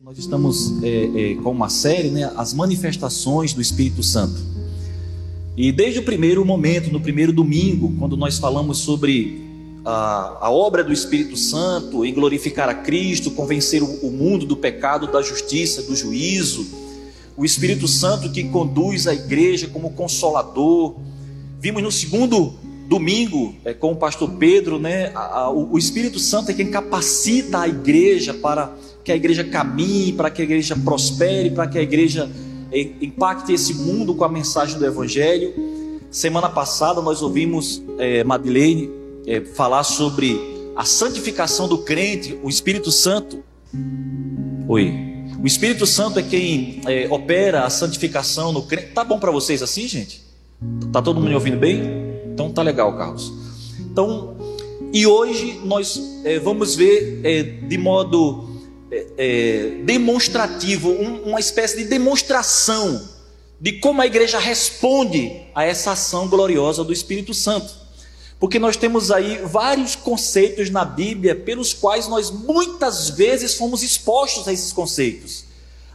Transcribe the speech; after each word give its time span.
Nós 0.00 0.16
estamos 0.16 0.80
é, 0.80 1.32
é, 1.32 1.34
com 1.42 1.50
uma 1.50 1.68
série, 1.68 2.08
né, 2.08 2.30
as 2.36 2.54
manifestações 2.54 3.52
do 3.52 3.60
Espírito 3.60 4.00
Santo. 4.00 4.40
E 5.56 5.72
desde 5.72 5.98
o 5.98 6.04
primeiro 6.04 6.44
momento, 6.44 6.88
no 6.92 7.00
primeiro 7.00 7.32
domingo, 7.32 7.92
quando 7.98 8.16
nós 8.16 8.38
falamos 8.38 8.78
sobre 8.78 9.42
a, 9.84 10.38
a 10.40 10.50
obra 10.52 10.84
do 10.84 10.92
Espírito 10.92 11.36
Santo 11.36 12.04
em 12.04 12.14
glorificar 12.14 12.68
a 12.68 12.74
Cristo, 12.74 13.32
convencer 13.32 13.82
o, 13.82 14.06
o 14.06 14.12
mundo 14.12 14.46
do 14.46 14.56
pecado, 14.56 15.10
da 15.10 15.20
justiça, 15.20 15.82
do 15.82 15.96
juízo, 15.96 16.64
o 17.36 17.44
Espírito 17.44 17.88
Santo 17.88 18.30
que 18.30 18.44
conduz 18.44 19.08
a 19.08 19.14
igreja 19.14 19.66
como 19.66 19.90
consolador. 19.90 20.94
Vimos 21.58 21.82
no 21.82 21.90
segundo 21.90 22.54
domingo 22.88 23.54
é, 23.66 23.74
com 23.74 23.92
o 23.92 23.96
pastor 23.96 24.30
Pedro, 24.30 24.78
né, 24.78 25.12
a, 25.14 25.40
a, 25.40 25.50
o 25.50 25.76
Espírito 25.76 26.18
Santo 26.18 26.50
é 26.50 26.54
quem 26.54 26.70
capacita 26.70 27.60
a 27.60 27.68
igreja 27.68 28.32
para 28.32 28.72
que 29.04 29.12
a 29.12 29.16
igreja 29.16 29.44
caminhe, 29.44 30.14
para 30.14 30.30
que 30.30 30.40
a 30.40 30.44
igreja 30.44 30.74
prospere, 30.74 31.50
para 31.50 31.66
que 31.66 31.78
a 31.78 31.82
igreja 31.82 32.30
eh, 32.72 32.88
impacte 33.02 33.52
esse 33.52 33.74
mundo 33.74 34.14
com 34.14 34.24
a 34.24 34.28
mensagem 34.28 34.78
do 34.78 34.86
Evangelho. 34.86 35.52
Semana 36.10 36.48
passada 36.48 37.02
nós 37.02 37.20
ouvimos 37.20 37.82
é, 37.98 38.24
Madeleine 38.24 38.90
é, 39.26 39.42
falar 39.42 39.84
sobre 39.84 40.40
a 40.74 40.84
santificação 40.84 41.68
do 41.68 41.78
crente, 41.78 42.38
o 42.42 42.48
Espírito 42.48 42.90
Santo. 42.90 43.44
Oi. 44.66 44.94
O 45.42 45.46
Espírito 45.46 45.86
Santo 45.86 46.18
é 46.18 46.22
quem 46.22 46.80
é, 46.86 47.06
opera 47.10 47.64
a 47.64 47.70
santificação 47.70 48.50
no 48.50 48.62
crente. 48.62 48.92
Tá 48.92 49.04
bom 49.04 49.18
para 49.18 49.30
vocês 49.30 49.62
assim, 49.62 49.86
gente? 49.86 50.22
Tá 50.90 51.02
todo 51.02 51.16
mundo 51.16 51.28
me 51.28 51.34
ouvindo 51.34 51.58
bem? 51.58 52.07
Então 52.38 52.52
tá 52.52 52.62
legal, 52.62 52.96
Carlos. 52.96 53.32
Então, 53.80 54.36
e 54.92 55.04
hoje 55.08 55.60
nós 55.64 56.00
é, 56.24 56.38
vamos 56.38 56.76
ver 56.76 57.20
é, 57.24 57.42
de 57.42 57.76
modo 57.76 58.48
é, 58.92 59.80
demonstrativo, 59.82 60.88
um, 60.88 61.30
uma 61.30 61.40
espécie 61.40 61.78
de 61.78 61.84
demonstração 61.86 63.08
de 63.60 63.72
como 63.72 64.00
a 64.00 64.06
igreja 64.06 64.38
responde 64.38 65.48
a 65.52 65.64
essa 65.64 65.90
ação 65.90 66.28
gloriosa 66.28 66.84
do 66.84 66.92
Espírito 66.92 67.34
Santo. 67.34 67.74
Porque 68.38 68.60
nós 68.60 68.76
temos 68.76 69.10
aí 69.10 69.40
vários 69.44 69.96
conceitos 69.96 70.70
na 70.70 70.84
Bíblia 70.84 71.34
pelos 71.34 71.74
quais 71.74 72.06
nós 72.06 72.30
muitas 72.30 73.10
vezes 73.10 73.56
fomos 73.56 73.82
expostos 73.82 74.46
a 74.46 74.52
esses 74.52 74.72
conceitos. 74.72 75.47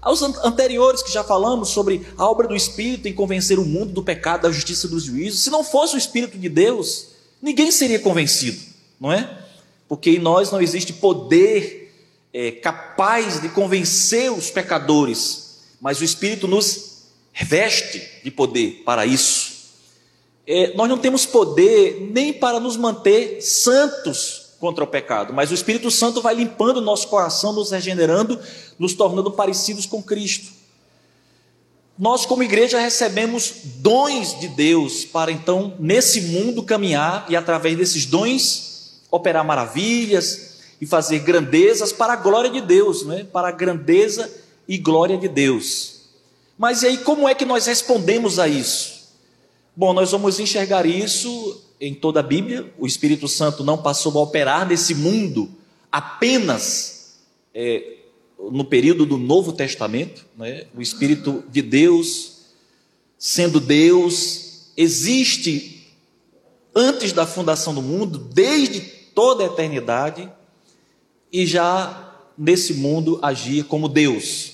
Aos 0.03 0.21
anteriores 0.21 1.01
que 1.01 1.11
já 1.11 1.23
falamos 1.23 1.69
sobre 1.69 2.05
a 2.17 2.29
obra 2.29 2.47
do 2.47 2.55
Espírito 2.55 3.07
em 3.07 3.13
convencer 3.13 3.57
o 3.57 3.65
mundo 3.65 3.93
do 3.93 4.03
pecado, 4.03 4.41
da 4.41 4.51
justiça 4.51 4.85
e 4.85 4.89
do 4.89 4.99
juízo, 4.99 5.37
se 5.37 5.49
não 5.49 5.63
fosse 5.63 5.95
o 5.95 5.97
Espírito 5.97 6.37
de 6.37 6.49
Deus, 6.49 7.07
ninguém 7.41 7.71
seria 7.71 7.99
convencido, 7.99 8.59
não 8.99 9.11
é? 9.13 9.39
Porque 9.87 10.09
em 10.09 10.19
nós 10.19 10.51
não 10.51 10.61
existe 10.61 10.91
poder 10.91 11.93
é, 12.33 12.51
capaz 12.51 13.41
de 13.41 13.47
convencer 13.47 14.29
os 14.31 14.51
pecadores, 14.51 15.61
mas 15.79 16.01
o 16.01 16.03
Espírito 16.03 16.47
nos 16.49 17.03
reveste 17.31 18.01
de 18.23 18.29
poder 18.29 18.83
para 18.83 19.05
isso. 19.05 19.53
É, 20.45 20.73
nós 20.75 20.89
não 20.89 20.97
temos 20.97 21.25
poder 21.25 22.09
nem 22.11 22.33
para 22.33 22.59
nos 22.59 22.75
manter 22.75 23.41
santos 23.41 24.42
contra 24.63 24.81
o 24.81 24.87
pecado, 24.87 25.33
mas 25.33 25.51
o 25.51 25.53
Espírito 25.53 25.91
Santo 25.91 26.21
vai 26.21 26.33
limpando 26.33 26.77
o 26.77 26.81
nosso 26.81 27.09
coração, 27.09 27.51
nos 27.51 27.71
regenerando, 27.71 28.39
nos 28.79 28.93
tornando 28.93 29.29
parecidos 29.29 29.85
com 29.85 30.01
Cristo. 30.01 30.53
Nós, 31.99 32.25
como 32.25 32.43
igreja, 32.43 32.79
recebemos 32.79 33.55
dons 33.81 34.39
de 34.39 34.47
Deus 34.47 35.03
para 35.03 35.33
então, 35.33 35.73
nesse 35.77 36.21
mundo, 36.21 36.63
caminhar 36.63 37.25
e, 37.27 37.35
através 37.35 37.77
desses 37.77 38.05
dons, 38.05 39.01
operar 39.11 39.43
maravilhas, 39.43 40.53
e 40.79 40.85
fazer 40.85 41.19
grandezas 41.19 41.91
para 41.91 42.13
a 42.13 42.15
glória 42.15 42.49
de 42.49 42.61
Deus, 42.61 43.05
não 43.05 43.15
é? 43.15 43.23
para 43.25 43.49
a 43.49 43.51
grandeza 43.51 44.31
e 44.65 44.77
glória 44.77 45.17
de 45.17 45.27
Deus. 45.27 46.03
Mas 46.57 46.83
e 46.83 46.87
aí, 46.87 46.97
como 46.99 47.27
é 47.27 47.35
que 47.35 47.43
nós 47.43 47.65
respondemos 47.65 48.39
a 48.39 48.47
isso? 48.47 49.09
Bom, 49.75 49.91
nós 49.91 50.11
vamos 50.11 50.39
enxergar 50.39 50.85
isso 50.85 51.61
em 51.83 51.93
toda 51.93 52.21
a 52.21 52.23
Bíblia. 52.23 52.73
O 52.79 52.87
Espírito 52.87 53.27
Santo 53.27 53.61
não 53.61 53.77
passou 53.77 54.17
a 54.17 54.21
operar 54.23 54.65
nesse 54.65 54.95
mundo 54.95 55.51
apenas 55.91 57.19
é, 57.53 57.97
no 58.39 58.63
período 58.63 59.05
do 59.05 59.17
Novo 59.17 59.51
Testamento. 59.51 60.25
Né? 60.37 60.65
O 60.73 60.81
Espírito 60.81 61.43
de 61.49 61.61
Deus, 61.61 62.45
sendo 63.19 63.59
Deus, 63.59 64.71
existe 64.77 65.93
antes 66.73 67.11
da 67.11 67.27
fundação 67.27 67.75
do 67.75 67.81
mundo, 67.81 68.17
desde 68.17 68.79
toda 69.13 69.43
a 69.43 69.47
eternidade 69.47 70.31
e 71.31 71.45
já 71.45 72.17
nesse 72.37 72.75
mundo 72.75 73.19
agir 73.21 73.65
como 73.65 73.89
Deus. 73.89 74.53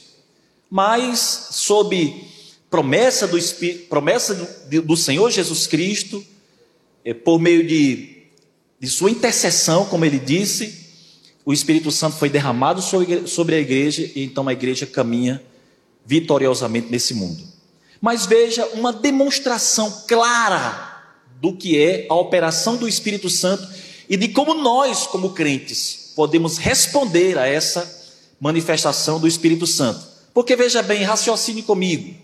Mas 0.67 1.50
sob 1.51 2.28
promessa 2.72 3.28
do, 3.28 3.38
promessa 3.88 4.34
do 4.84 4.97
Senhor 4.97 5.29
Jesus 5.29 5.67
Cristo, 5.67 6.25
por 7.14 7.40
meio 7.40 7.66
de, 7.66 8.24
de 8.80 8.88
sua 8.88 9.12
intercessão, 9.12 9.86
como 9.86 10.06
ele 10.06 10.20
disse, 10.20 10.88
o 11.46 11.53
Espírito 11.53 11.92
Santo 11.92 12.18
foi 12.18 12.30
derramado 12.30 12.81
sobre 12.81 13.56
a 13.56 13.59
igreja 13.59 14.09
e 14.16 14.24
então 14.24 14.47
a 14.47 14.53
igreja 14.53 14.86
caminha 14.86 15.42
vitoriosamente 16.06 16.92
nesse 16.92 17.14
mundo. 17.14 17.44
Mas 18.02 18.25
veja 18.25 18.66
uma 18.74 18.94
demonstração 18.94 20.03
clara 20.08 21.02
do 21.42 21.53
que 21.53 21.78
é 21.78 22.06
a 22.09 22.16
operação 22.16 22.78
do 22.78 22.88
Espírito 22.88 23.30
Santo 23.30 23.68
e 24.08 24.18
de 24.18 24.28
como 24.30 24.53
nós, 24.53 25.06
como 25.08 25.31
crentes, 25.31 26.12
podemos 26.16 26.58
responder 26.58 27.38
a 27.38 27.47
essa 27.47 28.00
manifestação 28.40 29.20
do 29.20 29.28
Espírito 29.28 29.68
Santo. 29.68 30.02
Porque 30.34 30.56
veja 30.56 30.81
bem, 30.81 31.03
raciocine 31.03 31.62
comigo. 31.62 32.16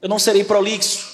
Eu 0.00 0.08
não 0.08 0.18
serei 0.18 0.44
prolixo, 0.44 1.09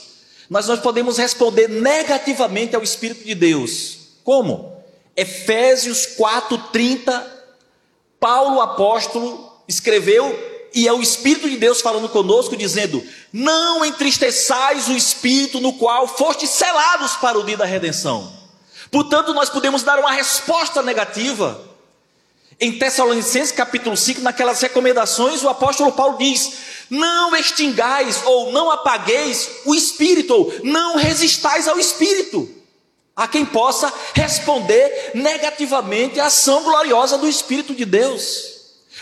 mas 0.48 0.66
nós 0.66 0.80
podemos 0.80 1.18
responder 1.18 1.68
negativamente 1.68 2.76
ao 2.76 2.82
Espírito 2.82 3.24
de 3.24 3.34
Deus. 3.34 3.98
Como? 4.22 4.76
Efésios 5.16 6.06
4:30, 6.16 7.24
Paulo 8.20 8.60
apóstolo 8.60 9.52
escreveu 9.68 10.36
e 10.74 10.86
é 10.86 10.92
o 10.92 11.00
Espírito 11.00 11.48
de 11.48 11.56
Deus 11.56 11.80
falando 11.80 12.08
conosco, 12.08 12.56
dizendo: 12.56 13.02
Não 13.32 13.84
entristeçais 13.84 14.88
o 14.88 14.92
Espírito 14.92 15.60
no 15.60 15.72
qual 15.72 16.06
fostes 16.06 16.50
selados 16.50 17.16
para 17.16 17.38
o 17.38 17.44
dia 17.44 17.56
da 17.56 17.64
redenção. 17.64 18.32
Portanto, 18.90 19.32
nós 19.34 19.48
podemos 19.48 19.82
dar 19.82 19.98
uma 19.98 20.12
resposta 20.12 20.82
negativa 20.82 21.75
em 22.58 22.72
Tessalonicenses 22.78 23.52
capítulo 23.52 23.96
5, 23.96 24.22
naquelas 24.22 24.60
recomendações, 24.60 25.42
o 25.42 25.48
apóstolo 25.48 25.92
Paulo 25.92 26.16
diz: 26.16 26.52
Não 26.88 27.36
extingais 27.36 28.22
ou 28.24 28.52
não 28.52 28.70
apagueis 28.70 29.48
o 29.66 29.74
espírito, 29.74 30.34
ou 30.34 30.52
não 30.64 30.96
resistais 30.96 31.68
ao 31.68 31.78
espírito. 31.78 32.48
A 33.14 33.26
quem 33.26 33.46
possa 33.46 33.92
responder 34.14 35.12
negativamente 35.14 36.20
à 36.20 36.26
ação 36.26 36.62
gloriosa 36.62 37.16
do 37.16 37.26
Espírito 37.26 37.74
de 37.74 37.86
Deus. 37.86 38.56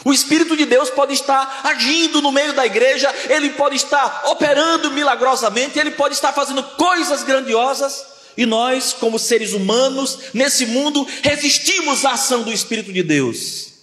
O 0.05 0.13
Espírito 0.13 0.57
de 0.57 0.65
Deus 0.65 0.89
pode 0.89 1.13
estar 1.15 1.63
agindo 1.65 2.23
no 2.23 2.31
meio 2.31 2.53
da 2.53 2.65
igreja, 2.65 3.13
ele 3.29 3.51
pode 3.51 3.75
estar 3.75 4.23
operando 4.27 4.93
milagrosamente, 4.93 5.79
ele 5.79 5.91
pode 5.93 6.15
estar 6.15 6.33
fazendo 6.33 6.63
coisas 6.63 7.25
grandiosas, 7.25 8.05
e 8.37 8.47
nós, 8.47 8.93
como 8.93 9.19
seres 9.19 9.53
humanos, 9.53 10.19
nesse 10.33 10.67
mundo, 10.67 11.07
resistimos 11.23 12.05
à 12.05 12.13
ação 12.13 12.43
do 12.43 12.53
Espírito 12.53 12.93
de 12.93 13.03
Deus. 13.03 13.75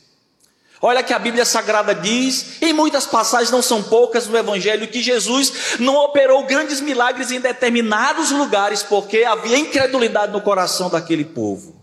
Olha 0.84 1.03
que 1.03 1.13
a 1.13 1.19
Bíblia 1.19 1.45
Sagrada 1.45 1.94
diz, 1.94 2.59
em 2.59 2.73
muitas 2.73 3.06
passagens, 3.06 3.51
não 3.51 3.61
são 3.61 3.84
poucas 3.84 4.25
no 4.25 4.35
Evangelho, 4.35 4.88
que 4.88 5.01
Jesus 5.01 5.78
não 5.79 5.95
operou 5.95 6.44
grandes 6.45 6.81
milagres 6.81 7.29
em 7.29 7.40
determinados 7.40 8.31
lugares, 8.31 8.81
porque 8.81 9.23
havia 9.23 9.59
incredulidade 9.59 10.34
no 10.34 10.41
coração 10.41 10.90
daquele 10.90 11.23
povo. 11.23 11.79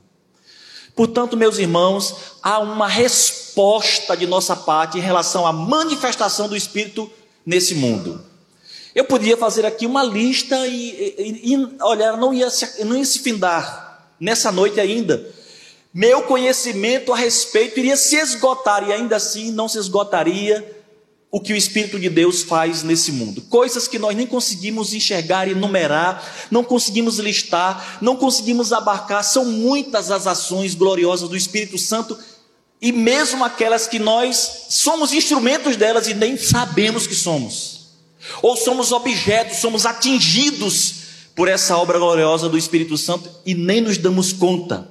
Portanto, 0.96 1.36
meus 1.36 1.58
irmãos, 1.58 2.12
há 2.42 2.58
uma 2.58 2.88
resposta 2.88 4.16
de 4.16 4.26
nossa 4.26 4.56
parte 4.56 4.98
em 4.98 5.00
relação 5.00 5.46
à 5.46 5.52
manifestação 5.52 6.48
do 6.48 6.56
Espírito 6.56 7.08
nesse 7.46 7.76
mundo. 7.76 8.27
Eu 8.98 9.04
podia 9.04 9.36
fazer 9.36 9.64
aqui 9.64 9.86
uma 9.86 10.02
lista 10.02 10.66
e, 10.66 11.14
e, 11.16 11.54
e 11.54 11.68
olha, 11.80 12.16
não 12.16 12.34
ia, 12.34 12.50
se, 12.50 12.84
não 12.84 12.96
ia 12.96 13.04
se 13.04 13.20
findar 13.20 14.10
nessa 14.18 14.50
noite 14.50 14.80
ainda. 14.80 15.24
Meu 15.94 16.22
conhecimento 16.22 17.12
a 17.12 17.16
respeito 17.16 17.78
iria 17.78 17.96
se 17.96 18.16
esgotar 18.16 18.88
e 18.88 18.92
ainda 18.92 19.14
assim 19.14 19.52
não 19.52 19.68
se 19.68 19.78
esgotaria 19.78 20.82
o 21.30 21.40
que 21.40 21.52
o 21.52 21.56
Espírito 21.56 21.96
de 21.96 22.08
Deus 22.08 22.42
faz 22.42 22.82
nesse 22.82 23.12
mundo. 23.12 23.40
Coisas 23.42 23.86
que 23.86 24.00
nós 24.00 24.16
nem 24.16 24.26
conseguimos 24.26 24.92
enxergar 24.92 25.46
e 25.46 25.52
enumerar, 25.52 26.48
não 26.50 26.64
conseguimos 26.64 27.20
listar, 27.20 27.98
não 28.02 28.16
conseguimos 28.16 28.72
abarcar. 28.72 29.22
São 29.22 29.44
muitas 29.44 30.10
as 30.10 30.26
ações 30.26 30.74
gloriosas 30.74 31.28
do 31.28 31.36
Espírito 31.36 31.78
Santo 31.78 32.18
e 32.82 32.90
mesmo 32.90 33.44
aquelas 33.44 33.86
que 33.86 34.00
nós 34.00 34.66
somos 34.70 35.12
instrumentos 35.12 35.76
delas 35.76 36.08
e 36.08 36.14
nem 36.14 36.36
sabemos 36.36 37.06
que 37.06 37.14
somos 37.14 37.77
ou 38.42 38.56
somos 38.56 38.92
objetos, 38.92 39.58
somos 39.58 39.86
atingidos 39.86 40.94
por 41.34 41.48
essa 41.48 41.76
obra 41.76 41.98
gloriosa 41.98 42.48
do 42.48 42.58
Espírito 42.58 42.96
Santo 42.96 43.30
e 43.46 43.54
nem 43.54 43.80
nos 43.80 43.98
damos 43.98 44.32
conta. 44.32 44.88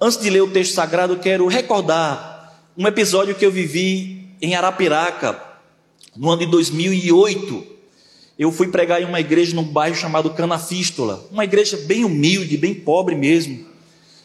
Antes 0.00 0.18
de 0.18 0.28
ler 0.28 0.42
o 0.42 0.50
texto 0.50 0.74
sagrado, 0.74 1.18
quero 1.18 1.46
recordar 1.46 2.62
um 2.76 2.86
episódio 2.86 3.34
que 3.34 3.46
eu 3.46 3.52
vivi 3.52 4.28
em 4.42 4.54
Arapiraca, 4.54 5.40
no 6.16 6.30
ano 6.30 6.44
de 6.44 6.50
2008, 6.50 7.66
eu 8.38 8.50
fui 8.50 8.68
pregar 8.68 9.00
em 9.00 9.04
uma 9.04 9.20
igreja 9.20 9.54
num 9.54 9.62
bairro 9.62 9.96
chamado 9.96 10.30
Canafístola, 10.30 11.26
uma 11.30 11.44
igreja 11.44 11.76
bem 11.86 12.04
humilde, 12.04 12.56
bem 12.56 12.74
pobre 12.74 13.14
mesmo. 13.14 13.64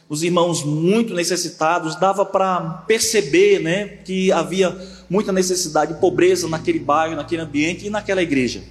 Os 0.10 0.24
irmãos 0.24 0.64
muito 0.64 1.14
necessitados, 1.14 1.96
dava 1.96 2.26
para 2.26 2.84
perceber 2.88 3.60
né, 3.60 3.86
que 4.04 4.32
havia 4.32 4.76
muita 5.08 5.32
necessidade, 5.32 6.00
pobreza 6.00 6.48
naquele 6.48 6.80
bairro, 6.80 7.16
naquele 7.16 7.44
ambiente 7.44 7.86
e 7.86 7.92
naquela 7.92 8.24
igreja. 8.24 8.64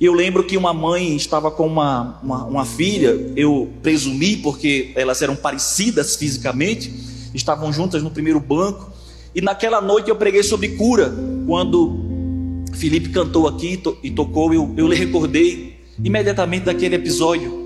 E 0.00 0.06
eu 0.06 0.14
lembro 0.14 0.42
que 0.44 0.56
uma 0.56 0.72
mãe 0.72 1.14
estava 1.14 1.50
com 1.50 1.66
uma, 1.66 2.18
uma, 2.22 2.44
uma, 2.46 2.64
filha, 2.64 3.10
eu 3.36 3.70
presumi, 3.82 4.38
porque 4.38 4.92
elas 4.96 5.20
eram 5.20 5.36
parecidas 5.36 6.16
fisicamente, 6.16 6.90
estavam 7.34 7.70
juntas 7.70 8.02
no 8.02 8.10
primeiro 8.10 8.40
banco, 8.40 8.90
e 9.34 9.42
naquela 9.42 9.78
noite 9.82 10.08
eu 10.08 10.16
preguei 10.16 10.42
sobre 10.42 10.70
cura, 10.70 11.12
quando 11.46 12.64
Felipe 12.72 13.10
cantou 13.10 13.46
aqui 13.46 13.78
e 14.02 14.10
tocou, 14.10 14.54
eu, 14.54 14.72
eu 14.74 14.88
lhe 14.88 14.96
recordei 14.96 15.78
imediatamente 16.02 16.64
daquele 16.64 16.94
episódio. 16.94 17.59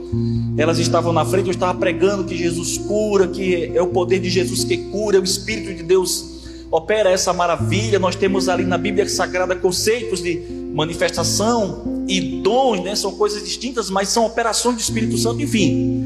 Elas 0.57 0.79
estavam 0.79 1.13
na 1.13 1.25
frente, 1.25 1.47
eu 1.47 1.53
estava 1.53 1.79
pregando 1.79 2.25
que 2.25 2.37
Jesus 2.37 2.79
cura, 2.79 3.27
que 3.27 3.73
é 3.75 3.83
o 3.83 3.89
poder 3.89 4.21
de 4.21 4.31
Jesus 4.31 4.63
que 4.63 4.77
cura, 4.77 5.21
o 5.21 5.25
Espírito 5.25 5.75
de 5.75 5.83
Deus 5.83 6.35
opera 6.71 7.11
essa 7.11 7.33
maravilha. 7.33 7.99
Nós 7.99 8.15
temos 8.15 8.49
ali 8.49 8.65
na 8.65 8.79
Bíblia 8.79 9.09
Sagrada 9.09 9.57
conceitos 9.57 10.23
de 10.23 10.41
manifestação 10.75 12.05
e 12.09 12.41
dons, 12.43 12.83
né? 12.83 12.95
São 12.95 13.13
coisas 13.13 13.45
distintas, 13.45 13.91
mas 13.91 14.09
são 14.09 14.27
operações 14.27 14.77
do 14.77 14.81
Espírito 14.81 15.17
Santo, 15.19 15.43
enfim. 15.43 16.05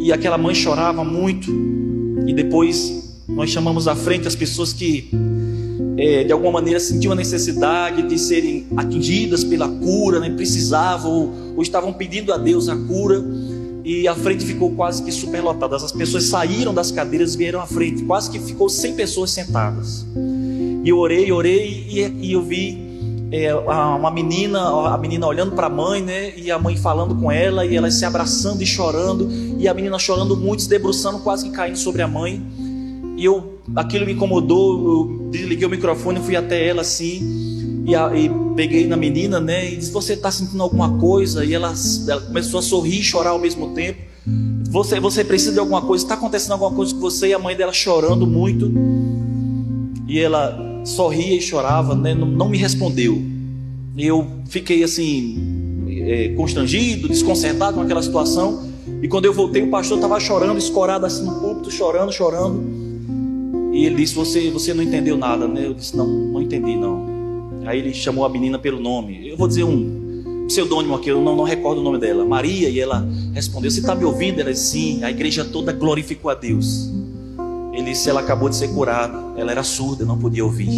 E 0.00 0.12
aquela 0.12 0.38
mãe 0.38 0.54
chorava 0.54 1.04
muito. 1.04 1.50
E 2.26 2.32
depois 2.32 3.22
nós 3.28 3.50
chamamos 3.50 3.88
à 3.88 3.94
frente 3.94 4.26
as 4.26 4.36
pessoas 4.36 4.72
que 4.72 5.10
é, 5.96 6.24
de 6.24 6.32
alguma 6.32 6.52
maneira 6.52 6.78
sentiam 6.78 7.12
a 7.12 7.16
necessidade 7.16 8.02
de 8.02 8.18
serem 8.18 8.66
atingidas 8.76 9.42
pela 9.42 9.68
cura, 9.68 10.20
né? 10.20 10.30
precisavam 10.30 11.10
ou, 11.10 11.32
ou 11.56 11.62
estavam 11.62 11.92
pedindo 11.92 12.32
a 12.32 12.36
Deus 12.36 12.68
a 12.68 12.76
cura 12.76 13.24
e 13.84 14.08
a 14.08 14.14
frente 14.16 14.44
ficou 14.44 14.72
quase 14.72 15.02
que 15.02 15.12
superlotada. 15.12 15.76
As 15.76 15.92
pessoas 15.92 16.24
saíram 16.24 16.74
das 16.74 16.90
cadeiras 16.90 17.34
e 17.34 17.38
vieram 17.38 17.60
à 17.60 17.66
frente, 17.66 18.02
quase 18.02 18.28
que 18.28 18.38
ficou 18.40 18.68
100 18.68 18.94
pessoas 18.94 19.30
sentadas. 19.30 20.04
E 20.84 20.88
eu 20.88 20.98
orei, 20.98 21.30
orei 21.30 21.86
e, 21.88 22.00
e 22.26 22.32
eu 22.32 22.42
vi 22.42 22.84
é, 23.30 23.54
uma 23.54 24.10
menina, 24.10 24.60
a 24.88 24.98
menina 24.98 25.26
olhando 25.26 25.52
para 25.52 25.66
a 25.66 25.70
mãe, 25.70 26.02
né? 26.02 26.36
E 26.36 26.50
a 26.50 26.58
mãe 26.58 26.76
falando 26.76 27.14
com 27.14 27.30
ela 27.30 27.64
e 27.64 27.76
ela 27.76 27.90
se 27.90 28.04
abraçando 28.04 28.60
e 28.62 28.66
chorando 28.66 29.28
e 29.58 29.68
a 29.68 29.74
menina 29.74 29.98
chorando 29.98 30.36
muito, 30.36 30.62
se 30.62 30.68
debruçando, 30.68 31.20
quase 31.20 31.48
que 31.48 31.54
caindo 31.54 31.78
sobre 31.78 32.02
a 32.02 32.08
mãe. 32.08 32.42
E 33.16 33.24
eu, 33.24 33.55
aquilo 33.74 34.06
me 34.06 34.12
incomodou, 34.12 34.88
eu 34.88 35.30
desliguei 35.30 35.66
o 35.66 35.70
microfone, 35.70 36.20
fui 36.20 36.36
até 36.36 36.66
ela 36.66 36.82
assim, 36.82 37.82
e, 37.86 37.94
a, 37.94 38.16
e 38.16 38.28
peguei 38.56 38.86
na 38.86 38.96
menina, 38.96 39.38
né? 39.38 39.72
E 39.72 39.76
disse: 39.76 39.92
Você 39.92 40.14
está 40.14 40.30
sentindo 40.30 40.62
alguma 40.62 40.98
coisa? 40.98 41.44
E 41.44 41.54
ela, 41.54 41.72
ela 42.08 42.20
começou 42.20 42.58
a 42.58 42.62
sorrir 42.62 42.98
e 42.98 43.02
chorar 43.02 43.30
ao 43.30 43.38
mesmo 43.38 43.74
tempo. 43.74 44.00
Você, 44.70 44.98
você 44.98 45.24
precisa 45.24 45.52
de 45.52 45.60
alguma 45.60 45.80
coisa? 45.80 46.04
Está 46.04 46.14
acontecendo 46.14 46.52
alguma 46.52 46.72
coisa 46.72 46.92
com 46.92 47.00
você? 47.00 47.28
E 47.28 47.34
a 47.34 47.38
mãe 47.38 47.56
dela 47.56 47.72
chorando 47.72 48.26
muito. 48.26 48.70
E 50.08 50.18
ela 50.18 50.82
sorria 50.84 51.36
e 51.36 51.40
chorava, 51.40 51.94
né? 51.94 52.12
não, 52.12 52.26
não 52.26 52.48
me 52.48 52.58
respondeu. 52.58 53.22
E 53.96 54.04
eu 54.04 54.26
fiquei 54.48 54.82
assim, 54.82 55.86
é, 55.88 56.28
constrangido, 56.36 57.08
desconcertado 57.08 57.76
com 57.76 57.82
aquela 57.82 58.02
situação. 58.02 58.68
E 59.00 59.06
quando 59.06 59.26
eu 59.26 59.32
voltei, 59.32 59.62
o 59.62 59.70
pastor 59.70 59.98
estava 59.98 60.18
chorando, 60.18 60.58
escorado 60.58 61.06
assim 61.06 61.24
no 61.24 61.40
púlpito, 61.40 61.70
chorando, 61.70 62.12
chorando. 62.12 62.85
E 63.76 63.84
ele 63.84 63.96
disse: 63.96 64.14
Você, 64.14 64.50
você 64.50 64.72
não 64.72 64.82
entendeu 64.82 65.18
nada, 65.18 65.46
né? 65.46 65.66
Eu 65.66 65.74
disse: 65.74 65.94
Não, 65.94 66.06
não 66.06 66.40
entendi, 66.40 66.74
não. 66.74 67.06
Aí 67.66 67.78
ele 67.78 67.92
chamou 67.92 68.24
a 68.24 68.28
menina 68.28 68.58
pelo 68.58 68.80
nome. 68.80 69.28
Eu 69.28 69.36
vou 69.36 69.46
dizer 69.46 69.64
um 69.64 70.46
pseudônimo 70.46 70.94
aqui, 70.94 71.10
eu 71.10 71.20
não, 71.20 71.36
não 71.36 71.44
recordo 71.44 71.80
o 71.80 71.84
nome 71.84 71.98
dela. 71.98 72.24
Maria, 72.24 72.70
e 72.70 72.80
ela 72.80 73.06
respondeu: 73.34 73.70
Você 73.70 73.80
está 73.80 73.94
me 73.94 74.06
ouvindo? 74.06 74.40
Ela 74.40 74.50
disse: 74.50 74.70
Sim. 74.70 75.04
A 75.04 75.10
igreja 75.10 75.44
toda 75.44 75.72
glorificou 75.72 76.30
a 76.30 76.34
Deus. 76.34 76.90
Ele 77.74 77.82
disse: 77.82 78.08
Ela 78.08 78.20
acabou 78.20 78.48
de 78.48 78.56
ser 78.56 78.68
curada. 78.68 79.38
Ela 79.38 79.52
era 79.52 79.62
surda, 79.62 80.06
não 80.06 80.16
podia 80.16 80.42
ouvir. 80.42 80.70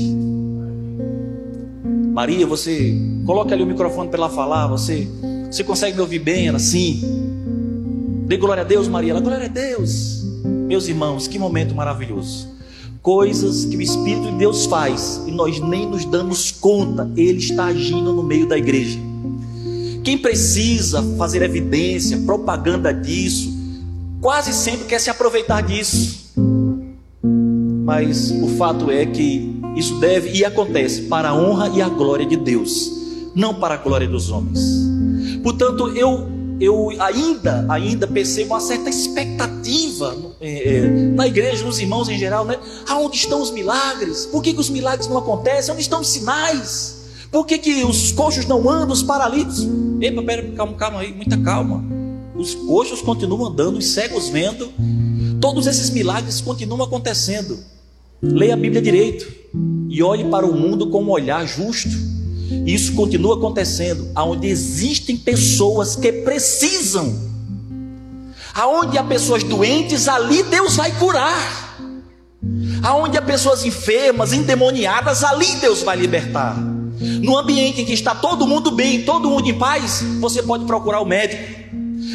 Maria, 2.12 2.48
você 2.48 3.00
coloca 3.24 3.54
ali 3.54 3.62
o 3.62 3.66
microfone 3.66 4.10
para 4.10 4.18
ela 4.18 4.30
falar. 4.30 4.66
Você, 4.66 5.06
você 5.48 5.62
consegue 5.62 5.94
me 5.94 6.00
ouvir 6.00 6.18
bem? 6.18 6.48
Ela 6.48 6.58
sim. 6.58 7.00
Dê 8.26 8.36
glória 8.36 8.64
a 8.64 8.66
Deus, 8.66 8.88
Maria. 8.88 9.12
Ela, 9.12 9.20
glória 9.20 9.44
a 9.44 9.48
Deus. 9.48 10.24
Meus 10.66 10.88
irmãos, 10.88 11.28
que 11.28 11.38
momento 11.38 11.76
maravilhoso 11.76 12.57
coisas 13.02 13.64
que 13.64 13.76
o 13.76 13.82
Espírito 13.82 14.30
de 14.30 14.38
Deus 14.38 14.66
faz 14.66 15.22
e 15.26 15.30
nós 15.30 15.60
nem 15.60 15.86
nos 15.86 16.04
damos 16.04 16.50
conta, 16.50 17.10
Ele 17.16 17.38
está 17.38 17.66
agindo 17.66 18.12
no 18.12 18.22
meio 18.22 18.46
da 18.46 18.56
igreja. 18.56 18.98
Quem 20.04 20.16
precisa 20.16 21.02
fazer 21.16 21.42
evidência, 21.42 22.18
propaganda 22.18 22.92
disso, 22.92 23.52
quase 24.20 24.52
sempre 24.52 24.86
quer 24.86 25.00
se 25.00 25.10
aproveitar 25.10 25.62
disso. 25.62 26.32
Mas 27.84 28.30
o 28.30 28.48
fato 28.56 28.90
é 28.90 29.06
que 29.06 29.60
isso 29.76 29.98
deve 29.98 30.30
e 30.30 30.44
acontece 30.44 31.02
para 31.02 31.30
a 31.30 31.34
honra 31.34 31.68
e 31.68 31.82
a 31.82 31.88
glória 31.88 32.26
de 32.26 32.36
Deus, 32.36 32.90
não 33.34 33.54
para 33.54 33.74
a 33.74 33.78
glória 33.78 34.08
dos 34.08 34.30
homens. 34.30 34.60
Portanto, 35.42 35.88
eu 35.96 36.37
eu 36.60 36.90
ainda, 36.98 37.64
ainda 37.68 38.06
percebo 38.06 38.54
uma 38.54 38.60
certa 38.60 38.90
expectativa 38.90 40.16
é, 40.40 40.76
é, 40.76 40.88
na 40.88 41.26
igreja, 41.26 41.64
nos 41.64 41.78
irmãos 41.78 42.08
em 42.08 42.18
geral, 42.18 42.44
né? 42.44 42.58
Aonde 42.88 43.16
estão 43.16 43.40
os 43.40 43.50
milagres? 43.50 44.26
Por 44.26 44.42
que, 44.42 44.52
que 44.52 44.60
os 44.60 44.68
milagres 44.68 45.08
não 45.08 45.18
acontecem? 45.18 45.72
Onde 45.72 45.82
estão 45.82 46.00
os 46.00 46.08
sinais? 46.08 46.98
Por 47.30 47.46
que, 47.46 47.58
que 47.58 47.84
os 47.84 48.10
coxos 48.12 48.46
não 48.46 48.68
andam, 48.68 48.92
os 48.92 49.02
paralíticos? 49.02 49.66
Epa, 50.00 50.22
pera, 50.22 50.50
calma, 50.52 50.74
calma 50.74 51.00
aí, 51.00 51.12
muita 51.12 51.36
calma. 51.38 51.84
Os 52.34 52.54
coxos 52.54 53.02
continuam 53.02 53.46
andando, 53.46 53.78
os 53.78 53.86
cegos 53.86 54.28
vendo. 54.28 54.72
Todos 55.40 55.66
esses 55.66 55.90
milagres 55.90 56.40
continuam 56.40 56.82
acontecendo. 56.82 57.58
Leia 58.20 58.54
a 58.54 58.56
Bíblia 58.56 58.82
direito 58.82 59.30
e 59.88 60.02
olhe 60.02 60.24
para 60.24 60.46
o 60.46 60.52
mundo 60.56 60.88
com 60.90 61.02
um 61.02 61.10
olhar 61.10 61.46
justo. 61.46 62.17
E 62.50 62.74
isso 62.74 62.94
continua 62.94 63.36
acontecendo, 63.36 64.10
aonde 64.14 64.46
existem 64.46 65.16
pessoas 65.16 65.94
que 65.94 66.10
precisam. 66.10 67.28
Aonde 68.54 68.96
há 68.96 69.04
pessoas 69.04 69.42
doentes, 69.42 70.08
ali 70.08 70.42
Deus 70.44 70.76
vai 70.76 70.90
curar. 70.92 71.78
Aonde 72.82 73.18
há 73.18 73.22
pessoas 73.22 73.64
enfermas, 73.64 74.32
endemoniadas, 74.32 75.22
ali 75.22 75.56
Deus 75.56 75.82
vai 75.82 75.96
libertar. 75.96 76.56
No 76.58 77.36
ambiente 77.36 77.82
em 77.82 77.84
que 77.84 77.92
está 77.92 78.14
todo 78.14 78.46
mundo 78.46 78.70
bem, 78.70 79.02
todo 79.02 79.30
mundo 79.30 79.48
em 79.48 79.58
paz, 79.58 80.02
você 80.20 80.42
pode 80.42 80.64
procurar 80.64 81.00
o 81.00 81.04
médico. 81.04 81.42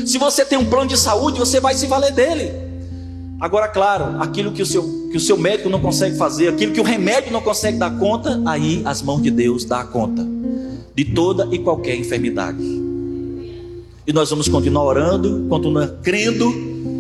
Se 0.06 0.18
você 0.18 0.44
tem 0.44 0.58
um 0.58 0.66
plano 0.66 0.88
de 0.88 0.98
saúde, 0.98 1.40
você 1.40 1.60
vai 1.60 1.76
se 1.76 1.86
valer 1.86 2.12
dele. 2.12 2.52
Agora, 3.40 3.68
claro, 3.68 4.22
aquilo 4.22 4.52
que 4.52 4.62
o, 4.62 4.66
seu, 4.66 5.03
que 5.14 5.18
o 5.18 5.20
seu 5.20 5.38
médico 5.38 5.70
não 5.70 5.80
consegue 5.80 6.18
fazer, 6.18 6.48
aquilo 6.48 6.74
que 6.74 6.82
o 6.82 6.84
remédio 6.84 7.32
não 7.32 7.40
consegue 7.40 7.78
dar 7.78 8.00
conta, 8.00 8.42
aí 8.48 8.82
as 8.84 9.00
mãos 9.04 9.22
de 9.22 9.30
Deus 9.30 9.64
dá 9.64 9.84
conta 9.84 10.28
de 10.96 11.06
toda 11.06 11.48
e 11.52 11.60
qualquer 11.60 11.96
enfermidade. 11.96 12.58
E 14.08 14.12
nós 14.12 14.32
vamos 14.32 14.50
continuar 14.50 14.84
orando, 14.86 15.46
continuar 15.48 15.88
crendo, 16.02 16.52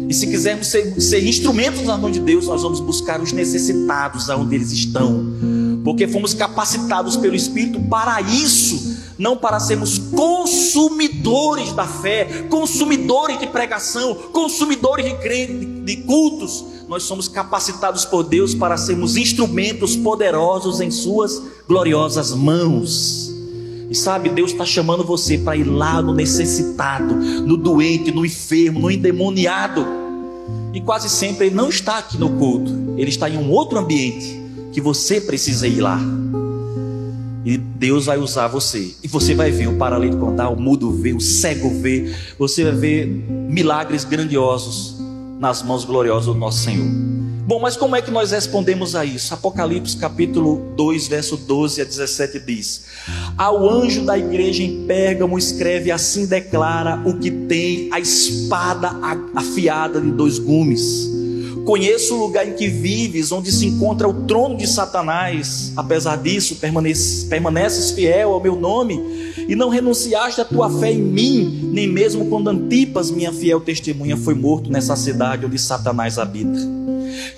e 0.07 0.13
se 0.13 0.27
quisermos 0.27 0.67
ser, 0.67 1.01
ser 1.01 1.27
instrumentos 1.27 1.81
na 1.81 1.97
mão 1.97 2.11
de 2.11 2.19
Deus, 2.19 2.45
nós 2.45 2.61
vamos 2.61 2.79
buscar 2.79 3.19
os 3.19 3.31
necessitados 3.31 4.29
aonde 4.29 4.53
eles 4.53 4.71
estão, 4.71 5.25
porque 5.83 6.07
fomos 6.07 6.35
capacitados 6.35 7.17
pelo 7.17 7.33
Espírito 7.33 7.79
para 7.89 8.21
isso 8.21 8.95
não 9.17 9.37
para 9.37 9.59
sermos 9.59 9.97
consumidores 9.97 11.71
da 11.73 11.85
fé, 11.85 12.47
consumidores 12.49 13.39
de 13.39 13.47
pregação, 13.47 14.15
consumidores 14.31 15.05
de, 15.05 15.55
de 15.81 15.97
cultos. 16.03 16.65
Nós 16.87 17.03
somos 17.03 17.27
capacitados 17.27 18.05
por 18.05 18.23
Deus 18.23 18.53
para 18.53 18.77
sermos 18.77 19.17
instrumentos 19.17 19.95
poderosos 19.95 20.81
em 20.81 20.91
Suas 20.91 21.41
gloriosas 21.67 22.31
mãos. 22.31 23.31
E 23.89 23.95
sabe, 23.95 24.29
Deus 24.29 24.51
está 24.51 24.65
chamando 24.65 25.03
você 25.03 25.37
para 25.37 25.55
ir 25.55 25.65
lá 25.65 26.01
no 26.01 26.13
necessitado, 26.13 27.13
no 27.13 27.55
doente, 27.55 28.11
no 28.11 28.25
enfermo, 28.25 28.79
no 28.79 28.91
endemoniado. 28.91 29.85
E 30.73 30.81
quase 30.81 31.09
sempre 31.09 31.47
Ele 31.47 31.55
não 31.55 31.69
está 31.69 31.99
aqui 31.99 32.17
no 32.17 32.31
culto, 32.37 32.71
Ele 32.97 33.09
está 33.09 33.29
em 33.29 33.37
um 33.37 33.51
outro 33.51 33.77
ambiente 33.77 34.41
que 34.71 34.81
você 34.81 35.21
precisa 35.21 35.67
ir 35.67 35.79
lá. 35.79 35.99
E 37.45 37.57
Deus 37.57 38.05
vai 38.05 38.17
usar 38.17 38.47
você. 38.47 38.93
E 39.03 39.07
você 39.07 39.35
vai 39.35 39.51
ver 39.51 39.67
o 39.67 39.77
paralítico 39.77 40.25
andar, 40.25 40.49
o 40.49 40.59
mudo 40.59 40.91
ver, 40.91 41.13
o 41.13 41.19
cego 41.19 41.69
ver. 41.81 42.15
Você 42.39 42.63
vai 42.63 42.73
ver 42.73 43.05
milagres 43.07 44.05
grandiosos 44.05 44.97
nas 45.39 45.61
mãos 45.61 45.83
gloriosas 45.83 46.27
do 46.27 46.35
nosso 46.35 46.59
Senhor. 46.59 46.87
Bom, 47.45 47.59
mas 47.59 47.75
como 47.75 47.93
é 47.93 48.01
que 48.01 48.09
nós 48.09 48.31
respondemos 48.31 48.95
a 48.95 49.03
isso? 49.03 49.33
Apocalipse 49.33 49.97
capítulo 49.97 50.73
2, 50.77 51.07
verso 51.09 51.35
12 51.35 51.81
a 51.81 51.83
17 51.83 52.39
diz: 52.39 52.85
Ao 53.37 53.69
anjo 53.69 54.05
da 54.05 54.17
igreja 54.17 54.63
em 54.63 54.87
Pérgamo 54.87 55.37
escreve 55.37 55.91
assim 55.91 56.25
declara 56.25 57.01
o 57.05 57.19
que 57.19 57.29
tem 57.29 57.89
a 57.91 57.99
espada 57.99 58.91
afiada 59.35 59.99
de 59.99 60.11
dois 60.11 60.39
gumes 60.39 61.12
Conheço 61.65 62.15
o 62.15 62.19
lugar 62.19 62.47
em 62.47 62.53
que 62.53 62.67
vives, 62.67 63.31
onde 63.31 63.51
se 63.51 63.65
encontra 63.65 64.07
o 64.07 64.25
trono 64.25 64.57
de 64.57 64.67
Satanás. 64.67 65.71
Apesar 65.75 66.17
disso, 66.17 66.57
permaneces, 66.57 67.23
permaneces 67.23 67.91
fiel 67.91 68.33
ao 68.33 68.41
meu 68.41 68.55
nome 68.55 68.99
e 69.47 69.55
não 69.55 69.69
renunciaste 69.69 70.41
à 70.41 70.45
tua 70.45 70.69
fé 70.69 70.91
em 70.91 71.01
mim, 71.01 71.69
nem 71.71 71.87
mesmo 71.87 72.25
quando 72.25 72.49
Antipas, 72.49 73.09
minha 73.09 73.31
fiel 73.31 73.61
testemunha, 73.61 74.17
foi 74.17 74.33
morto 74.33 74.69
nessa 74.69 74.95
cidade 74.95 75.45
onde 75.45 75.57
Satanás 75.57 76.19
habita. 76.19 76.59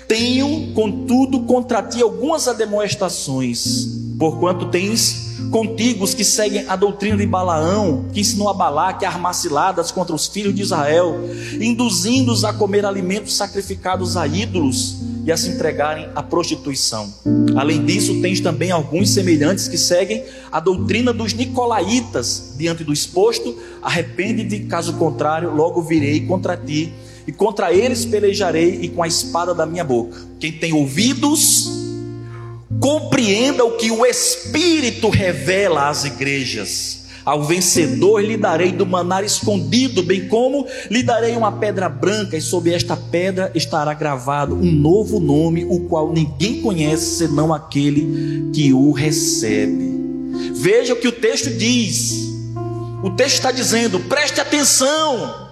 Tenho, 0.08 0.72
contudo, 0.74 1.40
contra 1.40 1.82
ti 1.82 2.02
algumas 2.02 2.48
ademoestações, 2.48 3.86
porquanto 4.18 4.66
tens 4.66 5.25
contigo 5.50 6.04
os 6.04 6.14
que 6.14 6.24
seguem 6.24 6.66
a 6.68 6.76
doutrina 6.76 7.16
de 7.16 7.26
Balaão, 7.26 8.06
que 8.12 8.20
ensinou 8.20 8.48
a 8.48 8.54
Balaque 8.54 9.04
a 9.04 9.08
armar 9.08 9.34
ciladas 9.34 9.90
contra 9.90 10.14
os 10.14 10.26
filhos 10.26 10.54
de 10.54 10.62
Israel, 10.62 11.20
induzindo-os 11.60 12.44
a 12.44 12.52
comer 12.52 12.84
alimentos 12.84 13.34
sacrificados 13.36 14.16
a 14.16 14.26
ídolos 14.26 14.96
e 15.24 15.32
a 15.32 15.36
se 15.36 15.50
entregarem 15.50 16.08
à 16.14 16.22
prostituição. 16.22 17.12
Além 17.56 17.84
disso, 17.84 18.20
tens 18.20 18.40
também 18.40 18.70
alguns 18.70 19.10
semelhantes 19.10 19.66
que 19.66 19.76
seguem 19.76 20.24
a 20.52 20.60
doutrina 20.60 21.12
dos 21.12 21.32
nicolaítas. 21.32 22.54
Diante 22.56 22.84
do 22.84 22.92
exposto, 22.92 23.56
arrepende-te, 23.82 24.60
caso 24.66 24.92
contrário, 24.94 25.52
logo 25.52 25.82
virei 25.82 26.20
contra 26.26 26.56
ti, 26.56 26.92
e 27.26 27.32
contra 27.32 27.72
eles 27.72 28.04
pelejarei 28.04 28.78
e 28.82 28.88
com 28.88 29.02
a 29.02 29.08
espada 29.08 29.52
da 29.52 29.66
minha 29.66 29.82
boca. 29.82 30.16
Quem 30.38 30.52
tem 30.52 30.72
ouvidos, 30.72 31.75
Compreenda 32.80 33.64
o 33.64 33.76
que 33.76 33.90
o 33.90 34.04
Espírito 34.04 35.08
revela 35.08 35.88
às 35.88 36.04
igrejas. 36.04 37.06
Ao 37.26 37.42
vencedor 37.42 38.22
lhe 38.22 38.36
darei 38.36 38.70
do 38.70 38.86
manar 38.86 39.24
escondido, 39.24 40.00
bem 40.00 40.28
como 40.28 40.64
lhe 40.88 41.02
darei 41.02 41.36
uma 41.36 41.50
pedra 41.50 41.88
branca, 41.88 42.36
e 42.36 42.40
sobre 42.40 42.72
esta 42.72 42.96
pedra 42.96 43.50
estará 43.52 43.92
gravado 43.94 44.54
um 44.54 44.70
novo 44.70 45.18
nome, 45.18 45.64
o 45.64 45.80
qual 45.88 46.12
ninguém 46.12 46.62
conhece 46.62 47.16
senão 47.16 47.52
aquele 47.52 48.48
que 48.54 48.72
o 48.72 48.92
recebe. 48.92 49.90
Veja 50.54 50.92
o 50.92 50.96
que 50.96 51.08
o 51.08 51.12
texto 51.12 51.50
diz. 51.50 52.28
O 53.02 53.10
texto 53.10 53.34
está 53.34 53.50
dizendo: 53.50 53.98
preste 53.98 54.40
atenção. 54.40 55.48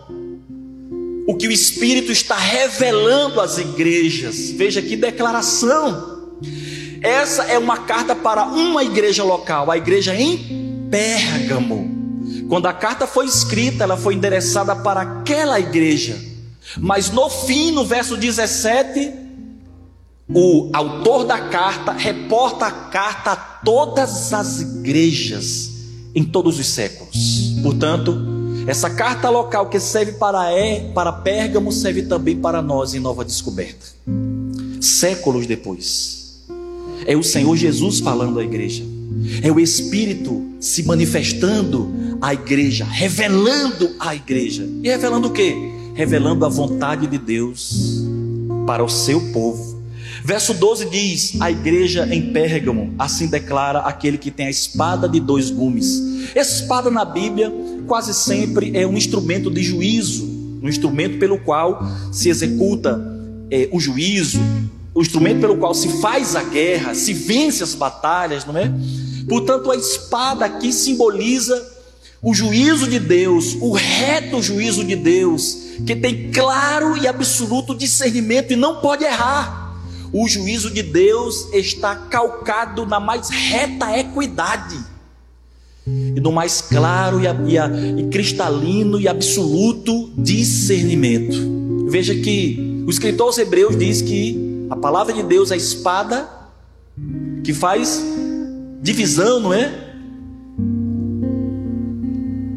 O 1.26 1.35
que 1.35 1.49
o 1.49 1.52
Espírito 1.52 2.12
está 2.12 2.37
revelando 2.37 3.40
às 3.40 3.59
igrejas. 3.59 4.50
Veja 4.50 4.81
que 4.81 4.95
declaração. 4.95 6.13
Essa 7.04 7.42
é 7.44 7.58
uma 7.58 7.80
carta 7.80 8.16
para 8.16 8.46
uma 8.46 8.82
igreja 8.82 9.23
local, 9.23 9.70
a 9.70 9.76
igreja 9.76 10.14
em 10.14 10.88
Pérgamo. 10.90 11.87
Quando 12.49 12.64
a 12.64 12.73
carta 12.73 13.06
foi 13.06 13.26
escrita, 13.26 13.84
ela 13.84 13.99
foi 13.99 14.14
endereçada 14.14 14.75
para 14.75 15.02
aquela 15.02 15.61
igreja. 15.61 16.18
Mas 16.78 17.11
no 17.11 17.28
fim, 17.28 17.73
no 17.73 17.84
verso 17.84 18.16
17, 18.16 19.12
o 20.34 20.70
autor 20.73 21.25
da 21.25 21.50
carta 21.50 21.92
reporta 21.92 22.64
a 22.64 22.70
carta 22.70 23.32
a 23.32 23.37
todas 23.37 24.32
as 24.32 24.62
igrejas 24.62 25.73
em 26.14 26.25
todos 26.25 26.58
os 26.58 26.68
séculos. 26.68 27.54
Portanto, 27.62 28.16
essa 28.66 28.88
carta 28.88 29.28
local 29.28 29.68
que 29.68 29.78
serve 29.78 30.12
para 30.12 30.50
é, 30.50 30.90
para 30.94 31.12
Pérgamo 31.12 31.70
serve 31.70 32.04
também 32.04 32.34
para 32.34 32.62
nós 32.62 32.94
em 32.94 32.99
Nova 32.99 33.26
Descoberta. 33.26 33.88
Séculos 34.80 35.46
depois. 35.46 36.24
É 37.06 37.16
o 37.16 37.23
Senhor 37.23 37.56
Jesus 37.56 38.00
falando 38.00 38.38
à 38.38 38.44
igreja. 38.44 38.82
É 39.42 39.50
o 39.50 39.61
Espírito 39.61 40.42
se 40.61 40.82
manifestando 40.82 42.18
à 42.20 42.32
igreja, 42.32 42.84
revelando 42.84 43.94
à 43.99 44.14
igreja. 44.14 44.68
E 44.82 44.88
revelando 44.88 45.28
o 45.28 45.30
quê? 45.30 45.54
Revelando 45.94 46.44
a 46.44 46.49
vontade 46.49 47.06
de 47.06 47.18
Deus 47.18 48.04
para 48.66 48.82
o 48.82 48.88
seu 48.88 49.20
povo. 49.32 49.82
Verso 50.25 50.54
12 50.54 50.88
diz: 50.88 51.40
A 51.40 51.50
igreja 51.50 52.08
em 52.11 52.32
Pérgamo, 52.32 52.94
assim 52.99 53.26
declara 53.26 53.80
aquele 53.80 54.16
que 54.16 54.30
tem 54.30 54.46
a 54.46 54.50
espada 54.50 55.06
de 55.06 55.20
dois 55.20 55.50
gumes. 55.50 56.02
Espada 56.34 56.90
na 56.90 57.04
Bíblia 57.04 57.52
quase 57.87 58.14
sempre 58.14 58.75
é 58.75 58.87
um 58.87 58.96
instrumento 58.96 59.50
de 59.50 59.62
juízo, 59.62 60.25
um 60.62 60.68
instrumento 60.68 61.18
pelo 61.18 61.38
qual 61.38 61.87
se 62.11 62.30
executa 62.30 62.99
é, 63.50 63.68
o 63.70 63.78
juízo, 63.78 64.40
o 64.94 65.02
instrumento 65.02 65.40
pelo 65.40 65.56
qual 65.56 65.74
se 65.74 66.00
faz 66.00 66.36
a 66.36 66.42
guerra, 66.42 66.94
se 66.94 67.12
vence 67.12 67.64
as 67.64 67.74
batalhas, 67.74 68.44
não 68.44 68.56
é? 68.56 68.72
Portanto, 69.28 69.70
a 69.70 69.76
espada 69.76 70.44
aqui 70.44 70.72
simboliza 70.72 71.72
o 72.22 72.32
juízo 72.32 72.88
de 72.88 73.00
Deus, 73.00 73.56
o 73.60 73.72
reto 73.72 74.40
juízo 74.40 74.84
de 74.84 74.94
Deus, 74.94 75.58
que 75.84 75.96
tem 75.96 76.30
claro 76.30 76.96
e 76.96 77.08
absoluto 77.08 77.74
discernimento 77.74 78.52
e 78.52 78.56
não 78.56 78.80
pode 78.80 79.04
errar. 79.04 79.74
O 80.12 80.28
juízo 80.28 80.70
de 80.70 80.82
Deus 80.82 81.48
está 81.52 81.96
calcado 81.96 82.86
na 82.86 83.00
mais 83.00 83.28
reta 83.28 83.98
equidade 83.98 84.78
e 85.86 86.20
no 86.20 86.30
mais 86.30 86.60
claro 86.60 87.20
e, 87.20 87.26
e, 87.26 88.00
e 88.00 88.08
cristalino 88.10 89.00
e 89.00 89.08
absoluto 89.08 90.12
discernimento. 90.16 91.36
Veja 91.88 92.14
que 92.14 92.84
o 92.86 92.90
escritor 92.90 93.26
aos 93.26 93.38
Hebreus 93.38 93.76
diz 93.76 94.00
que 94.00 94.43
a 94.71 94.76
palavra 94.76 95.12
de 95.12 95.23
Deus 95.23 95.50
é 95.50 95.54
a 95.54 95.56
espada 95.56 96.28
que 97.42 97.52
faz 97.52 98.02
divisão, 98.83 99.40
não 99.40 99.52
é? 99.52 99.73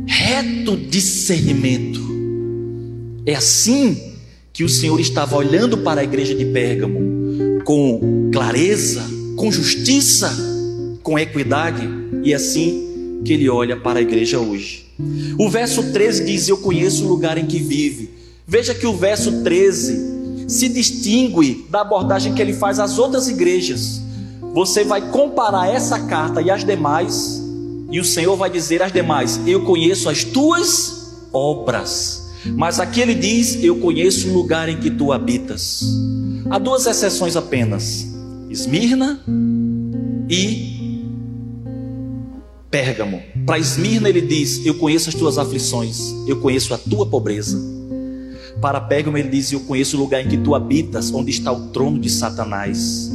Reto 0.06 0.78
discernimento. 0.78 2.00
É 3.26 3.36
assim 3.36 4.16
que 4.54 4.64
o 4.64 4.70
Senhor 4.70 5.00
estava 5.00 5.36
olhando 5.36 5.78
para 5.80 6.02
a 6.02 6.04
igreja 6.04 6.34
de 6.34 6.46
Pérgamo 6.46 7.62
com 7.64 8.30
clareza, 8.32 9.04
com 9.36 9.52
justiça, 9.52 10.34
com 11.04 11.20
equidade, 11.20 11.88
e 12.24 12.32
é 12.32 12.36
assim 12.36 13.22
que 13.24 13.34
ele 13.34 13.50
olha 13.50 13.76
para 13.76 14.00
a 14.00 14.02
igreja 14.02 14.40
hoje. 14.40 14.88
O 15.38 15.50
verso 15.50 15.92
13 15.92 16.26
diz: 16.26 16.48
Eu 16.48 16.58
conheço 16.58 17.06
o 17.06 17.08
lugar 17.08 17.38
em 17.38 17.46
que 17.46 17.60
vive. 17.60 18.10
Veja 18.48 18.74
que 18.74 18.88
o 18.88 18.96
verso 18.96 19.44
13 19.44 20.17
se 20.48 20.70
distingue 20.70 21.68
da 21.70 21.82
abordagem 21.82 22.34
que 22.34 22.42
ele 22.42 22.54
faz 22.54 22.80
às 22.80 22.98
outras 22.98 23.28
igrejas. 23.28 24.02
Você 24.54 24.84
vai 24.84 25.12
comparar 25.12 25.70
essa 25.70 26.00
carta 26.00 26.42
e 26.42 26.50
as 26.50 26.64
demais, 26.64 27.44
e 27.92 28.00
o 28.00 28.06
Senhor 28.06 28.36
vai 28.36 28.50
dizer 28.50 28.82
às 28.82 28.92
demais: 28.92 29.40
Eu 29.46 29.64
conheço 29.66 30.10
as 30.10 30.24
tuas 30.24 31.28
obras. 31.34 32.28
Mas 32.56 32.80
aqui 32.80 33.02
ele 33.02 33.14
diz: 33.14 33.62
Eu 33.64 33.80
conheço 33.80 34.30
o 34.30 34.34
lugar 34.34 34.70
em 34.70 34.78
que 34.78 34.90
tu 34.90 35.12
habitas. 35.12 35.84
Há 36.50 36.58
duas 36.58 36.86
exceções 36.86 37.36
apenas: 37.36 38.08
Esmirna 38.50 39.20
e 40.30 40.78
Pérgamo. 42.70 43.22
Para 43.46 43.60
Esmirna 43.60 44.10
ele 44.10 44.22
diz: 44.22 44.66
Eu 44.66 44.76
conheço 44.76 45.10
as 45.10 45.16
tuas 45.16 45.38
aflições, 45.38 46.14
eu 46.28 46.40
conheço 46.40 46.74
a 46.74 46.78
tua 46.78 47.06
pobreza. 47.06 47.58
Para 48.62 48.82
Pérgamo 48.82 49.18
ele 49.18 49.30
diz: 49.30 49.52
Eu 49.52 49.62
conheço 49.62 49.98
o 49.98 50.00
lugar 50.00 50.26
em 50.26 50.28
que 50.28 50.38
tu 50.38 50.56
habitas, 50.56 51.12
onde 51.14 51.32
está 51.32 51.52
o 51.52 51.68
trono 51.68 52.00
de 52.00 52.10
Satanás. 52.10 53.12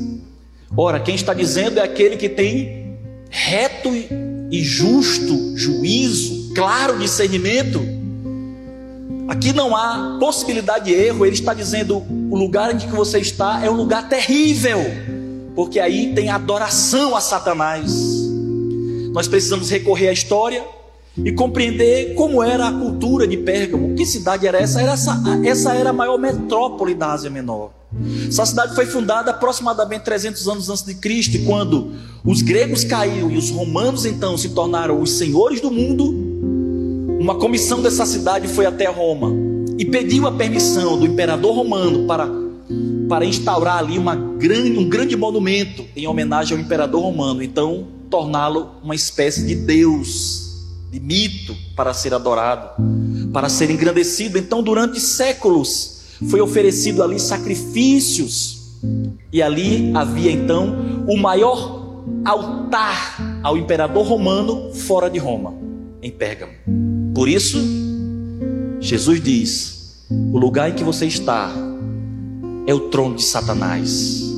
Ora, 0.76 1.00
quem 1.00 1.14
está 1.14 1.34
dizendo 1.34 1.78
é 1.78 1.82
aquele 1.82 2.16
que 2.16 2.28
tem 2.28 2.96
reto 3.28 3.88
e 4.50 4.62
justo 4.62 5.56
juízo, 5.56 6.52
claro 6.54 6.98
discernimento. 6.98 7.80
Aqui 9.28 9.52
não 9.52 9.74
há 9.74 10.18
possibilidade 10.20 10.86
de 10.86 10.92
erro, 10.92 11.24
ele 11.24 11.34
está 11.34 11.54
dizendo: 11.54 12.02
o 12.30 12.36
lugar 12.36 12.74
em 12.74 12.78
que 12.78 12.86
você 12.86 13.18
está 13.18 13.64
é 13.64 13.70
um 13.70 13.74
lugar 13.74 14.08
terrível, 14.08 14.78
porque 15.54 15.80
aí 15.80 16.14
tem 16.14 16.28
adoração 16.28 17.16
a 17.16 17.20
Satanás. 17.20 17.92
Nós 19.12 19.28
precisamos 19.28 19.68
recorrer 19.70 20.08
à 20.08 20.12
história, 20.12 20.64
e 21.16 21.32
compreender 21.32 22.14
como 22.14 22.42
era 22.42 22.68
a 22.68 22.72
cultura 22.72 23.26
de 23.26 23.36
Pérgamo. 23.36 23.94
Que 23.94 24.06
cidade 24.06 24.46
era 24.46 24.58
essa? 24.58 24.80
Era 24.80 24.92
essa, 24.92 25.22
essa 25.44 25.74
era 25.74 25.90
a 25.90 25.92
maior 25.92 26.18
metrópole 26.18 26.94
da 26.94 27.12
Ásia 27.12 27.30
Menor. 27.30 27.70
Essa 28.26 28.46
cidade 28.46 28.74
foi 28.74 28.86
fundada 28.86 29.30
aproximadamente 29.30 30.02
300 30.02 30.48
anos 30.48 30.70
antes 30.70 30.82
de 30.82 30.94
Cristo, 30.94 31.36
e 31.36 31.44
quando 31.44 31.92
os 32.24 32.40
gregos 32.40 32.84
caíram 32.84 33.30
e 33.30 33.36
os 33.36 33.50
romanos 33.50 34.06
então 34.06 34.38
se 34.38 34.50
tornaram 34.50 35.00
os 35.00 35.12
senhores 35.12 35.60
do 35.60 35.70
mundo, 35.70 36.32
uma 37.20 37.34
comissão 37.34 37.82
dessa 37.82 38.06
cidade 38.06 38.48
foi 38.48 38.64
até 38.64 38.86
Roma 38.86 39.32
e 39.78 39.84
pediu 39.84 40.26
a 40.26 40.32
permissão 40.32 40.98
do 40.98 41.06
imperador 41.06 41.54
romano 41.54 42.06
para, 42.06 42.28
para 43.08 43.26
instaurar 43.26 43.78
ali 43.78 43.98
uma 43.98 44.14
grande, 44.14 44.78
um 44.78 44.88
grande 44.88 45.14
monumento 45.14 45.84
em 45.94 46.06
homenagem 46.06 46.56
ao 46.56 46.62
imperador 46.62 47.02
romano, 47.02 47.42
então 47.42 47.86
torná-lo 48.08 48.70
uma 48.82 48.94
espécie 48.94 49.46
de 49.46 49.54
deus 49.54 50.51
de 50.92 51.00
mito 51.00 51.56
para 51.74 51.94
ser 51.94 52.12
adorado, 52.12 52.70
para 53.32 53.48
ser 53.48 53.70
engrandecido. 53.70 54.36
Então, 54.36 54.62
durante 54.62 55.00
séculos, 55.00 56.02
foi 56.28 56.38
oferecido 56.42 57.02
ali 57.02 57.18
sacrifícios, 57.18 58.60
e 59.32 59.40
ali 59.40 59.90
havia 59.94 60.30
então 60.30 61.06
o 61.08 61.16
maior 61.16 62.04
altar 62.26 63.40
ao 63.42 63.56
imperador 63.56 64.06
romano 64.06 64.74
fora 64.74 65.08
de 65.08 65.18
Roma, 65.18 65.54
em 66.02 66.10
Pérgamo. 66.10 66.52
Por 67.14 67.26
isso, 67.26 67.58
Jesus 68.78 69.22
diz: 69.22 70.04
o 70.10 70.36
lugar 70.38 70.68
em 70.68 70.74
que 70.74 70.84
você 70.84 71.06
está 71.06 71.50
é 72.66 72.74
o 72.74 72.90
trono 72.90 73.16
de 73.16 73.22
Satanás. 73.22 74.30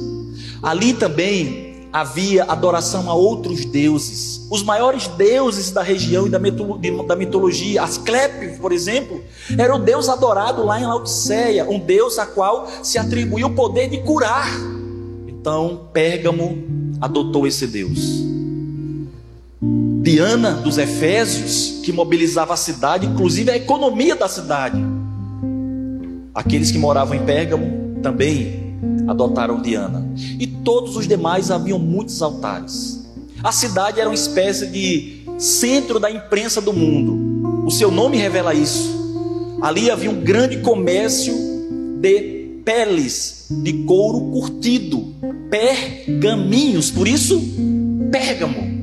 Ali 0.63 0.95
também 0.95 1.74
havia 1.95 2.43
adoração 2.49 3.09
a 3.09 3.15
outros 3.15 3.65
deuses. 3.65 4.49
Os 4.51 4.65
maiores 4.65 5.07
deuses 5.07 5.71
da 5.71 5.81
região 5.81 6.27
e 6.27 6.29
da 6.29 6.41
mitologia, 7.15 7.85
Asclepios, 7.85 8.59
por 8.59 8.73
exemplo, 8.73 9.23
era 9.57 9.73
o 9.73 9.79
deus 9.79 10.09
adorado 10.09 10.65
lá 10.65 10.81
em 10.81 10.85
Laodiceia, 10.85 11.65
um 11.71 11.79
deus 11.79 12.19
a 12.19 12.27
qual 12.27 12.69
se 12.83 12.99
atribuía 12.99 13.47
o 13.47 13.55
poder 13.55 13.89
de 13.89 13.99
curar. 13.99 14.51
Então, 15.29 15.89
Pérgamo 15.93 16.65
adotou 17.01 17.47
esse 17.47 17.65
deus. 17.65 18.25
Diana 20.03 20.51
dos 20.51 20.79
Efésios, 20.79 21.81
que 21.85 21.93
mobilizava 21.93 22.55
a 22.55 22.57
cidade, 22.57 23.07
inclusive 23.07 23.53
a 23.53 23.57
economia 23.57 24.17
da 24.17 24.27
cidade. 24.27 24.85
Aqueles 26.35 26.73
que 26.73 26.79
moravam 26.79 27.15
em 27.15 27.25
Pérgamo 27.25 28.01
também 28.03 28.64
adotaram 29.09 29.61
Diana. 29.61 30.07
E 30.39 30.47
todos 30.47 30.97
os 30.97 31.07
demais 31.07 31.51
haviam 31.51 31.79
muitos 31.79 32.21
altares. 32.23 33.05
A 33.43 33.53
cidade 33.53 34.01
era 34.01 34.09
uma 34.09 34.15
espécie 34.15 34.67
de 34.67 35.25
centro 35.39 35.99
da 35.99 36.11
imprensa 36.11 36.61
do 36.61 36.73
mundo. 36.73 37.67
O 37.67 37.71
seu 37.71 37.91
nome 37.91 38.17
revela 38.17 38.55
isso. 38.55 39.59
Ali 39.61 39.91
havia 39.91 40.11
um 40.11 40.21
grande 40.21 40.59
comércio 40.59 41.35
de 42.01 42.61
peles 42.65 43.47
de 43.51 43.85
couro 43.85 44.31
curtido, 44.31 45.15
pergaminhos, 45.51 46.91
por 46.91 47.07
isso 47.07 47.41
Pérgamo. 48.11 48.75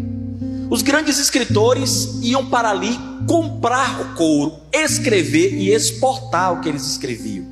Os 0.70 0.82
grandes 0.82 1.18
escritores 1.18 2.20
iam 2.22 2.46
para 2.48 2.70
ali 2.70 2.98
comprar 3.28 4.02
o 4.02 4.16
couro, 4.16 4.54
escrever 4.74 5.54
e 5.54 5.74
exportar 5.74 6.54
o 6.54 6.60
que 6.60 6.68
eles 6.68 6.86
escreviam. 6.86 7.46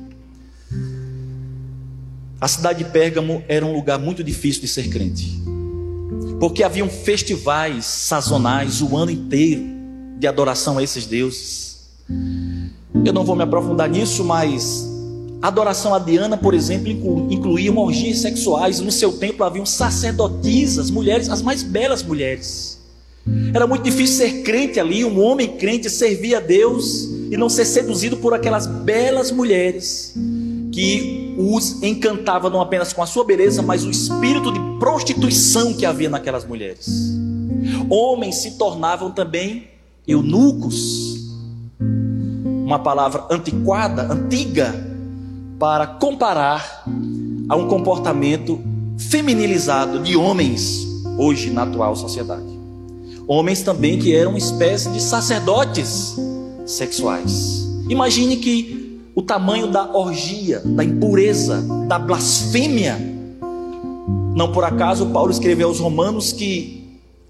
A 2.40 2.48
cidade 2.48 2.82
de 2.82 2.90
Pérgamo 2.90 3.44
era 3.46 3.66
um 3.66 3.74
lugar 3.74 3.98
muito 3.98 4.24
difícil 4.24 4.62
de 4.62 4.68
ser 4.68 4.88
crente, 4.88 5.38
porque 6.40 6.62
haviam 6.62 6.88
festivais 6.88 7.84
sazonais 7.84 8.80
o 8.80 8.96
ano 8.96 9.10
inteiro 9.10 9.62
de 10.18 10.26
adoração 10.26 10.78
a 10.78 10.82
esses 10.82 11.04
deuses. 11.04 11.90
Eu 13.04 13.12
não 13.12 13.26
vou 13.26 13.36
me 13.36 13.42
aprofundar 13.42 13.90
nisso, 13.90 14.24
mas 14.24 14.88
a 15.42 15.48
adoração 15.48 15.94
a 15.94 15.98
Diana, 15.98 16.38
por 16.38 16.54
exemplo, 16.54 16.88
incluía 17.30 17.70
orgias 17.74 18.20
sexuais. 18.20 18.80
No 18.80 18.90
seu 18.90 19.12
templo 19.12 19.44
haviam 19.44 19.66
sacerdotisas, 19.66 20.90
mulheres, 20.90 21.28
as 21.28 21.42
mais 21.42 21.62
belas 21.62 22.02
mulheres. 22.02 22.80
Era 23.52 23.66
muito 23.66 23.82
difícil 23.82 24.16
ser 24.16 24.42
crente 24.42 24.80
ali, 24.80 25.04
um 25.04 25.20
homem 25.20 25.58
crente 25.58 25.90
servir 25.90 26.34
a 26.34 26.40
Deus 26.40 27.04
e 27.30 27.36
não 27.36 27.50
ser 27.50 27.66
seduzido 27.66 28.16
por 28.16 28.32
aquelas 28.32 28.66
belas 28.66 29.30
mulheres 29.30 30.14
que 30.72 31.34
os 31.38 31.82
encantava 31.82 32.48
não 32.48 32.60
apenas 32.60 32.92
com 32.92 33.02
a 33.02 33.06
sua 33.06 33.24
beleza, 33.24 33.62
mas 33.62 33.84
o 33.84 33.90
espírito 33.90 34.52
de 34.52 34.60
prostituição 34.78 35.74
que 35.74 35.84
havia 35.84 36.08
naquelas 36.08 36.44
mulheres. 36.44 36.88
Homens 37.88 38.36
se 38.36 38.52
tornavam 38.52 39.10
também 39.10 39.68
eunucos, 40.06 41.18
uma 42.64 42.78
palavra 42.78 43.26
antiquada, 43.30 44.12
antiga, 44.12 44.74
para 45.58 45.86
comparar 45.86 46.84
a 47.48 47.56
um 47.56 47.68
comportamento 47.68 48.60
feminilizado 48.96 49.98
de 50.00 50.16
homens 50.16 50.86
hoje 51.18 51.50
na 51.50 51.64
atual 51.64 51.96
sociedade. 51.96 52.48
Homens 53.26 53.62
também 53.62 53.98
que 53.98 54.14
eram 54.14 54.30
uma 54.30 54.38
espécie 54.38 54.90
de 54.90 55.00
sacerdotes 55.02 56.16
sexuais. 56.66 57.68
Imagine 57.88 58.36
que 58.36 58.89
o 59.14 59.22
tamanho 59.22 59.66
da 59.66 59.96
orgia, 59.96 60.60
da 60.64 60.84
impureza, 60.84 61.62
da 61.88 61.98
blasfêmia. 61.98 62.96
Não 64.34 64.52
por 64.52 64.64
acaso 64.64 65.06
Paulo 65.06 65.30
escreveu 65.30 65.68
aos 65.68 65.80
Romanos 65.80 66.32
que 66.32 66.80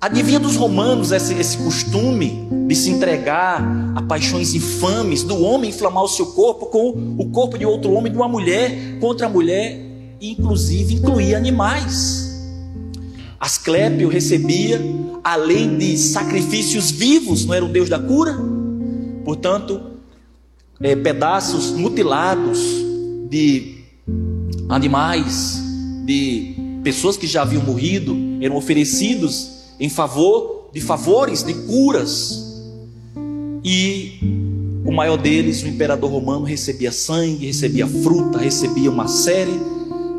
adivinha 0.01 0.41
dos 0.41 0.57
romanos 0.57 1.13
esse, 1.13 1.35
esse 1.35 1.59
costume 1.59 2.49
de 2.67 2.75
se 2.75 2.91
entregar 2.91 3.63
a 3.95 4.01
paixões 4.01 4.55
infames, 4.55 5.23
do 5.23 5.43
homem 5.43 5.71
inflamar 5.71 6.03
o 6.03 6.09
seu 6.09 6.27
corpo 6.27 6.67
com 6.67 7.17
o 7.19 7.31
corpo 7.31 7.59
de 7.59 7.67
outro 7.67 7.93
homem, 7.93 8.11
de 8.11 8.17
uma 8.17 8.29
mulher 8.29 8.99
contra 8.99 9.27
a 9.27 9.29
mulher, 9.29 9.79
inclusive 10.21 10.95
incluía 10.95 11.37
animais. 11.37 12.31
Asclépio 13.39 14.09
recebia, 14.09 14.81
além 15.23 15.77
de 15.77 15.97
sacrifícios 15.99 16.91
vivos, 16.91 17.45
não 17.45 17.55
era 17.55 17.65
o 17.65 17.69
Deus 17.69 17.89
da 17.89 17.99
cura? 17.99 18.39
Portanto, 19.25 19.90
é, 20.83 20.97
pedaços 20.97 21.71
mutilados 21.73 22.59
de 23.29 23.81
animais, 24.69 25.63
de 26.07 26.55
pessoas 26.83 27.17
que 27.17 27.27
já 27.27 27.43
haviam 27.43 27.63
morrido, 27.63 28.17
eram 28.41 28.57
oferecidos 28.57 29.75
em 29.79 29.89
favor 29.89 30.71
de 30.73 30.81
favores, 30.81 31.43
de 31.43 31.53
curas. 31.53 32.47
E 33.63 34.19
o 34.85 34.91
maior 34.91 35.19
deles, 35.19 35.63
o 35.63 35.69
imperador 35.69 36.11
romano, 36.11 36.45
recebia 36.45 36.91
sangue, 36.91 37.47
recebia 37.47 37.87
fruta, 37.87 38.39
recebia 38.39 38.91
uma 38.91 39.07
série 39.07 39.61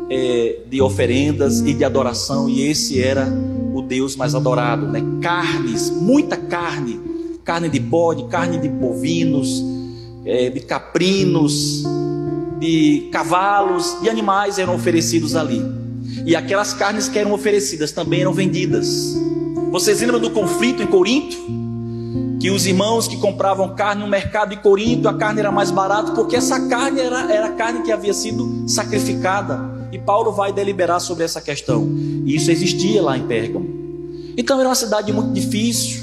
é, 0.08 0.60
de 0.70 0.80
oferendas 0.80 1.60
e 1.60 1.74
de 1.74 1.84
adoração, 1.84 2.48
e 2.48 2.62
esse 2.62 3.00
era 3.00 3.26
o 3.74 3.82
Deus 3.82 4.14
mais 4.14 4.34
adorado, 4.34 4.86
né? 4.86 5.02
Carnes, 5.20 5.90
muita 5.90 6.36
carne, 6.36 7.00
carne 7.42 7.68
de 7.68 7.80
bode, 7.80 8.24
carne 8.28 8.58
de 8.58 8.68
bovinos, 8.68 9.71
é, 10.24 10.50
de 10.50 10.60
caprinos, 10.60 11.84
de 12.58 13.08
cavalos, 13.12 13.96
de 14.00 14.08
animais 14.08 14.58
eram 14.58 14.74
oferecidos 14.74 15.34
ali. 15.34 15.62
E 16.24 16.36
aquelas 16.36 16.72
carnes 16.72 17.08
que 17.08 17.18
eram 17.18 17.32
oferecidas 17.32 17.90
também 17.90 18.20
eram 18.20 18.32
vendidas. 18.32 19.16
Vocês 19.70 20.00
lembram 20.00 20.20
do 20.20 20.30
conflito 20.30 20.82
em 20.82 20.86
Corinto? 20.86 21.36
Que 22.38 22.50
os 22.50 22.66
irmãos 22.66 23.08
que 23.08 23.16
compravam 23.16 23.74
carne 23.74 24.02
no 24.02 24.08
mercado 24.08 24.50
de 24.50 24.56
Corinto, 24.56 25.08
a 25.08 25.14
carne 25.14 25.40
era 25.40 25.50
mais 25.50 25.70
barata, 25.70 26.12
porque 26.12 26.36
essa 26.36 26.68
carne 26.68 27.00
era, 27.00 27.32
era 27.32 27.50
carne 27.52 27.82
que 27.82 27.90
havia 27.90 28.12
sido 28.12 28.68
sacrificada. 28.68 29.60
E 29.92 29.98
Paulo 29.98 30.32
vai 30.32 30.52
deliberar 30.52 31.00
sobre 31.00 31.24
essa 31.24 31.40
questão. 31.40 31.88
E 32.24 32.34
isso 32.34 32.50
existia 32.50 33.02
lá 33.02 33.16
em 33.16 33.26
Pérgamo. 33.26 33.66
Então 34.36 34.58
era 34.58 34.68
uma 34.68 34.74
cidade 34.74 35.12
muito 35.12 35.32
difícil. 35.32 36.02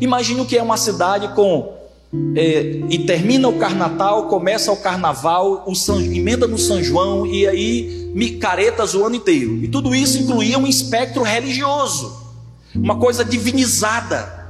Imagine 0.00 0.40
o 0.40 0.46
que 0.46 0.56
é 0.56 0.62
uma 0.62 0.76
cidade 0.76 1.28
com. 1.34 1.79
É, 2.34 2.80
e 2.88 2.98
termina 3.06 3.46
o 3.46 3.56
carnaval, 3.58 4.26
começa 4.26 4.72
o 4.72 4.76
carnaval, 4.76 5.64
o 5.64 5.92
emenda 6.00 6.46
no 6.48 6.58
São 6.58 6.82
João, 6.82 7.24
e 7.24 7.46
aí 7.46 8.10
micaretas 8.12 8.94
o 8.94 9.04
ano 9.04 9.14
inteiro. 9.14 9.62
E 9.62 9.68
tudo 9.68 9.94
isso 9.94 10.18
incluía 10.18 10.58
um 10.58 10.66
espectro 10.66 11.22
religioso, 11.22 12.12
uma 12.74 12.98
coisa 12.98 13.24
divinizada. 13.24 14.40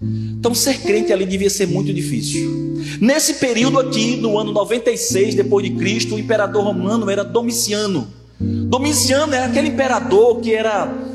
Então, 0.00 0.54
ser 0.54 0.78
crente 0.80 1.12
ali 1.12 1.26
devia 1.26 1.50
ser 1.50 1.66
muito 1.66 1.92
difícil. 1.92 2.80
Nesse 3.00 3.34
período 3.34 3.78
aqui, 3.78 4.16
no 4.16 4.38
ano 4.38 4.52
96 4.52 5.34
depois 5.34 5.66
de 5.66 5.74
Cristo, 5.74 6.14
o 6.14 6.18
imperador 6.18 6.64
romano 6.64 7.10
era 7.10 7.22
Domiciano. 7.22 8.08
Domiciano 8.40 9.34
era 9.34 9.46
aquele 9.46 9.68
imperador 9.68 10.40
que 10.40 10.54
era 10.54 11.09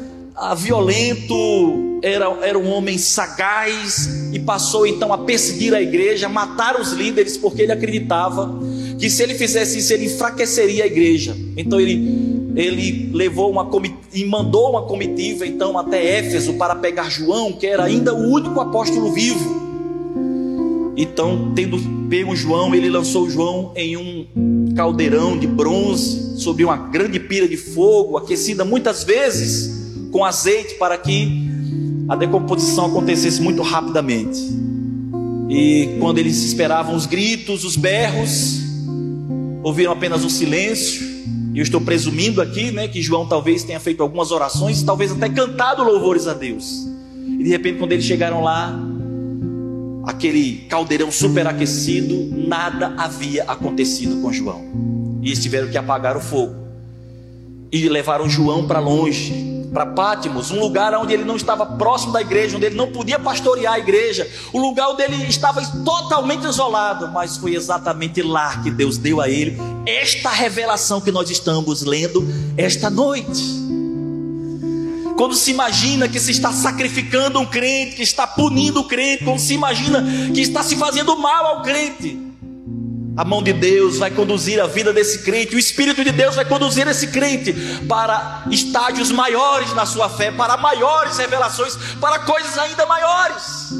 violento, 0.56 2.00
era, 2.02 2.26
era 2.41 2.60
um 2.60 2.69
homem 2.69 2.98
sagaz 2.98 4.30
e 4.34 4.39
passou 4.39 4.86
então 4.86 5.13
a 5.13 5.19
perseguir 5.19 5.74
a 5.74 5.82
igreja, 5.82 6.28
matar 6.28 6.80
os 6.80 6.91
líderes, 6.91 7.38
porque 7.38 7.62
ele 7.62 7.71
acreditava 7.71 8.54
que 9.00 9.10
se 9.10 9.24
ele 9.24 9.34
fizesse 9.34 9.80
isso, 9.80 9.93
ele 9.93 10.06
enfraqueceria 10.06 10.84
a 10.84 10.88
igreja. 10.88 11.36
Então 11.56 11.80
ele, 11.80 12.52
ele 12.56 13.10
levou 13.13 13.50
uma 13.50 13.69
e 14.13 14.26
mandou 14.26 14.71
uma 14.71 14.84
comitiva 14.84 15.48
então 15.48 15.78
até 15.78 16.19
Éfeso 16.19 16.54
para 16.54 16.76
pegar 16.76 17.10
João, 17.10 17.54
que 17.54 17.65
era 17.65 17.84
ainda 17.86 18.13
o 18.13 18.32
único 18.32 18.60
apóstolo 18.60 19.12
vivo. 19.13 19.63
Então, 20.98 21.54
tendo 21.54 21.78
pego 22.10 22.36
João, 22.36 22.74
ele 22.74 22.89
lançou 22.89 23.30
João 23.30 23.71
em 23.76 23.98
um 23.98 24.74
caldeirão 24.76 25.38
de 25.38 25.48
bronze, 25.48 26.38
sobre 26.38 26.63
uma 26.63 26.78
grande 26.78 27.19
pira 27.19 27.48
de 27.48 27.58
fogo, 27.58 28.17
aquecida 28.17 28.63
muitas 28.63 29.04
vezes 29.04 29.75
com 30.15 30.23
azeite, 30.23 30.75
para 30.75 30.97
que 30.97 31.45
a 32.08 32.15
decomposição 32.15 32.86
acontecesse 32.86 33.41
muito 33.41 33.62
rapidamente. 33.62 34.39
E 35.49 35.97
quando 35.99 36.19
eles 36.19 36.41
esperavam 36.41 36.95
os 36.95 37.06
gritos, 37.06 37.65
os 37.65 37.75
berros, 37.75 38.62
ouviram 39.62 39.91
apenas 39.91 40.23
o 40.23 40.30
silêncio. 40.30 41.06
E 41.54 41.60
eu 41.60 41.63
estou 41.63 41.82
presumindo 41.82 42.41
aqui, 42.41 42.71
né, 42.71 42.88
que 42.88 43.01
João 43.01 43.28
talvez 43.28 43.65
tenha 43.65 43.78
feito 43.78 44.01
algumas 44.01 44.32
orações, 44.32 44.82
talvez 44.84 45.12
até 45.12 45.28
cantado 45.28 45.84
louvores 45.84 46.28
a 46.28 46.34
Deus. 46.34 46.88
E 47.38 47.43
de 47.43 47.49
repente, 47.49 47.78
quando 47.78 47.91
eles 47.91 48.06
chegaram 48.06 48.41
lá, 48.41 48.73
aquele 50.06 50.65
caldeirão 50.69 51.12
superaquecido, 51.12 52.34
nada 52.47 52.93
havia 52.97 53.43
acontecido 53.43 54.21
com 54.21 54.32
João. 54.32 54.63
E 55.21 55.28
eles 55.28 55.43
tiveram 55.43 55.67
que 55.67 55.78
apagar 55.78 56.15
o 56.15 56.21
fogo. 56.21 56.56
E 57.69 57.89
levaram 57.89 58.30
João 58.30 58.65
para 58.65 58.80
longe, 58.80 59.55
para 59.76 59.86
Pátimos, 59.86 60.52
um 60.52 60.60
lugar 60.62 60.96
onde 60.96 61.14
ele 61.14 61.26
não 61.26 61.36
estava 61.36 61.66
próximo 61.66 62.14
da 62.14 62.22
igreja, 62.22 62.56
onde 62.56 62.66
ele 62.66 62.78
não 62.78 62.94
podia 62.94 63.20
pastorear 63.20 63.74
a 63.74 63.80
igreja, 63.80 64.26
o 64.54 64.58
lugar 64.58 64.88
onde 64.88 65.04
ele 65.04 65.28
estava 65.28 65.62
totalmente 65.84 66.48
isolado, 66.48 67.10
mas 67.10 67.36
foi 67.36 67.56
exatamente 67.56 68.22
lá 68.22 68.64
que 68.64 68.72
Deus 68.72 68.98
deu 68.98 69.20
a 69.20 69.30
ele 69.30 69.58
esta 69.86 70.30
revelação 70.30 71.02
que 71.02 71.12
nós 71.12 71.30
estamos 71.30 71.84
lendo 71.84 72.26
esta 72.56 72.90
noite. 72.90 73.44
Quando 75.18 75.36
se 75.36 75.52
imagina 75.52 76.08
que 76.08 76.22
se 76.22 76.32
está 76.32 76.54
sacrificando 76.54 77.38
um 77.38 77.46
crente, 77.46 77.98
que 77.98 78.04
está 78.04 78.26
punindo 78.26 78.80
o 78.80 78.88
crente, 78.88 79.26
quando 79.26 79.40
se 79.40 79.54
imagina 79.54 80.02
que 80.34 80.40
está 80.40 80.64
se 80.64 80.78
fazendo 80.78 81.18
mal 81.18 81.46
ao 81.48 81.62
crente, 81.62 82.25
a 83.17 83.23
mão 83.23 83.41
de 83.41 83.54
Deus 83.54 83.97
vai 83.97 84.12
conduzir 84.12 84.60
a 84.60 84.67
vida 84.67 84.91
desse 84.91 85.19
crente, 85.19 85.56
o 85.56 85.60
Espírito 85.60 86.04
de 86.04 86.12
Deus 86.12 86.36
vai 86.36 86.43
conduzir 86.43 86.86
esse 86.88 87.08
crente 87.08 87.54
para 87.88 88.43
estágios 88.51 89.10
maiores 89.12 89.73
na 89.73 89.86
sua 89.86 90.10
fé, 90.10 90.32
para 90.32 90.58
maiores 90.58 91.17
revelações, 91.17 91.78
para 92.01 92.19
coisas 92.19 92.58
ainda 92.58 92.86
maiores. 92.86 93.73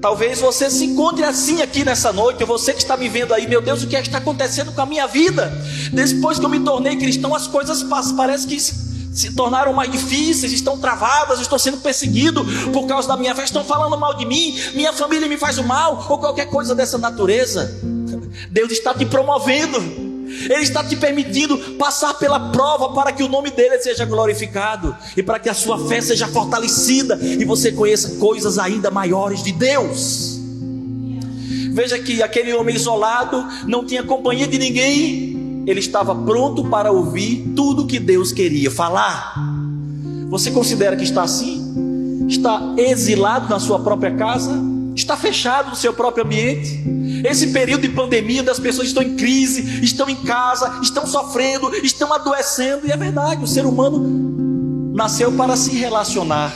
Talvez 0.00 0.40
você 0.40 0.68
se 0.68 0.84
encontre 0.84 1.22
assim 1.22 1.62
aqui 1.62 1.84
nessa 1.84 2.12
noite, 2.12 2.44
você 2.44 2.72
que 2.72 2.80
está 2.80 2.96
me 2.96 3.08
vendo 3.08 3.32
aí, 3.32 3.46
meu 3.46 3.62
Deus, 3.62 3.84
o 3.84 3.86
que, 3.86 3.94
é 3.94 4.00
que 4.00 4.08
está 4.08 4.18
acontecendo 4.18 4.72
com 4.72 4.80
a 4.80 4.86
minha 4.86 5.06
vida? 5.06 5.52
Depois 5.92 6.40
que 6.40 6.44
eu 6.44 6.48
me 6.48 6.58
tornei 6.58 6.96
cristão, 6.96 7.32
as 7.36 7.46
coisas 7.46 7.84
passam, 7.84 8.16
parece 8.16 8.44
que 8.48 8.58
se, 8.58 8.74
se 9.14 9.32
tornaram 9.36 9.72
mais 9.72 9.92
difíceis, 9.92 10.52
estão 10.52 10.76
travadas, 10.76 11.40
estou 11.40 11.60
sendo 11.60 11.76
perseguido 11.76 12.44
por 12.72 12.88
causa 12.88 13.06
da 13.06 13.16
minha 13.16 13.32
fé, 13.36 13.44
estão 13.44 13.64
falando 13.64 13.96
mal 13.96 14.14
de 14.14 14.26
mim, 14.26 14.58
minha 14.74 14.92
família 14.92 15.28
me 15.28 15.38
faz 15.38 15.58
o 15.58 15.62
mal, 15.62 16.04
ou 16.08 16.18
qualquer 16.18 16.46
coisa 16.46 16.74
dessa 16.74 16.98
natureza. 16.98 18.01
Deus 18.50 18.72
está 18.72 18.94
te 18.94 19.06
promovendo. 19.06 19.78
Ele 20.44 20.62
está 20.62 20.82
te 20.82 20.96
permitindo 20.96 21.58
passar 21.76 22.14
pela 22.14 22.50
prova 22.50 22.94
para 22.94 23.12
que 23.12 23.22
o 23.22 23.28
nome 23.28 23.50
dele 23.50 23.78
seja 23.80 24.04
glorificado 24.04 24.96
e 25.16 25.22
para 25.22 25.38
que 25.38 25.48
a 25.48 25.54
sua 25.54 25.86
fé 25.86 26.00
seja 26.00 26.26
fortalecida 26.26 27.18
e 27.22 27.44
você 27.44 27.70
conheça 27.70 28.16
coisas 28.18 28.58
ainda 28.58 28.90
maiores 28.90 29.42
de 29.42 29.52
Deus. 29.52 30.40
Veja 31.72 31.98
que 31.98 32.22
aquele 32.22 32.52
homem 32.54 32.74
isolado 32.74 33.46
não 33.66 33.84
tinha 33.84 34.02
companhia 34.02 34.46
de 34.46 34.58
ninguém, 34.58 35.64
ele 35.66 35.80
estava 35.80 36.14
pronto 36.14 36.64
para 36.64 36.90
ouvir 36.90 37.52
tudo 37.54 37.86
que 37.86 37.98
Deus 37.98 38.32
queria 38.32 38.70
falar. 38.70 39.34
Você 40.28 40.50
considera 40.50 40.96
que 40.96 41.04
está 41.04 41.22
assim? 41.22 42.26
Está 42.28 42.74
exilado 42.78 43.48
na 43.48 43.60
sua 43.60 43.80
própria 43.80 44.14
casa? 44.14 44.72
está 44.94 45.16
fechado 45.16 45.70
no 45.70 45.76
seu 45.76 45.92
próprio 45.92 46.24
ambiente. 46.24 46.82
Esse 47.24 47.48
período 47.48 47.82
de 47.82 47.88
pandemia, 47.88 48.42
das 48.42 48.58
pessoas 48.58 48.88
estão 48.88 49.02
em 49.02 49.16
crise, 49.16 49.84
estão 49.84 50.08
em 50.08 50.16
casa, 50.16 50.80
estão 50.82 51.06
sofrendo, 51.06 51.74
estão 51.76 52.12
adoecendo, 52.12 52.86
e 52.86 52.90
é 52.90 52.96
verdade, 52.96 53.42
o 53.42 53.46
ser 53.46 53.64
humano 53.64 54.92
nasceu 54.94 55.32
para 55.32 55.56
se 55.56 55.74
relacionar. 55.76 56.52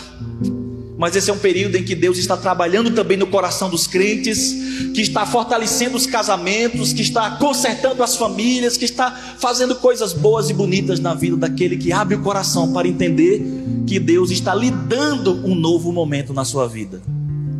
Mas 0.98 1.14
esse 1.14 1.28
é 1.28 1.32
um 1.32 1.38
período 1.38 1.76
em 1.76 1.84
que 1.84 1.94
Deus 1.94 2.16
está 2.16 2.36
trabalhando 2.36 2.90
também 2.90 3.18
no 3.18 3.26
coração 3.26 3.68
dos 3.68 3.86
crentes, 3.86 4.54
que 4.94 5.02
está 5.02 5.26
fortalecendo 5.26 5.94
os 5.94 6.06
casamentos, 6.06 6.92
que 6.92 7.02
está 7.02 7.32
consertando 7.32 8.02
as 8.02 8.16
famílias, 8.16 8.78
que 8.78 8.86
está 8.86 9.10
fazendo 9.38 9.74
coisas 9.76 10.14
boas 10.14 10.48
e 10.48 10.54
bonitas 10.54 10.98
na 10.98 11.12
vida 11.12 11.36
daquele 11.36 11.76
que 11.76 11.92
abre 11.92 12.14
o 12.14 12.22
coração 12.22 12.72
para 12.72 12.88
entender 12.88 13.44
que 13.86 13.98
Deus 13.98 14.30
está 14.30 14.54
lhe 14.54 14.70
dando 14.70 15.46
um 15.46 15.54
novo 15.54 15.92
momento 15.92 16.32
na 16.32 16.46
sua 16.46 16.66
vida. 16.66 17.02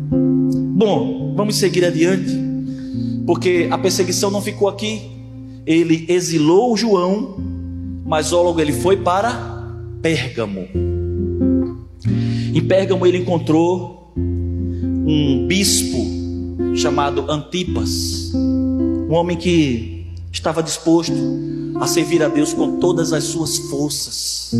Bom, 0.09 1.33
vamos 1.35 1.57
seguir 1.57 1.85
adiante, 1.85 2.46
porque 3.27 3.67
a 3.69 3.77
perseguição 3.77 4.31
não 4.31 4.41
ficou 4.41 4.69
aqui. 4.69 5.11
Ele 5.65 6.05
exilou 6.07 6.77
João, 6.77 7.35
mas 8.05 8.31
logo 8.31 8.61
ele 8.61 8.71
foi 8.71 8.95
para 8.95 9.67
Pérgamo. 10.01 10.65
Em 12.55 12.61
Pérgamo 12.61 13.05
ele 13.05 13.17
encontrou 13.17 14.13
um 14.15 15.45
bispo 15.45 15.97
chamado 16.73 17.29
Antipas, 17.29 18.31
um 18.33 19.13
homem 19.13 19.35
que 19.35 20.07
estava 20.31 20.63
disposto 20.63 21.13
a 21.75 21.85
servir 21.85 22.23
a 22.23 22.29
Deus 22.29 22.53
com 22.53 22.79
todas 22.79 23.11
as 23.11 23.25
suas 23.25 23.57
forças, 23.57 24.53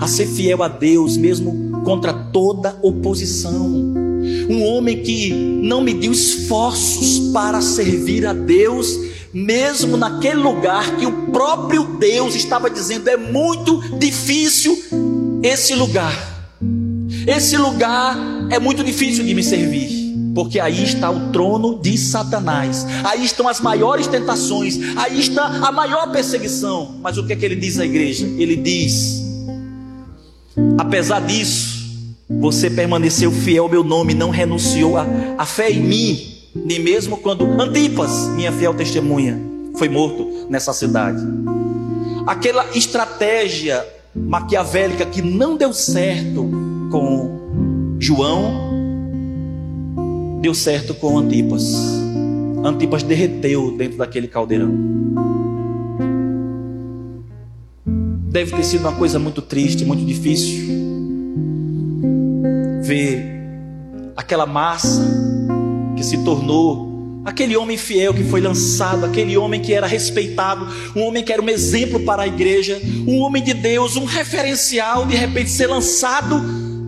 a 0.00 0.08
ser 0.08 0.26
fiel 0.26 0.62
a 0.62 0.68
Deus 0.68 1.18
mesmo 1.18 1.82
contra 1.84 2.14
toda 2.14 2.78
oposição 2.82 4.07
um 4.48 4.64
homem 4.64 5.02
que 5.02 5.30
não 5.32 5.82
mediu 5.82 6.12
esforços 6.12 7.30
para 7.32 7.60
servir 7.60 8.26
a 8.26 8.32
Deus, 8.32 8.98
mesmo 9.32 9.96
naquele 9.96 10.40
lugar 10.40 10.96
que 10.96 11.06
o 11.06 11.26
próprio 11.30 11.84
Deus 11.98 12.34
estava 12.34 12.70
dizendo: 12.70 13.08
é 13.08 13.16
muito 13.16 13.98
difícil 13.98 14.78
esse 15.42 15.74
lugar. 15.74 16.36
Esse 17.26 17.56
lugar 17.58 18.16
é 18.50 18.58
muito 18.58 18.82
difícil 18.82 19.22
de 19.22 19.34
me 19.34 19.42
servir, 19.42 20.14
porque 20.34 20.58
aí 20.58 20.82
está 20.82 21.10
o 21.10 21.30
trono 21.30 21.78
de 21.78 21.98
Satanás, 21.98 22.86
aí 23.04 23.22
estão 23.22 23.46
as 23.46 23.60
maiores 23.60 24.06
tentações, 24.06 24.78
aí 24.96 25.20
está 25.20 25.44
a 25.44 25.70
maior 25.70 26.10
perseguição. 26.10 26.98
Mas 27.02 27.18
o 27.18 27.26
que 27.26 27.34
é 27.34 27.36
que 27.36 27.44
ele 27.44 27.56
diz 27.56 27.78
à 27.78 27.84
igreja? 27.84 28.26
Ele 28.38 28.56
diz: 28.56 29.22
apesar 30.78 31.20
disso, 31.20 31.77
você 32.28 32.68
permaneceu 32.68 33.32
fiel 33.32 33.64
ao 33.64 33.70
meu 33.70 33.82
nome, 33.82 34.12
não 34.12 34.28
renunciou 34.28 34.96
à 34.98 35.46
fé 35.46 35.70
em 35.70 35.80
mim, 35.80 36.34
nem 36.54 36.78
mesmo 36.78 37.16
quando 37.16 37.44
Antipas, 37.60 38.28
minha 38.34 38.52
fiel 38.52 38.74
testemunha, 38.74 39.40
foi 39.76 39.88
morto 39.88 40.46
nessa 40.50 40.72
cidade. 40.72 41.22
Aquela 42.26 42.66
estratégia 42.76 43.86
maquiavélica 44.14 45.06
que 45.06 45.22
não 45.22 45.56
deu 45.56 45.72
certo 45.72 46.50
com 46.90 47.96
João, 47.98 48.74
deu 50.42 50.52
certo 50.52 50.92
com 50.94 51.16
Antipas. 51.16 51.74
Antipas 52.62 53.02
derreteu 53.02 53.74
dentro 53.76 53.96
daquele 53.96 54.28
caldeirão. 54.28 54.70
Deve 58.30 58.54
ter 58.54 58.64
sido 58.64 58.82
uma 58.82 58.92
coisa 58.92 59.18
muito 59.18 59.40
triste, 59.40 59.84
muito 59.86 60.04
difícil 60.04 60.87
ver 62.88 63.22
aquela 64.16 64.46
massa 64.46 65.02
que 65.94 66.02
se 66.02 66.24
tornou 66.24 66.88
aquele 67.22 67.54
homem 67.54 67.76
fiel 67.76 68.14
que 68.14 68.24
foi 68.24 68.40
lançado, 68.40 69.04
aquele 69.04 69.36
homem 69.36 69.60
que 69.60 69.74
era 69.74 69.86
respeitado, 69.86 70.66
um 70.96 71.02
homem 71.02 71.22
que 71.22 71.30
era 71.30 71.42
um 71.42 71.48
exemplo 71.50 72.00
para 72.00 72.22
a 72.22 72.26
igreja, 72.26 72.80
um 73.06 73.18
homem 73.18 73.44
de 73.44 73.52
Deus, 73.52 73.96
um 73.96 74.06
referencial, 74.06 75.04
de 75.04 75.14
repente 75.14 75.50
ser 75.50 75.66
lançado 75.66 76.40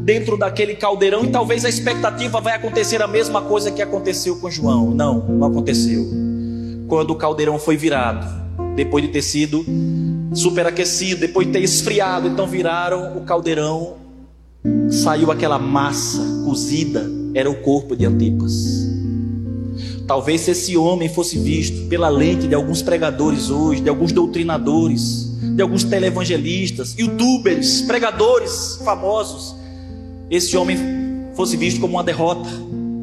dentro 0.02 0.38
daquele 0.38 0.74
caldeirão 0.74 1.22
e 1.22 1.28
talvez 1.28 1.66
a 1.66 1.68
expectativa 1.68 2.40
vai 2.40 2.54
acontecer 2.54 3.02
a 3.02 3.06
mesma 3.06 3.42
coisa 3.42 3.70
que 3.70 3.82
aconteceu 3.82 4.36
com 4.36 4.50
João. 4.50 4.92
Não, 4.92 5.18
não 5.28 5.46
aconteceu. 5.46 6.06
Quando 6.88 7.10
o 7.10 7.14
caldeirão 7.14 7.58
foi 7.58 7.76
virado, 7.76 8.26
depois 8.74 9.04
de 9.04 9.10
ter 9.10 9.22
sido 9.22 9.66
superaquecido, 10.32 11.20
depois 11.20 11.46
de 11.46 11.52
ter 11.52 11.60
esfriado, 11.60 12.26
então 12.26 12.46
viraram 12.46 13.18
o 13.18 13.20
caldeirão 13.20 13.99
saiu 14.90 15.30
aquela 15.30 15.58
massa 15.58 16.20
cozida, 16.44 17.08
era 17.34 17.50
o 17.50 17.56
corpo 17.56 17.96
de 17.96 18.04
Antipas. 18.04 18.88
Talvez 20.06 20.40
se 20.42 20.50
esse 20.50 20.76
homem 20.76 21.08
fosse 21.08 21.38
visto 21.38 21.86
pela 21.88 22.08
lente 22.08 22.48
de 22.48 22.54
alguns 22.54 22.82
pregadores 22.82 23.48
hoje, 23.48 23.80
de 23.80 23.88
alguns 23.88 24.12
doutrinadores, 24.12 25.38
de 25.54 25.62
alguns 25.62 25.84
televangelistas, 25.84 26.96
youtubers, 26.98 27.82
pregadores 27.82 28.80
famosos, 28.84 29.54
esse 30.28 30.56
homem 30.56 30.76
fosse 31.34 31.56
visto 31.56 31.80
como 31.80 31.94
uma 31.94 32.04
derrota. 32.04 32.48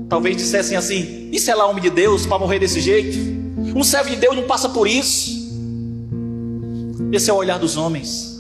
Talvez 0.10 0.36
dissessem 0.36 0.78
assim: 0.78 1.30
Isso 1.32 1.50
é 1.50 1.56
lá 1.56 1.66
homem 1.66 1.82
de 1.82 1.90
Deus 1.90 2.26
para 2.26 2.38
morrer 2.38 2.60
desse 2.60 2.82
jeito? 2.82 3.18
Um 3.76 3.84
servo 3.84 4.10
de 4.10 4.18
Deus 4.18 4.36
não 4.36 4.44
passa 4.44 4.70
por 4.70 4.88
isso. 4.88 5.38
Esse 7.12 7.30
é 7.30 7.34
o 7.34 7.38
olhar 7.38 7.58
dos 7.58 7.78
homens. 7.78 8.38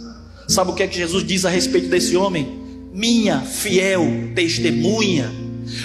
Sabe 0.48 0.72
o 0.72 0.74
que 0.74 0.84
é 0.84 0.88
que 0.88 0.98
Jesus 0.98 1.24
diz 1.24 1.46
a 1.46 1.50
respeito 1.50 1.88
desse 1.88 2.18
homem? 2.18 2.67
Minha 2.98 3.42
fiel 3.42 4.32
testemunha. 4.34 5.32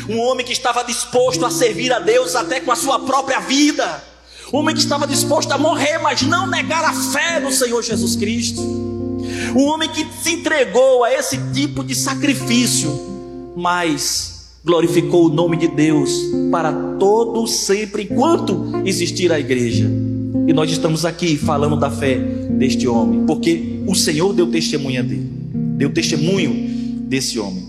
Um 0.08 0.18
homem 0.18 0.46
que 0.46 0.52
estava 0.52 0.82
disposto 0.82 1.44
a 1.44 1.50
servir 1.50 1.92
a 1.92 1.98
Deus 1.98 2.34
até 2.34 2.58
com 2.58 2.72
a 2.72 2.76
sua 2.76 3.00
própria 3.00 3.38
vida. 3.38 4.02
Um 4.50 4.58
homem 4.58 4.74
que 4.74 4.80
estava 4.80 5.06
disposto 5.06 5.52
a 5.52 5.58
morrer, 5.58 5.98
mas 5.98 6.22
não 6.22 6.46
negar 6.46 6.82
a 6.82 6.94
fé 6.94 7.38
no 7.38 7.52
Senhor 7.52 7.82
Jesus 7.82 8.16
Cristo. 8.16 8.62
Um 8.62 9.64
homem 9.64 9.90
que 9.90 10.06
se 10.22 10.36
entregou 10.36 11.04
a 11.04 11.12
esse 11.12 11.38
tipo 11.52 11.84
de 11.84 11.94
sacrifício, 11.94 12.90
mas 13.54 14.54
glorificou 14.64 15.26
o 15.26 15.28
nome 15.28 15.58
de 15.58 15.68
Deus 15.68 16.10
para 16.50 16.72
todo 16.98 17.46
sempre 17.46 18.04
enquanto 18.04 18.82
existir 18.86 19.30
a 19.30 19.38
igreja. 19.38 19.84
E 20.48 20.52
nós 20.54 20.70
estamos 20.70 21.04
aqui 21.04 21.36
falando 21.36 21.76
da 21.76 21.90
fé 21.90 22.16
deste 22.16 22.88
homem, 22.88 23.26
porque 23.26 23.82
o 23.86 23.94
Senhor 23.94 24.32
deu 24.32 24.50
testemunha 24.50 25.02
dele, 25.02 25.30
deu 25.76 25.92
testemunho 25.92 26.71
desse 27.12 27.38
homem. 27.38 27.68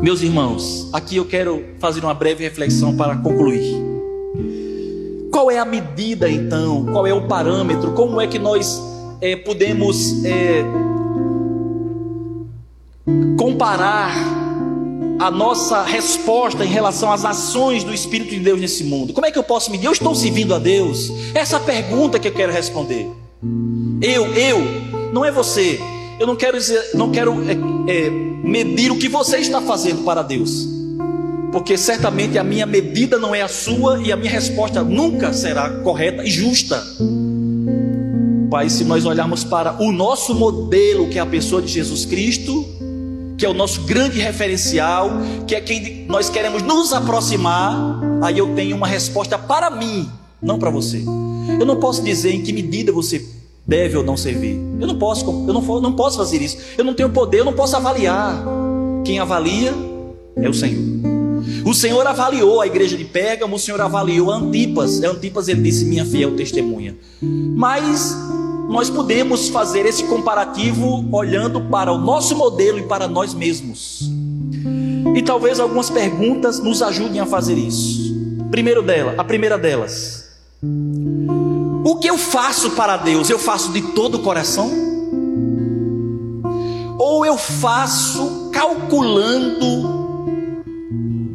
Meus 0.00 0.22
irmãos, 0.22 0.88
aqui 0.94 1.16
eu 1.16 1.26
quero 1.26 1.62
fazer 1.78 2.00
uma 2.00 2.14
breve 2.14 2.42
reflexão 2.42 2.96
para 2.96 3.14
concluir. 3.16 3.76
Qual 5.30 5.50
é 5.50 5.58
a 5.58 5.64
medida 5.66 6.26
então? 6.30 6.86
Qual 6.86 7.06
é 7.06 7.12
o 7.12 7.28
parâmetro? 7.28 7.92
Como 7.92 8.18
é 8.18 8.26
que 8.26 8.38
nós 8.38 8.80
é, 9.20 9.36
podemos 9.36 10.24
é, 10.24 10.64
comparar 13.36 14.14
a 15.18 15.30
nossa 15.30 15.82
resposta 15.82 16.64
em 16.64 16.68
relação 16.68 17.12
às 17.12 17.26
ações 17.26 17.84
do 17.84 17.92
Espírito 17.92 18.30
de 18.30 18.40
Deus 18.40 18.58
nesse 18.58 18.84
mundo? 18.84 19.12
Como 19.12 19.26
é 19.26 19.30
que 19.30 19.38
eu 19.38 19.44
posso 19.44 19.70
medir? 19.70 19.84
Eu 19.84 19.92
estou 19.92 20.14
servindo 20.14 20.54
a 20.54 20.58
Deus? 20.58 21.12
Essa 21.34 21.56
é 21.56 21.60
pergunta 21.60 22.18
que 22.18 22.28
eu 22.28 22.32
quero 22.32 22.52
responder. 22.54 23.06
Eu, 24.00 24.32
eu, 24.32 24.60
não 25.12 25.26
é 25.26 25.30
você. 25.30 25.78
Eu 26.18 26.26
não 26.26 26.34
quero 26.34 26.58
dizer, 26.58 26.90
não 26.94 27.12
quero 27.12 27.32
é, 27.48 27.52
é, 27.92 28.10
medir 28.10 28.90
o 28.90 28.98
que 28.98 29.08
você 29.08 29.38
está 29.38 29.62
fazendo 29.62 30.02
para 30.02 30.22
Deus, 30.22 30.66
porque 31.52 31.78
certamente 31.78 32.36
a 32.36 32.42
minha 32.42 32.66
medida 32.66 33.18
não 33.18 33.34
é 33.34 33.42
a 33.42 33.48
sua 33.48 34.00
e 34.02 34.10
a 34.10 34.16
minha 34.16 34.30
resposta 34.30 34.82
nunca 34.82 35.32
será 35.32 35.70
correta 35.82 36.24
e 36.24 36.30
justa. 36.30 36.84
Pai, 38.50 38.68
se 38.68 38.82
nós 38.82 39.04
olharmos 39.04 39.44
para 39.44 39.80
o 39.80 39.92
nosso 39.92 40.34
modelo, 40.34 41.08
que 41.08 41.18
é 41.18 41.20
a 41.20 41.26
pessoa 41.26 41.62
de 41.62 41.68
Jesus 41.68 42.04
Cristo, 42.04 42.66
que 43.36 43.46
é 43.46 43.48
o 43.48 43.54
nosso 43.54 43.82
grande 43.82 44.18
referencial, 44.18 45.10
que 45.46 45.54
é 45.54 45.60
quem 45.60 46.04
nós 46.08 46.28
queremos 46.28 46.62
nos 46.62 46.92
aproximar, 46.92 48.00
aí 48.22 48.38
eu 48.38 48.54
tenho 48.56 48.74
uma 48.74 48.88
resposta 48.88 49.38
para 49.38 49.70
mim, 49.70 50.10
não 50.42 50.58
para 50.58 50.70
você. 50.70 51.04
Eu 51.60 51.64
não 51.64 51.76
posso 51.78 52.02
dizer 52.02 52.32
em 52.32 52.42
que 52.42 52.52
medida 52.52 52.90
você 52.90 53.24
deve 53.68 53.98
ou 53.98 54.02
não 54.02 54.16
servir. 54.16 54.58
Eu 54.80 54.86
não 54.86 54.98
posso, 54.98 55.26
eu 55.26 55.52
não, 55.52 55.80
não 55.82 55.92
posso 55.92 56.16
fazer 56.16 56.40
isso. 56.40 56.56
Eu 56.78 56.84
não 56.84 56.94
tenho 56.94 57.10
poder, 57.10 57.40
eu 57.40 57.44
não 57.44 57.52
posso 57.52 57.76
avaliar. 57.76 58.42
Quem 59.04 59.18
avalia 59.18 59.74
é 60.36 60.48
o 60.48 60.54
Senhor. 60.54 60.82
O 61.66 61.74
Senhor 61.74 62.06
avaliou 62.06 62.62
a 62.62 62.66
igreja 62.66 62.96
de 62.96 63.04
Pérgamo, 63.04 63.56
o 63.56 63.58
Senhor 63.58 63.80
avaliou 63.80 64.30
Antipas. 64.30 65.02
Antipas 65.02 65.48
ele 65.48 65.60
disse: 65.60 65.84
"Minha 65.84 66.06
fiel 66.06 66.34
testemunha". 66.34 66.96
Mas 67.20 68.16
nós 68.70 68.88
podemos 68.88 69.48
fazer 69.50 69.84
esse 69.84 70.04
comparativo 70.04 71.06
olhando 71.12 71.60
para 71.62 71.92
o 71.92 71.98
nosso 71.98 72.34
modelo 72.34 72.78
e 72.78 72.82
para 72.84 73.06
nós 73.06 73.34
mesmos. 73.34 74.10
E 75.14 75.22
talvez 75.22 75.60
algumas 75.60 75.90
perguntas 75.90 76.58
nos 76.58 76.80
ajudem 76.80 77.20
a 77.20 77.26
fazer 77.26 77.58
isso. 77.58 78.16
Primeiro 78.50 78.82
dela, 78.82 79.14
a 79.18 79.24
primeira 79.24 79.58
delas, 79.58 80.30
o 81.90 81.96
que 81.96 82.08
eu 82.08 82.18
faço 82.18 82.72
para 82.72 82.98
Deus? 82.98 83.30
Eu 83.30 83.38
faço 83.38 83.72
de 83.72 83.80
todo 83.80 84.16
o 84.16 84.18
coração? 84.18 84.70
Ou 86.98 87.24
eu 87.24 87.38
faço 87.38 88.50
calculando 88.52 90.28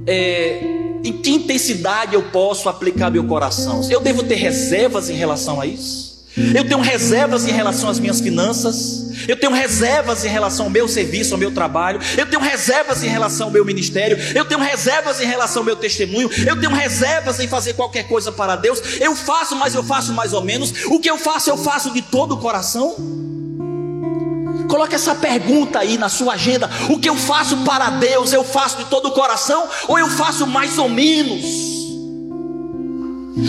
é, 0.05 0.59
em 1.03 1.11
que 1.11 1.31
intensidade 1.31 2.13
eu 2.13 2.21
posso 2.29 2.69
aplicar 2.69 3.09
meu 3.09 3.23
coração? 3.25 3.81
Eu 3.89 3.99
devo 3.99 4.21
ter 4.21 4.35
reservas 4.35 5.09
em 5.09 5.15
relação 5.15 5.59
a 5.59 5.65
isso? 5.65 6.12
Eu 6.35 6.67
tenho 6.67 6.79
reservas 6.79 7.45
em 7.47 7.51
relação 7.51 7.89
às 7.89 7.99
minhas 7.99 8.19
finanças. 8.19 9.03
Eu 9.27 9.37
tenho 9.37 9.51
reservas 9.51 10.25
em 10.25 10.27
relação 10.27 10.65
ao 10.65 10.71
meu 10.71 10.87
serviço, 10.87 11.33
ao 11.33 11.39
meu 11.39 11.51
trabalho. 11.51 11.99
Eu 12.17 12.25
tenho 12.25 12.41
reservas 12.41 13.03
em 13.03 13.07
relação 13.07 13.47
ao 13.47 13.53
meu 13.53 13.63
ministério. 13.63 14.17
Eu 14.33 14.43
tenho 14.43 14.59
reservas 14.59 15.21
em 15.21 15.25
relação 15.25 15.61
ao 15.61 15.65
meu 15.65 15.75
testemunho. 15.75 16.29
Eu 16.45 16.59
tenho 16.59 16.73
reservas 16.73 17.39
em 17.39 17.47
fazer 17.47 17.73
qualquer 17.73 18.07
coisa 18.07 18.31
para 18.31 18.55
Deus. 18.55 18.81
Eu 18.99 19.15
faço, 19.15 19.55
mas 19.55 19.75
eu 19.75 19.83
faço 19.83 20.11
mais 20.11 20.33
ou 20.33 20.41
menos. 20.41 20.85
O 20.87 20.99
que 20.99 21.09
eu 21.09 21.19
faço, 21.19 21.51
eu 21.51 21.57
faço 21.57 21.91
de 21.91 22.01
todo 22.01 22.33
o 22.33 22.37
coração. 22.37 22.95
Coloque 24.67 24.95
essa 24.95 25.13
pergunta 25.13 25.79
aí 25.79 25.99
na 25.99 26.09
sua 26.09 26.33
agenda. 26.33 26.67
O 26.89 26.99
que 26.99 27.07
eu 27.07 27.15
faço 27.15 27.57
para 27.57 27.91
Deus, 27.91 28.33
eu 28.33 28.43
faço 28.43 28.77
de 28.77 28.85
todo 28.85 29.09
o 29.09 29.11
coração 29.11 29.69
ou 29.87 29.99
eu 29.99 30.09
faço 30.09 30.47
mais 30.47 30.79
ou 30.79 30.89
menos? 30.89 31.72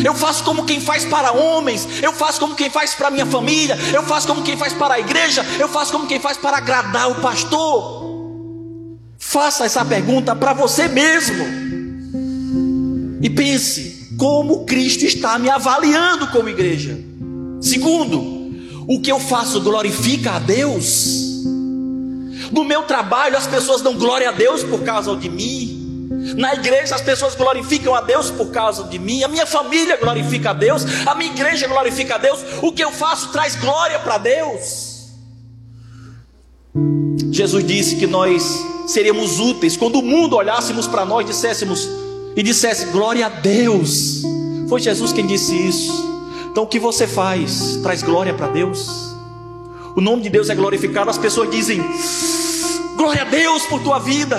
Eu 0.04 0.14
faço 0.14 0.42
como 0.44 0.64
quem 0.64 0.80
faz 0.80 1.04
para 1.04 1.32
homens, 1.32 1.86
eu 2.02 2.12
faço 2.12 2.40
como 2.40 2.54
quem 2.54 2.70
faz 2.70 2.94
para 2.94 3.10
minha 3.10 3.26
família, 3.26 3.78
eu 3.92 4.02
faço 4.02 4.26
como 4.26 4.42
quem 4.42 4.56
faz 4.56 4.72
para 4.72 4.94
a 4.94 5.00
igreja, 5.00 5.44
eu 5.58 5.68
faço 5.68 5.92
como 5.92 6.06
quem 6.06 6.18
faz 6.18 6.36
para 6.36 6.56
agradar 6.56 7.10
o 7.10 7.16
pastor. 7.16 8.04
Faça 9.18 9.64
essa 9.64 9.84
pergunta 9.84 10.34
para 10.34 10.52
você 10.52 10.88
mesmo. 10.88 11.44
E 13.20 13.28
pense 13.30 14.14
como 14.16 14.64
Cristo 14.64 15.04
está 15.04 15.38
me 15.38 15.50
avaliando 15.50 16.28
como 16.28 16.48
igreja. 16.48 16.98
Segundo, 17.60 18.34
o 18.86 19.00
que 19.00 19.10
eu 19.10 19.18
faço 19.18 19.60
glorifica 19.60 20.32
a 20.32 20.38
Deus? 20.38 21.42
No 22.52 22.64
meu 22.64 22.82
trabalho 22.82 23.36
as 23.36 23.46
pessoas 23.46 23.82
dão 23.82 23.94
glória 23.94 24.28
a 24.28 24.32
Deus 24.32 24.62
por 24.62 24.82
causa 24.82 25.16
de 25.16 25.28
mim. 25.28 25.73
Na 26.36 26.54
igreja 26.54 26.94
as 26.94 27.00
pessoas 27.00 27.34
glorificam 27.34 27.94
a 27.94 28.00
Deus 28.00 28.30
por 28.30 28.50
causa 28.50 28.84
de 28.84 28.98
mim, 28.98 29.22
a 29.22 29.28
minha 29.28 29.46
família 29.46 29.96
glorifica 29.96 30.50
a 30.50 30.52
Deus, 30.52 30.84
a 31.06 31.14
minha 31.14 31.30
igreja 31.30 31.66
glorifica 31.68 32.16
a 32.16 32.18
Deus, 32.18 32.40
o 32.62 32.72
que 32.72 32.82
eu 32.82 32.90
faço 32.90 33.30
traz 33.30 33.56
glória 33.56 33.98
para 34.00 34.18
Deus. 34.18 34.94
Jesus 37.30 37.66
disse 37.66 37.96
que 37.96 38.06
nós 38.06 38.42
seríamos 38.86 39.38
úteis 39.38 39.76
quando 39.76 39.96
o 39.96 40.02
mundo 40.02 40.36
olhássemos 40.36 40.86
para 40.86 41.04
nós, 41.04 41.26
disséssemos 41.26 41.88
e 42.36 42.42
dissesse 42.42 42.86
glória 42.86 43.26
a 43.26 43.28
Deus. 43.28 44.22
Foi 44.68 44.80
Jesus 44.80 45.12
quem 45.12 45.26
disse 45.26 45.54
isso. 45.54 45.92
Então 46.50 46.64
o 46.64 46.66
que 46.66 46.78
você 46.78 47.06
faz 47.06 47.78
traz 47.82 48.02
glória 48.02 48.34
para 48.34 48.48
Deus. 48.48 48.88
O 49.96 50.00
nome 50.00 50.22
de 50.22 50.30
Deus 50.30 50.50
é 50.50 50.54
glorificado, 50.54 51.10
as 51.10 51.18
pessoas 51.18 51.50
dizem 51.50 51.80
glória 52.96 53.22
a 53.22 53.24
Deus 53.24 53.64
por 53.66 53.80
tua 53.80 53.98
vida. 53.98 54.38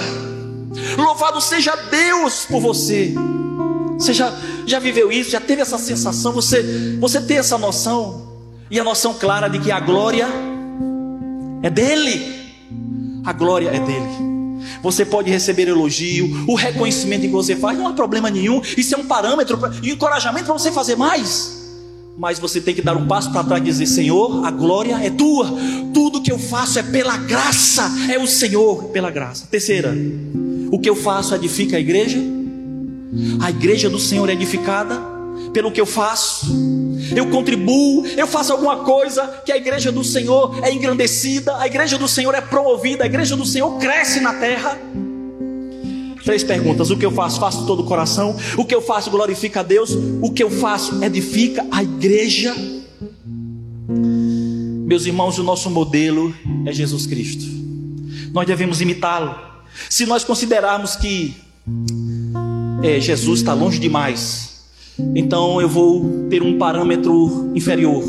Louvado 0.97 1.39
seja 1.41 1.75
Deus 1.75 2.45
por 2.45 2.59
você. 2.59 3.13
Você 3.97 4.13
já, 4.13 4.33
já 4.65 4.79
viveu 4.79 5.11
isso? 5.11 5.31
Já 5.31 5.39
teve 5.39 5.61
essa 5.61 5.77
sensação? 5.77 6.33
Você, 6.33 6.97
você 6.99 7.21
tem 7.21 7.37
essa 7.37 7.57
noção? 7.57 8.25
E 8.69 8.79
a 8.79 8.83
noção 8.83 9.13
clara 9.13 9.47
de 9.47 9.59
que 9.59 9.71
a 9.71 9.79
glória 9.79 10.27
é 11.61 11.69
dele. 11.69 12.33
A 13.23 13.31
glória 13.31 13.69
é 13.69 13.79
dele. 13.79 14.35
Você 14.81 15.05
pode 15.05 15.29
receber 15.29 15.67
elogio, 15.67 16.45
o 16.47 16.55
reconhecimento 16.55 17.21
que 17.21 17.27
você 17.29 17.55
faz, 17.55 17.77
não 17.77 17.87
há 17.87 17.93
problema 17.93 18.29
nenhum. 18.29 18.61
Isso 18.77 18.93
é 18.93 18.97
um 18.97 19.05
parâmetro 19.05 19.59
e 19.81 19.91
encorajamento 19.91 20.45
para 20.45 20.53
você 20.53 20.71
fazer 20.71 20.95
mais. 20.95 21.54
Mas 22.17 22.39
você 22.39 22.61
tem 22.61 22.73
que 22.73 22.81
dar 22.81 22.95
um 22.95 23.07
passo 23.07 23.31
para 23.31 23.43
trás 23.43 23.61
e 23.61 23.65
dizer: 23.65 23.87
Senhor, 23.87 24.45
a 24.45 24.51
glória 24.51 24.95
é 25.03 25.09
tua. 25.09 25.53
Tudo 25.93 26.21
que 26.21 26.31
eu 26.31 26.39
faço 26.39 26.79
é 26.79 26.83
pela 26.83 27.17
graça. 27.17 27.91
É 28.09 28.17
o 28.17 28.25
Senhor 28.25 28.85
pela 28.85 29.11
graça. 29.11 29.47
Terceira, 29.51 29.93
o 30.71 30.79
que 30.79 30.89
eu 30.89 30.95
faço 30.95 31.35
edifica 31.35 31.77
a 31.77 31.79
igreja? 31.79 32.17
A 33.41 33.49
igreja 33.49 33.89
do 33.89 33.99
Senhor 33.99 34.29
é 34.29 34.33
edificada 34.33 35.15
pelo 35.53 35.71
que 35.71 35.79
eu 35.79 35.85
faço. 35.85 36.47
Eu 37.15 37.29
contribuo, 37.29 38.05
eu 38.17 38.27
faço 38.27 38.51
alguma 38.51 38.77
coisa 38.77 39.41
que 39.45 39.51
a 39.51 39.57
igreja 39.57 39.91
do 39.91 40.03
Senhor 40.03 40.59
é 40.63 40.71
engrandecida, 40.73 41.57
a 41.57 41.67
igreja 41.67 41.97
do 41.97 42.07
Senhor 42.07 42.33
é 42.33 42.41
promovida, 42.41 43.03
a 43.03 43.07
igreja 43.07 43.35
do 43.35 43.45
Senhor 43.45 43.77
cresce 43.77 44.19
na 44.19 44.33
terra. 44.33 44.77
Três 46.25 46.43
perguntas: 46.43 46.89
o 46.89 46.97
que 46.97 47.05
eu 47.05 47.11
faço? 47.11 47.39
Faço 47.39 47.65
todo 47.67 47.81
o 47.81 47.85
coração. 47.85 48.35
O 48.57 48.65
que 48.65 48.73
eu 48.73 48.81
faço 48.81 49.11
glorifica 49.11 49.59
a 49.59 49.63
Deus. 49.63 49.91
O 50.21 50.31
que 50.31 50.43
eu 50.43 50.49
faço 50.49 51.03
edifica 51.03 51.65
a 51.71 51.83
igreja. 51.83 52.53
Meus 53.87 55.05
irmãos, 55.05 55.37
o 55.37 55.43
nosso 55.43 55.69
modelo 55.69 56.33
é 56.65 56.73
Jesus 56.73 57.05
Cristo. 57.05 57.45
Nós 58.33 58.47
devemos 58.47 58.81
imitá-lo. 58.81 59.35
Se 59.89 60.05
nós 60.05 60.23
considerarmos 60.23 60.95
que 60.95 61.35
é, 62.81 62.99
Jesus 62.99 63.39
está 63.39 63.53
longe 63.53 63.77
demais, 63.77 64.65
então 65.15 65.61
eu 65.61 65.69
vou 65.69 66.27
ter 66.29 66.41
um 66.41 66.57
parâmetro 66.57 67.51
inferior. 67.55 68.03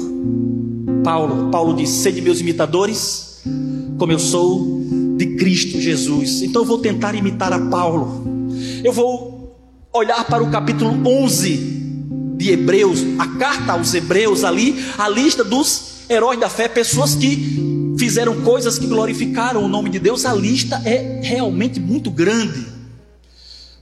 Paulo, 1.04 1.50
Paulo 1.50 1.74
diz: 1.74 1.90
sede 1.90 2.22
meus 2.22 2.40
imitadores, 2.40 3.42
como 3.98 4.12
eu 4.12 4.18
sou 4.18 4.76
de 5.16 5.36
Cristo 5.36 5.80
Jesus. 5.80 6.42
Então 6.42 6.62
eu 6.62 6.66
vou 6.66 6.78
tentar 6.78 7.14
imitar 7.14 7.52
a 7.52 7.58
Paulo. 7.58 8.24
Eu 8.84 8.92
vou 8.92 9.56
olhar 9.92 10.24
para 10.24 10.42
o 10.42 10.50
capítulo 10.50 10.92
11 11.06 11.76
de 12.36 12.50
Hebreus, 12.50 13.00
a 13.18 13.26
carta 13.38 13.72
aos 13.72 13.94
Hebreus 13.94 14.44
ali, 14.44 14.76
a 14.98 15.08
lista 15.08 15.42
dos 15.42 16.04
heróis 16.08 16.38
da 16.38 16.50
fé, 16.50 16.68
pessoas 16.68 17.14
que 17.14 17.94
fizeram 17.98 18.42
coisas 18.42 18.78
que 18.78 18.86
glorificaram 18.86 19.64
o 19.64 19.68
nome 19.68 19.88
de 19.88 19.98
Deus, 19.98 20.26
a 20.26 20.34
lista 20.34 20.80
é 20.84 21.20
realmente 21.22 21.80
muito 21.80 22.10
grande. 22.10 22.66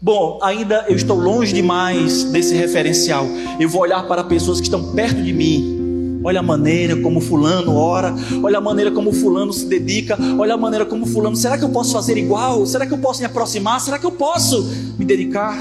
Bom, 0.01 0.39
ainda 0.43 0.85
eu 0.89 0.95
estou 0.95 1.19
longe 1.19 1.53
demais 1.53 2.25
desse 2.25 2.55
referencial. 2.55 3.27
Eu 3.59 3.69
vou 3.69 3.81
olhar 3.81 4.07
para 4.07 4.23
pessoas 4.23 4.61
que 4.61 4.67
estão 4.67 4.93
perto 4.93 5.23
de 5.23 5.33
mim. 5.33 5.84
Olha 6.25 6.41
a 6.41 6.43
maneira 6.43 6.97
como 6.97 7.21
fulano 7.21 7.77
ora, 7.77 8.15
olha 8.43 8.59
a 8.59 8.61
maneira 8.61 8.91
como 8.91 9.13
fulano 9.13 9.53
se 9.53 9.67
dedica, 9.67 10.19
olha 10.39 10.55
a 10.55 10.57
maneira 10.57 10.87
como 10.87 11.05
fulano, 11.07 11.37
será 11.37 11.59
que 11.59 11.65
eu 11.65 11.69
posso 11.69 11.93
fazer 11.93 12.17
igual? 12.17 12.65
Será 12.65 12.87
que 12.87 12.95
eu 12.95 12.99
posso 12.99 13.21
me 13.21 13.27
aproximar? 13.27 13.81
Será 13.81 13.99
que 13.99 14.07
eu 14.07 14.13
posso 14.13 14.63
me 14.99 15.05
dedicar? 15.05 15.55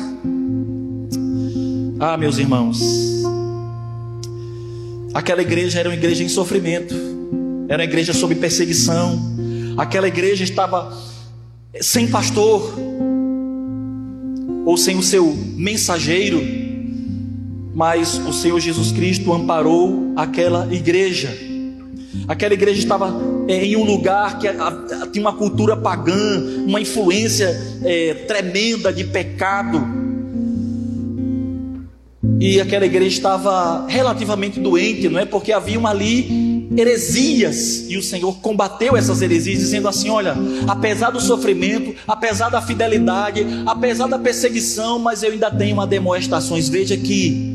Ah, 1.99 2.15
meus 2.17 2.37
irmãos, 2.37 2.79
aquela 5.13 5.41
igreja 5.41 5.79
era 5.79 5.89
uma 5.89 5.95
igreja 5.95 6.23
em 6.23 6.29
sofrimento 6.29 7.13
era 7.67 7.81
uma 7.81 7.85
igreja 7.85 8.13
sob 8.13 8.35
perseguição, 8.35 9.19
aquela 9.77 10.07
igreja 10.07 10.43
estava 10.43 10.95
sem 11.81 12.07
pastor, 12.07 12.73
ou 14.65 14.77
sem 14.77 14.97
o 14.97 15.03
seu 15.03 15.33
mensageiro, 15.55 16.41
mas 17.73 18.19
o 18.19 18.31
Senhor 18.31 18.59
Jesus 18.59 18.91
Cristo 18.91 19.33
amparou 19.33 20.13
aquela 20.15 20.67
igreja. 20.71 21.35
Aquela 22.27 22.53
igreja 22.53 22.79
estava 22.79 23.13
é, 23.47 23.65
em 23.65 23.75
um 23.75 23.83
lugar 23.83 24.37
que 24.37 24.47
tinha 25.11 25.25
uma 25.25 25.33
cultura 25.33 25.75
pagã, 25.75 26.41
uma 26.65 26.79
influência 26.79 27.59
é, 27.83 28.13
tremenda 28.27 28.93
de 28.93 29.03
pecado. 29.03 29.81
E 32.39 32.61
aquela 32.61 32.85
igreja 32.85 33.17
estava 33.17 33.87
relativamente 33.87 34.59
doente, 34.59 35.09
não 35.09 35.19
é? 35.19 35.25
Porque 35.25 35.51
haviam 35.51 35.87
ali 35.87 36.67
heresias 36.75 37.85
e 37.89 37.97
o 37.97 38.03
Senhor 38.03 38.33
combateu 38.39 38.95
essas 38.95 39.21
heresias, 39.21 39.59
dizendo 39.59 39.87
assim: 39.87 40.09
Olha, 40.09 40.35
apesar 40.67 41.09
do 41.09 41.19
sofrimento, 41.19 41.93
apesar 42.07 42.49
da 42.49 42.61
fidelidade, 42.61 43.45
apesar 43.65 44.07
da 44.07 44.17
perseguição, 44.17 44.99
mas 44.99 45.23
eu 45.23 45.31
ainda 45.31 45.51
tenho 45.51 45.79
admoestações. 45.79 46.69
Veja 46.69 46.95
que 46.97 47.52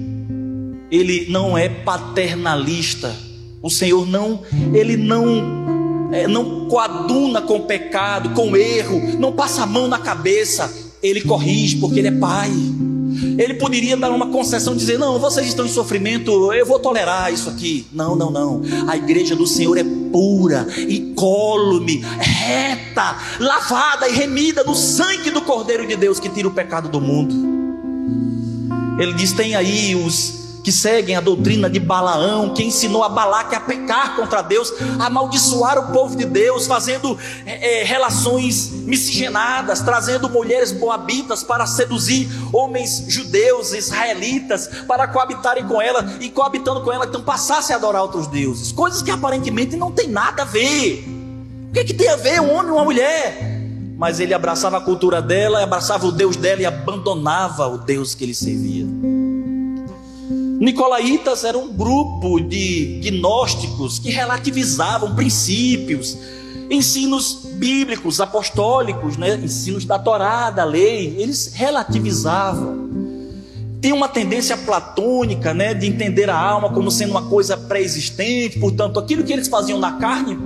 ele 0.90 1.26
não 1.28 1.56
é 1.56 1.68
paternalista. 1.68 3.14
O 3.62 3.70
Senhor 3.70 4.06
não, 4.06 4.42
ele 4.72 4.96
não, 4.96 6.10
é, 6.12 6.26
não 6.26 6.68
coaduna 6.68 7.42
com 7.42 7.60
pecado, 7.62 8.30
com 8.30 8.56
erro, 8.56 9.18
não 9.18 9.32
passa 9.32 9.62
a 9.62 9.66
mão 9.66 9.88
na 9.88 9.98
cabeça. 9.98 10.72
Ele 11.02 11.20
corrige 11.20 11.76
porque 11.76 11.98
ele 11.98 12.08
é 12.08 12.12
pai. 12.12 12.50
Ele 13.36 13.54
poderia 13.54 13.96
dar 13.96 14.10
uma 14.10 14.26
concessão 14.26 14.76
dizer: 14.76 14.98
Não, 14.98 15.18
vocês 15.18 15.46
estão 15.46 15.64
em 15.64 15.68
sofrimento, 15.68 16.52
eu 16.52 16.66
vou 16.66 16.78
tolerar 16.78 17.32
isso 17.32 17.48
aqui. 17.48 17.86
Não, 17.92 18.14
não, 18.14 18.30
não. 18.30 18.62
A 18.86 18.96
igreja 18.96 19.34
do 19.34 19.46
Senhor 19.46 19.76
é 19.76 19.84
pura, 19.84 20.66
incólume, 20.88 22.02
reta, 22.18 23.16
lavada 23.38 24.08
e 24.08 24.12
remida 24.12 24.64
no 24.64 24.74
sangue 24.74 25.30
do 25.30 25.40
Cordeiro 25.40 25.86
de 25.86 25.96
Deus 25.96 26.18
que 26.18 26.28
tira 26.28 26.48
o 26.48 26.52
pecado 26.52 26.88
do 26.88 27.00
mundo. 27.00 27.34
Ele 29.00 29.14
diz: 29.14 29.32
Tem 29.32 29.54
aí 29.54 29.94
os 29.94 30.47
que 30.62 30.72
seguem 30.72 31.16
a 31.16 31.20
doutrina 31.20 31.68
de 31.68 31.78
Balaão, 31.78 32.54
que 32.54 32.64
ensinou 32.64 33.02
a 33.02 33.08
Balaque 33.08 33.54
a 33.54 33.60
pecar 33.60 34.16
contra 34.16 34.42
Deus, 34.42 34.72
a 34.98 35.06
amaldiçoar 35.06 35.78
o 35.78 35.92
povo 35.92 36.16
de 36.16 36.24
Deus, 36.24 36.66
fazendo 36.66 37.18
é, 37.46 37.80
é, 37.80 37.84
relações 37.84 38.70
miscigenadas, 38.70 39.80
trazendo 39.80 40.28
mulheres 40.28 40.72
boabitas 40.72 41.42
para 41.42 41.66
seduzir 41.66 42.28
homens 42.52 43.04
judeus, 43.08 43.72
israelitas, 43.72 44.68
para 44.86 45.06
coabitarem 45.08 45.66
com 45.66 45.80
ela 45.80 46.04
e 46.20 46.30
coabitando 46.30 46.82
com 46.82 46.92
ela, 46.92 47.06
então 47.06 47.22
passassem 47.22 47.74
a 47.74 47.78
adorar 47.78 48.02
outros 48.02 48.26
deuses, 48.26 48.72
coisas 48.72 49.02
que 49.02 49.10
aparentemente 49.10 49.76
não 49.76 49.90
tem 49.90 50.08
nada 50.08 50.42
a 50.42 50.44
ver. 50.44 51.04
O 51.68 51.72
que, 51.72 51.80
é 51.80 51.84
que 51.84 51.94
tem 51.94 52.08
a 52.08 52.16
ver 52.16 52.40
um 52.40 52.52
homem 52.52 52.68
e 52.68 52.72
uma 52.72 52.84
mulher? 52.84 53.58
Mas 53.98 54.20
ele 54.20 54.32
abraçava 54.32 54.78
a 54.78 54.80
cultura 54.80 55.20
dela, 55.20 55.62
abraçava 55.62 56.06
o 56.06 56.12
Deus 56.12 56.36
dela 56.36 56.62
e 56.62 56.66
abandonava 56.66 57.66
o 57.66 57.78
Deus 57.78 58.14
que 58.14 58.24
ele 58.24 58.34
servia. 58.34 58.86
Nicolaítas 60.58 61.44
era 61.44 61.56
um 61.56 61.72
grupo 61.72 62.40
de 62.40 63.00
gnósticos 63.02 63.98
que 63.98 64.10
relativizavam 64.10 65.14
princípios, 65.14 66.18
ensinos 66.68 67.46
bíblicos, 67.54 68.20
apostólicos, 68.20 69.16
né? 69.16 69.36
ensinos 69.36 69.84
da 69.84 69.98
Torá, 69.98 70.50
da 70.50 70.64
lei, 70.64 71.16
eles 71.18 71.52
relativizavam. 71.54 72.88
Tem 73.80 73.92
uma 73.92 74.08
tendência 74.08 74.56
platônica, 74.56 75.54
né, 75.54 75.72
de 75.72 75.86
entender 75.86 76.28
a 76.28 76.36
alma 76.36 76.70
como 76.70 76.90
sendo 76.90 77.12
uma 77.12 77.22
coisa 77.22 77.56
pré-existente, 77.56 78.58
portanto, 78.58 78.98
aquilo 78.98 79.22
que 79.22 79.32
eles 79.32 79.46
faziam 79.46 79.78
na 79.78 79.92
carne, 79.92 80.36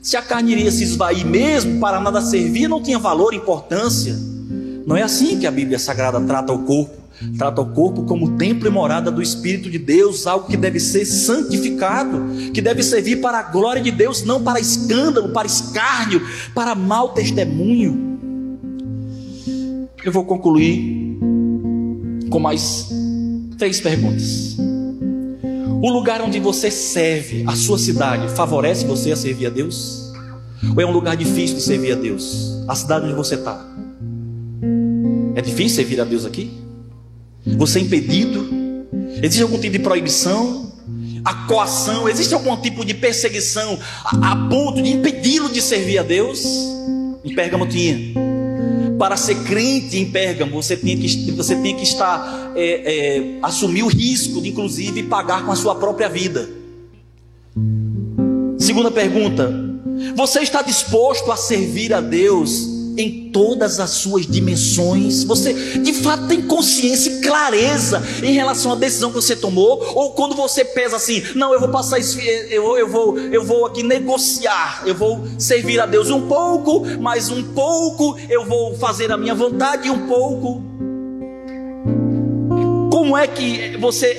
se 0.00 0.16
a 0.16 0.22
carne 0.22 0.52
iria 0.52 0.70
se 0.70 0.84
esvair 0.84 1.26
mesmo, 1.26 1.80
para 1.80 1.98
nada 1.98 2.20
servir, 2.20 2.68
não 2.68 2.80
tinha 2.80 2.96
valor, 2.96 3.34
importância. 3.34 4.16
Não 4.86 4.96
é 4.96 5.02
assim 5.02 5.40
que 5.40 5.48
a 5.48 5.50
Bíblia 5.50 5.80
Sagrada 5.80 6.20
trata 6.20 6.52
o 6.52 6.60
corpo. 6.60 6.94
Trata 7.38 7.62
o 7.62 7.72
corpo 7.72 8.04
como 8.04 8.36
templo 8.36 8.68
e 8.68 8.70
morada 8.70 9.10
do 9.10 9.22
Espírito 9.22 9.70
de 9.70 9.78
Deus, 9.78 10.26
algo 10.26 10.46
que 10.46 10.56
deve 10.56 10.78
ser 10.78 11.04
santificado, 11.06 12.52
que 12.52 12.60
deve 12.60 12.82
servir 12.82 13.20
para 13.20 13.38
a 13.38 13.42
glória 13.42 13.82
de 13.82 13.90
Deus, 13.90 14.22
não 14.22 14.42
para 14.42 14.60
escândalo, 14.60 15.30
para 15.30 15.46
escárnio, 15.46 16.20
para 16.54 16.74
mau 16.74 17.10
testemunho. 17.10 18.18
Eu 20.04 20.12
vou 20.12 20.24
concluir 20.24 21.18
com 22.28 22.38
mais 22.38 22.88
três 23.56 23.80
perguntas. 23.80 24.56
O 25.82 25.90
lugar 25.90 26.20
onde 26.20 26.38
você 26.38 26.70
serve, 26.70 27.44
a 27.46 27.56
sua 27.56 27.78
cidade, 27.78 28.28
favorece 28.34 28.84
você 28.86 29.12
a 29.12 29.16
servir 29.16 29.46
a 29.46 29.50
Deus? 29.50 30.12
Ou 30.74 30.80
é 30.80 30.86
um 30.86 30.92
lugar 30.92 31.16
difícil 31.16 31.56
de 31.56 31.62
servir 31.62 31.92
a 31.92 31.94
Deus? 31.96 32.62
A 32.68 32.74
cidade 32.74 33.06
onde 33.06 33.14
você 33.14 33.36
está? 33.36 33.64
É 35.34 35.40
difícil 35.40 35.76
servir 35.76 36.00
a 36.00 36.04
Deus 36.04 36.24
aqui? 36.24 36.65
Você 37.46 37.78
é 37.78 37.82
impedido? 37.82 38.48
Existe 39.22 39.42
algum 39.42 39.58
tipo 39.58 39.72
de 39.72 39.78
proibição? 39.78 40.72
A 41.24 41.46
coação? 41.46 42.08
Existe 42.08 42.34
algum 42.34 42.56
tipo 42.56 42.84
de 42.84 42.94
perseguição 42.94 43.78
a, 44.04 44.32
a 44.32 44.36
ponto 44.48 44.82
de 44.82 44.90
impedi-lo 44.90 45.48
de 45.48 45.62
servir 45.62 45.98
a 45.98 46.02
Deus? 46.02 46.44
Em 47.24 47.34
Pérgamo 47.34 47.66
tinha. 47.66 48.14
Para 48.98 49.16
ser 49.16 49.36
crente 49.44 49.98
em 49.98 50.10
Pérgamo, 50.10 50.60
você 50.60 50.76
tinha 50.76 50.96
que, 50.96 51.30
você 51.32 51.54
tinha 51.60 51.76
que 51.76 51.82
estar, 51.82 52.52
é, 52.56 52.62
é, 52.64 53.38
assumir 53.42 53.82
o 53.82 53.88
risco 53.88 54.40
de, 54.40 54.48
inclusive, 54.48 55.02
pagar 55.04 55.44
com 55.44 55.52
a 55.52 55.56
sua 55.56 55.74
própria 55.74 56.08
vida. 56.08 56.48
Segunda 58.58 58.90
pergunta: 58.90 59.52
você 60.16 60.40
está 60.40 60.62
disposto 60.62 61.30
a 61.30 61.36
servir 61.36 61.92
a 61.92 62.00
Deus 62.00 62.75
em 62.96 63.30
todas 63.30 63.78
as 63.80 63.90
suas 63.90 64.26
dimensões. 64.26 65.24
Você 65.24 65.52
de 65.52 65.92
fato 65.92 66.26
tem 66.26 66.42
consciência 66.42 67.10
e 67.10 67.20
clareza 67.20 68.02
em 68.22 68.32
relação 68.32 68.72
à 68.72 68.74
decisão 68.74 69.10
que 69.10 69.16
você 69.16 69.36
tomou, 69.36 69.92
ou 69.94 70.12
quando 70.12 70.34
você 70.34 70.64
pesa 70.64 70.96
assim, 70.96 71.22
não, 71.34 71.52
eu 71.52 71.60
vou 71.60 71.68
passar 71.68 71.98
isso, 71.98 72.18
eu, 72.20 72.76
eu 72.76 72.88
vou, 72.88 73.18
eu 73.18 73.44
vou 73.44 73.66
aqui 73.66 73.82
negociar, 73.82 74.82
eu 74.86 74.94
vou 74.94 75.26
servir 75.38 75.80
a 75.80 75.86
Deus 75.86 76.10
um 76.10 76.26
pouco, 76.26 76.84
mas 77.00 77.30
um 77.30 77.42
pouco 77.52 78.16
eu 78.28 78.44
vou 78.44 78.76
fazer 78.76 79.10
a 79.12 79.16
minha 79.16 79.34
vontade 79.34 79.90
um 79.90 80.06
pouco. 80.06 80.62
Como 82.90 83.16
é 83.16 83.26
que 83.26 83.76
você 83.76 84.16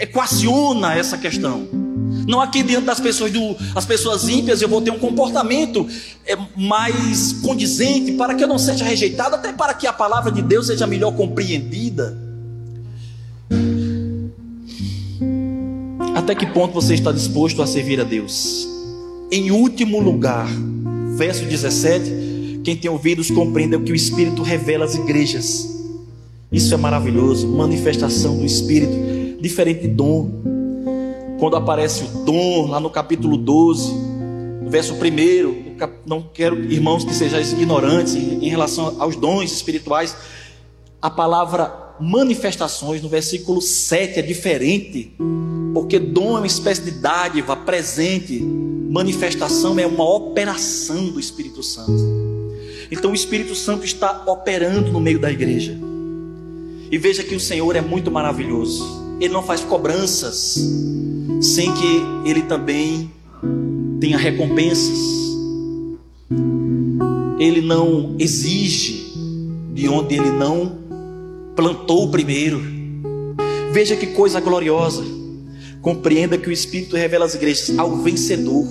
equaciona 0.00 0.94
essa 0.94 1.16
questão? 1.16 1.89
Não 2.26 2.40
aqui 2.40 2.62
diante 2.62 2.84
das 2.84 3.00
pessoas 3.00 3.32
do, 3.32 3.56
as 3.74 3.84
pessoas 3.84 4.28
ímpias 4.28 4.60
eu 4.62 4.68
vou 4.68 4.80
ter 4.80 4.90
um 4.90 4.98
comportamento 4.98 5.86
é, 6.26 6.36
mais 6.56 7.32
condizente 7.34 8.12
para 8.12 8.34
que 8.34 8.42
eu 8.42 8.48
não 8.48 8.58
seja 8.58 8.84
rejeitado, 8.84 9.34
até 9.34 9.52
para 9.52 9.74
que 9.74 9.86
a 9.86 9.92
palavra 9.92 10.30
de 10.30 10.42
Deus 10.42 10.66
seja 10.66 10.86
melhor 10.86 11.12
compreendida. 11.12 12.16
Até 16.14 16.34
que 16.34 16.46
ponto 16.46 16.74
você 16.74 16.94
está 16.94 17.12
disposto 17.12 17.62
a 17.62 17.66
servir 17.66 18.00
a 18.00 18.04
Deus? 18.04 18.68
Em 19.32 19.50
último 19.50 20.00
lugar, 20.00 20.46
verso 21.16 21.44
17, 21.44 22.60
quem 22.64 22.76
tem 22.76 22.90
ouvidos 22.90 23.30
compreenda 23.30 23.78
o 23.78 23.82
que 23.82 23.92
o 23.92 23.94
Espírito 23.94 24.42
revela 24.42 24.84
às 24.84 24.94
igrejas. 24.94 25.68
Isso 26.52 26.74
é 26.74 26.76
maravilhoso, 26.76 27.46
manifestação 27.48 28.36
do 28.36 28.44
Espírito, 28.44 29.40
diferente 29.40 29.86
dom 29.86 30.59
quando 31.40 31.56
aparece 31.56 32.04
o 32.04 32.24
dom, 32.24 32.68
lá 32.68 32.78
no 32.78 32.90
capítulo 32.90 33.38
12, 33.38 33.94
no 34.62 34.68
verso 34.70 34.92
1, 34.92 35.70
não 36.06 36.22
quero, 36.22 36.62
irmãos, 36.70 37.02
que 37.02 37.14
sejam 37.14 37.40
ignorantes 37.40 38.14
em 38.14 38.48
relação 38.48 38.96
aos 39.00 39.16
dons 39.16 39.50
espirituais. 39.50 40.14
A 41.00 41.08
palavra 41.08 41.96
manifestações 41.98 43.00
no 43.00 43.08
versículo 43.08 43.62
7 43.62 44.18
é 44.18 44.22
diferente, 44.22 45.14
porque 45.72 45.98
dom 45.98 46.36
é 46.36 46.40
uma 46.40 46.46
espécie 46.46 46.82
de 46.82 46.90
dádiva 46.90 47.56
presente, 47.56 48.38
manifestação 48.38 49.78
é 49.78 49.86
uma 49.86 50.04
operação 50.04 51.06
do 51.06 51.18
Espírito 51.18 51.62
Santo. 51.62 51.92
Então 52.90 53.12
o 53.12 53.14
Espírito 53.14 53.54
Santo 53.54 53.86
está 53.86 54.24
operando 54.26 54.92
no 54.92 55.00
meio 55.00 55.18
da 55.18 55.30
igreja. 55.30 55.78
E 56.90 56.98
veja 56.98 57.22
que 57.22 57.34
o 57.34 57.40
Senhor 57.40 57.76
é 57.76 57.80
muito 57.80 58.10
maravilhoso. 58.10 59.09
Ele 59.20 59.32
não 59.34 59.42
faz 59.42 59.60
cobranças 59.60 60.58
sem 61.42 61.72
que 61.74 62.28
ele 62.28 62.42
também 62.42 63.10
tenha 64.00 64.16
recompensas. 64.16 64.98
Ele 67.38 67.60
não 67.60 68.16
exige 68.18 69.12
de 69.74 69.88
onde 69.88 70.14
ele 70.14 70.30
não 70.30 70.78
plantou 71.54 72.10
primeiro. 72.10 72.62
Veja 73.72 73.94
que 73.94 74.08
coisa 74.08 74.40
gloriosa. 74.40 75.04
Compreenda 75.82 76.38
que 76.38 76.48
o 76.48 76.52
Espírito 76.52 76.96
revela 76.96 77.26
às 77.26 77.34
igrejas 77.34 77.78
ao 77.78 77.96
vencedor. 77.98 78.66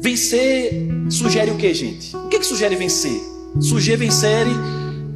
Vencer 0.00 0.88
sugere 1.10 1.50
o 1.50 1.56
que, 1.56 1.72
gente? 1.72 2.16
O 2.16 2.28
que, 2.28 2.38
que 2.38 2.46
sugere 2.46 2.76
vencer? 2.76 3.20
Sugere 3.60 3.96
vencer, 3.96 4.46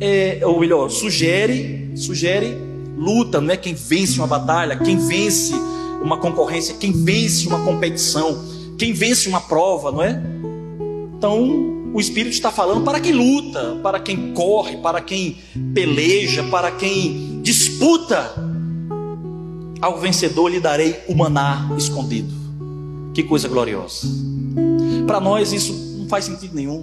é, 0.00 0.40
ou 0.44 0.60
melhor, 0.60 0.88
sugere, 0.90 1.90
sugere 1.94 2.67
luta, 2.98 3.40
não 3.40 3.52
é 3.52 3.56
quem 3.56 3.74
vence 3.74 4.18
uma 4.18 4.26
batalha, 4.26 4.76
quem 4.76 4.96
vence 4.96 5.54
uma 6.02 6.16
concorrência, 6.18 6.74
quem 6.74 6.92
vence 6.92 7.46
uma 7.46 7.64
competição, 7.64 8.44
quem 8.76 8.92
vence 8.92 9.28
uma 9.28 9.40
prova, 9.40 9.92
não 9.92 10.02
é? 10.02 10.20
Então, 11.16 11.90
o 11.92 12.00
Espírito 12.00 12.32
está 12.32 12.50
falando 12.50 12.84
para 12.84 13.00
quem 13.00 13.12
luta, 13.12 13.78
para 13.82 13.98
quem 13.98 14.32
corre, 14.32 14.76
para 14.78 15.00
quem 15.00 15.38
peleja, 15.74 16.42
para 16.44 16.70
quem 16.72 17.40
disputa. 17.42 18.34
Ao 19.80 19.98
vencedor 19.98 20.48
lhe 20.48 20.60
darei 20.60 20.96
o 21.08 21.14
maná 21.14 21.70
escondido. 21.76 22.32
Que 23.14 23.22
coisa 23.22 23.48
gloriosa. 23.48 24.06
Para 25.06 25.20
nós 25.20 25.52
isso 25.52 25.72
não 25.98 26.08
faz 26.08 26.24
sentido 26.24 26.54
nenhum. 26.54 26.82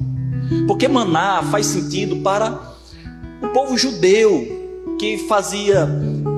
Porque 0.68 0.88
maná 0.88 1.44
faz 1.44 1.66
sentido 1.66 2.18
para 2.18 2.74
o 3.42 3.48
povo 3.50 3.78
judeu 3.78 4.55
que 5.00 5.18
fazia 5.28 5.86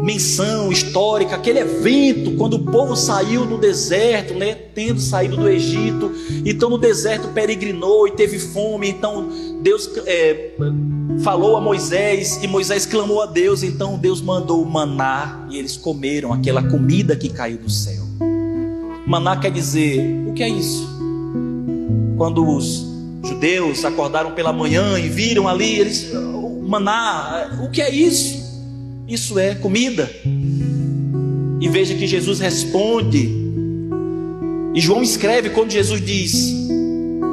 menção 0.04 0.72
histórica, 0.72 1.36
aquele 1.36 1.60
evento 1.60 2.32
quando 2.38 2.54
o 2.54 2.60
povo 2.60 2.96
saiu 2.96 3.46
do 3.46 3.58
deserto, 3.58 4.34
né, 4.34 4.56
tendo 4.74 5.02
saído 5.02 5.36
do 5.36 5.50
Egito, 5.50 6.12
então 6.46 6.70
no 6.70 6.78
deserto 6.78 7.28
peregrinou 7.34 8.08
e 8.08 8.12
teve 8.12 8.40
fome, 8.40 8.90
então 8.90 9.28
Deus 9.62 9.90
é, 10.06 10.52
falou 11.24 11.58
a 11.58 11.62
Moisés 11.62 12.40
e 12.42 12.48
Moisés 12.48 12.86
clamou 12.86 13.22
a 13.22 13.26
Deus, 13.26 13.64
então 13.64 13.98
Deus 13.98 14.22
mandou 14.22 14.64
maná 14.64 15.46
e 15.50 15.58
eles 15.58 15.76
comeram 15.76 16.32
aquela 16.32 16.64
comida 16.64 17.16
que 17.16 17.28
caiu 17.28 17.58
do 17.58 17.70
céu. 17.70 18.04
Maná 19.06 19.38
quer 19.38 19.52
dizer, 19.52 20.26
o 20.28 20.34
que 20.34 20.44
é 20.44 20.50
isso? 20.50 20.88
Quando 22.18 22.48
os 22.48 22.86
judeus 23.24 23.84
acordaram 23.84 24.32
pela 24.32 24.54
manhã 24.54 24.98
e 25.00 25.10
viram 25.10 25.48
ali, 25.48 25.80
eles, 25.80 26.12
maná, 26.68 27.60
o 27.64 27.70
que 27.70 27.82
é 27.82 27.90
isso? 27.90 28.37
Isso 29.08 29.40
é 29.40 29.56
comida. 29.56 30.12
E 31.62 31.70
veja 31.70 31.96
que 31.96 32.06
Jesus 32.06 32.40
responde. 32.40 33.32
E 34.76 34.82
João 34.82 35.02
escreve 35.02 35.50
quando 35.52 35.72
Jesus 35.72 36.04
diz: 36.04 36.54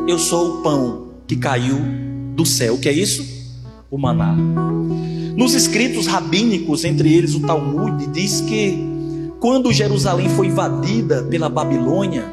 Eu 0.07 0.19
sou 0.19 0.61
o 0.61 0.63
pão 0.63 1.09
que 1.27 1.35
caiu 1.35 1.79
do 2.37 2.47
céu. 2.47 2.75
O 2.75 2.79
que 2.79 2.89
é 2.89 2.93
isso? 2.93 3.27
O 3.91 3.99
maná. 3.99 4.37
Nos 5.37 5.53
escritos 5.55 6.07
rabínicos, 6.07 6.85
entre 6.85 7.13
eles 7.13 7.35
o 7.35 7.41
Talmud, 7.41 8.07
diz 8.13 8.41
que 8.43 8.79
quando 9.41 9.73
Jerusalém 9.73 10.29
foi 10.29 10.47
invadida 10.47 11.25
pela 11.25 11.49
Babilônia, 11.49 12.25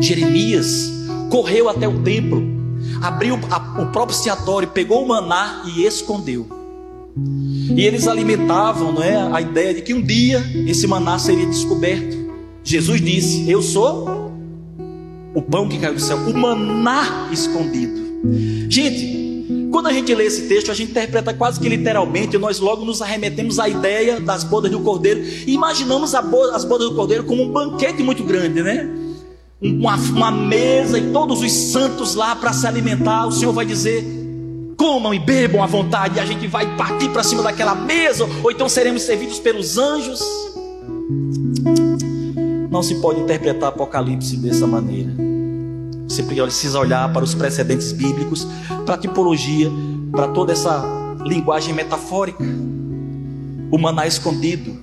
Jeremias 0.00 0.92
correu 1.30 1.68
até 1.68 1.86
o 1.86 2.02
templo, 2.02 2.42
abriu 3.00 3.36
o 3.36 3.86
propiciatório, 3.92 4.68
pegou 4.68 5.04
o 5.04 5.08
maná 5.08 5.62
e 5.66 5.84
escondeu. 5.84 6.57
E 7.76 7.82
eles 7.82 8.08
alimentavam 8.08 8.92
não 8.92 9.02
é, 9.02 9.16
a 9.32 9.40
ideia 9.40 9.74
de 9.74 9.82
que 9.82 9.94
um 9.94 10.02
dia 10.02 10.42
esse 10.66 10.86
maná 10.86 11.18
seria 11.18 11.46
descoberto. 11.46 12.16
Jesus 12.64 13.00
disse: 13.00 13.50
Eu 13.50 13.62
sou 13.62 14.32
o 15.34 15.42
pão 15.42 15.68
que 15.68 15.78
caiu 15.78 15.94
do 15.94 16.00
céu, 16.00 16.16
o 16.16 16.36
maná 16.36 17.28
escondido. 17.32 17.98
Gente, 18.68 19.68
quando 19.70 19.86
a 19.86 19.92
gente 19.92 20.12
lê 20.14 20.26
esse 20.26 20.48
texto, 20.48 20.70
a 20.70 20.74
gente 20.74 20.90
interpreta 20.90 21.32
quase 21.32 21.60
que 21.60 21.68
literalmente, 21.68 22.36
e 22.36 22.38
nós 22.38 22.58
logo 22.58 22.84
nos 22.84 23.00
arremetemos 23.00 23.58
à 23.58 23.68
ideia 23.68 24.20
das 24.20 24.42
bodas 24.42 24.70
do 24.70 24.80
cordeiro 24.80 25.22
e 25.22 25.52
imaginamos 25.52 26.14
as 26.14 26.24
bodas 26.64 26.88
do 26.88 26.94
cordeiro 26.94 27.24
como 27.24 27.42
um 27.42 27.52
banquete 27.52 28.02
muito 28.02 28.24
grande, 28.24 28.62
né? 28.62 28.88
Uma, 29.60 29.96
uma 29.96 30.30
mesa 30.30 30.98
e 30.98 31.12
todos 31.12 31.42
os 31.42 31.52
santos 31.52 32.14
lá 32.14 32.34
para 32.34 32.52
se 32.52 32.66
alimentar. 32.66 33.26
O 33.26 33.32
Senhor 33.32 33.52
vai 33.52 33.64
dizer: 33.66 34.04
comam 34.78 35.12
e 35.12 35.18
bebam 35.18 35.60
à 35.60 35.66
vontade, 35.66 36.16
e 36.16 36.20
a 36.20 36.24
gente 36.24 36.46
vai 36.46 36.76
partir 36.76 37.10
para 37.10 37.24
cima 37.24 37.42
daquela 37.42 37.74
mesa, 37.74 38.24
ou 38.42 38.50
então 38.50 38.68
seremos 38.68 39.02
servidos 39.02 39.40
pelos 39.40 39.76
anjos. 39.76 40.22
Não 42.70 42.82
se 42.82 42.94
pode 43.00 43.20
interpretar 43.20 43.70
Apocalipse 43.70 44.36
dessa 44.36 44.66
maneira. 44.66 45.10
Você 46.06 46.22
precisa 46.22 46.78
olhar 46.78 47.12
para 47.12 47.24
os 47.24 47.34
precedentes 47.34 47.90
bíblicos, 47.90 48.46
para 48.86 48.94
a 48.94 48.98
tipologia, 48.98 49.68
para 50.12 50.28
toda 50.28 50.52
essa 50.52 50.82
linguagem 51.26 51.74
metafórica. 51.74 52.44
O 53.70 53.76
maná 53.76 54.06
escondido. 54.06 54.78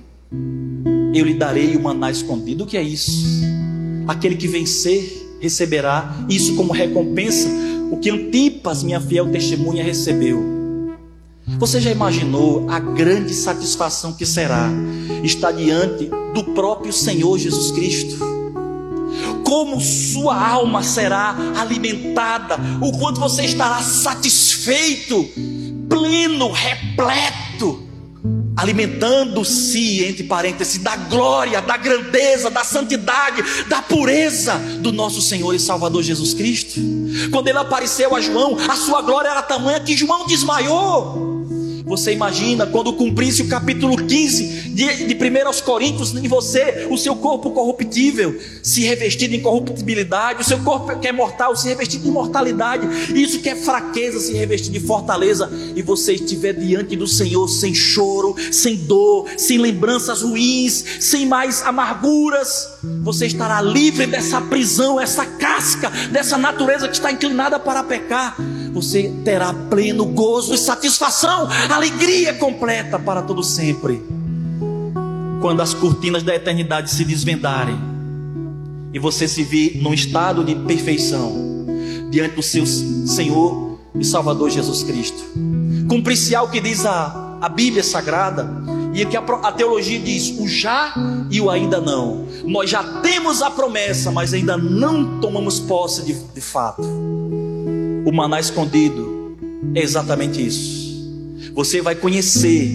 Eu 1.14 1.24
lhe 1.24 1.34
darei 1.34 1.74
o 1.74 1.82
maná 1.82 2.10
escondido. 2.10 2.64
O 2.64 2.66
que 2.66 2.76
é 2.76 2.82
isso? 2.82 3.42
Aquele 4.06 4.36
que 4.36 4.46
vencer 4.46 5.38
receberá 5.40 6.14
isso 6.28 6.54
como 6.54 6.72
recompensa 6.72 7.48
o 7.90 7.98
que 7.98 8.10
Antipas, 8.10 8.82
minha 8.82 9.00
fiel 9.00 9.30
testemunha, 9.30 9.82
recebeu. 9.82 10.56
Você 11.58 11.80
já 11.80 11.90
imaginou 11.90 12.68
a 12.68 12.78
grande 12.80 13.32
satisfação 13.32 14.12
que 14.12 14.26
será 14.26 14.68
estar 15.22 15.52
diante 15.52 16.10
do 16.34 16.42
próprio 16.54 16.92
Senhor 16.92 17.38
Jesus 17.38 17.70
Cristo? 17.70 18.18
Como 19.44 19.80
sua 19.80 20.36
alma 20.36 20.82
será 20.82 21.36
alimentada, 21.56 22.58
o 22.82 22.98
quanto 22.98 23.20
você 23.20 23.44
estará 23.44 23.80
satisfeito, 23.80 25.24
pleno, 25.88 26.50
repleto 26.50 27.85
alimentando-se, 28.56 30.04
entre 30.04 30.24
parênteses, 30.24 30.78
da 30.78 30.96
glória, 30.96 31.60
da 31.60 31.76
grandeza, 31.76 32.50
da 32.50 32.64
santidade, 32.64 33.42
da 33.68 33.82
pureza 33.82 34.54
do 34.80 34.92
nosso 34.92 35.20
Senhor 35.20 35.54
e 35.54 35.60
Salvador 35.60 36.02
Jesus 36.02 36.32
Cristo. 36.32 36.80
Quando 37.30 37.48
ele 37.48 37.58
apareceu 37.58 38.14
a 38.16 38.20
João, 38.20 38.56
a 38.68 38.76
sua 38.76 39.02
glória 39.02 39.28
era 39.28 39.42
tamanha 39.42 39.80
que 39.80 39.96
João 39.96 40.26
desmaiou. 40.26 41.46
Você 41.86 42.12
imagina 42.12 42.66
quando 42.66 42.92
cumprisse 42.94 43.42
o 43.42 43.48
capítulo 43.48 43.96
15 43.96 44.70
de, 44.70 45.06
de 45.06 45.14
1 45.14 45.46
aos 45.46 45.60
Coríntios 45.60 46.12
em 46.16 46.26
você, 46.26 46.88
o 46.90 46.98
seu 46.98 47.14
corpo 47.14 47.52
corruptível 47.52 48.40
se 48.60 48.82
revestir 48.82 49.28
de 49.28 49.36
incorruptibilidade, 49.36 50.42
o 50.42 50.44
seu 50.44 50.58
corpo 50.64 50.98
que 50.98 51.06
é 51.06 51.12
mortal 51.12 51.54
se 51.54 51.68
revestir 51.68 52.00
de 52.00 52.08
imortalidade, 52.08 52.88
isso 53.14 53.38
que 53.38 53.48
é 53.48 53.54
fraqueza 53.54 54.18
se 54.18 54.32
revestir 54.32 54.72
de 54.72 54.80
fortaleza, 54.80 55.48
e 55.76 55.80
você 55.80 56.14
estiver 56.14 56.54
diante 56.54 56.96
do 56.96 57.06
Senhor 57.06 57.46
sem 57.46 57.72
choro, 57.72 58.34
sem 58.50 58.74
dor, 58.74 59.28
sem 59.38 59.56
lembranças 59.56 60.22
ruins, 60.22 60.84
sem 60.98 61.24
mais 61.24 61.62
amarguras, 61.62 62.68
você 63.04 63.26
estará 63.26 63.62
livre 63.62 64.08
dessa 64.08 64.40
prisão, 64.40 65.00
essa 65.00 65.24
casca, 65.24 65.88
dessa 66.10 66.36
natureza 66.36 66.88
que 66.88 66.94
está 66.94 67.12
inclinada 67.12 67.60
para 67.60 67.84
pecar. 67.84 68.36
Você 68.76 69.10
terá 69.24 69.54
pleno 69.70 70.04
gozo 70.04 70.52
e 70.52 70.58
satisfação, 70.58 71.48
alegria 71.70 72.34
completa 72.34 72.98
para 72.98 73.22
todo 73.22 73.42
sempre. 73.42 74.02
Quando 75.40 75.62
as 75.62 75.72
cortinas 75.72 76.22
da 76.22 76.34
eternidade 76.34 76.90
se 76.90 77.02
desvendarem 77.02 77.74
e 78.92 78.98
você 78.98 79.26
se 79.26 79.42
vir 79.42 79.78
num 79.78 79.94
estado 79.94 80.44
de 80.44 80.54
perfeição 80.54 81.32
diante 82.10 82.34
do 82.34 82.42
seu 82.42 82.66
Senhor 82.66 83.78
e 83.98 84.04
Salvador 84.04 84.50
Jesus 84.50 84.82
Cristo. 84.82 85.24
Cumprir-se 85.88 86.36
o 86.36 86.48
que 86.48 86.60
diz 86.60 86.84
a, 86.84 87.38
a 87.40 87.48
Bíblia 87.48 87.82
Sagrada 87.82 88.46
e 88.92 89.06
que 89.06 89.16
a, 89.16 89.20
a 89.20 89.52
teologia 89.52 89.98
diz 89.98 90.38
o 90.38 90.46
já 90.46 90.92
e 91.30 91.40
o 91.40 91.48
ainda 91.48 91.80
não. 91.80 92.26
Nós 92.44 92.68
já 92.68 93.00
temos 93.00 93.40
a 93.40 93.50
promessa, 93.50 94.10
mas 94.10 94.34
ainda 94.34 94.58
não 94.58 95.18
tomamos 95.18 95.60
posse 95.60 96.02
de, 96.02 96.12
de 96.12 96.40
fato. 96.42 97.15
O 98.06 98.12
maná 98.12 98.38
escondido 98.38 99.36
é 99.74 99.82
exatamente 99.82 100.40
isso. 100.40 100.86
Você 101.52 101.82
vai 101.82 101.96
conhecer 101.96 102.70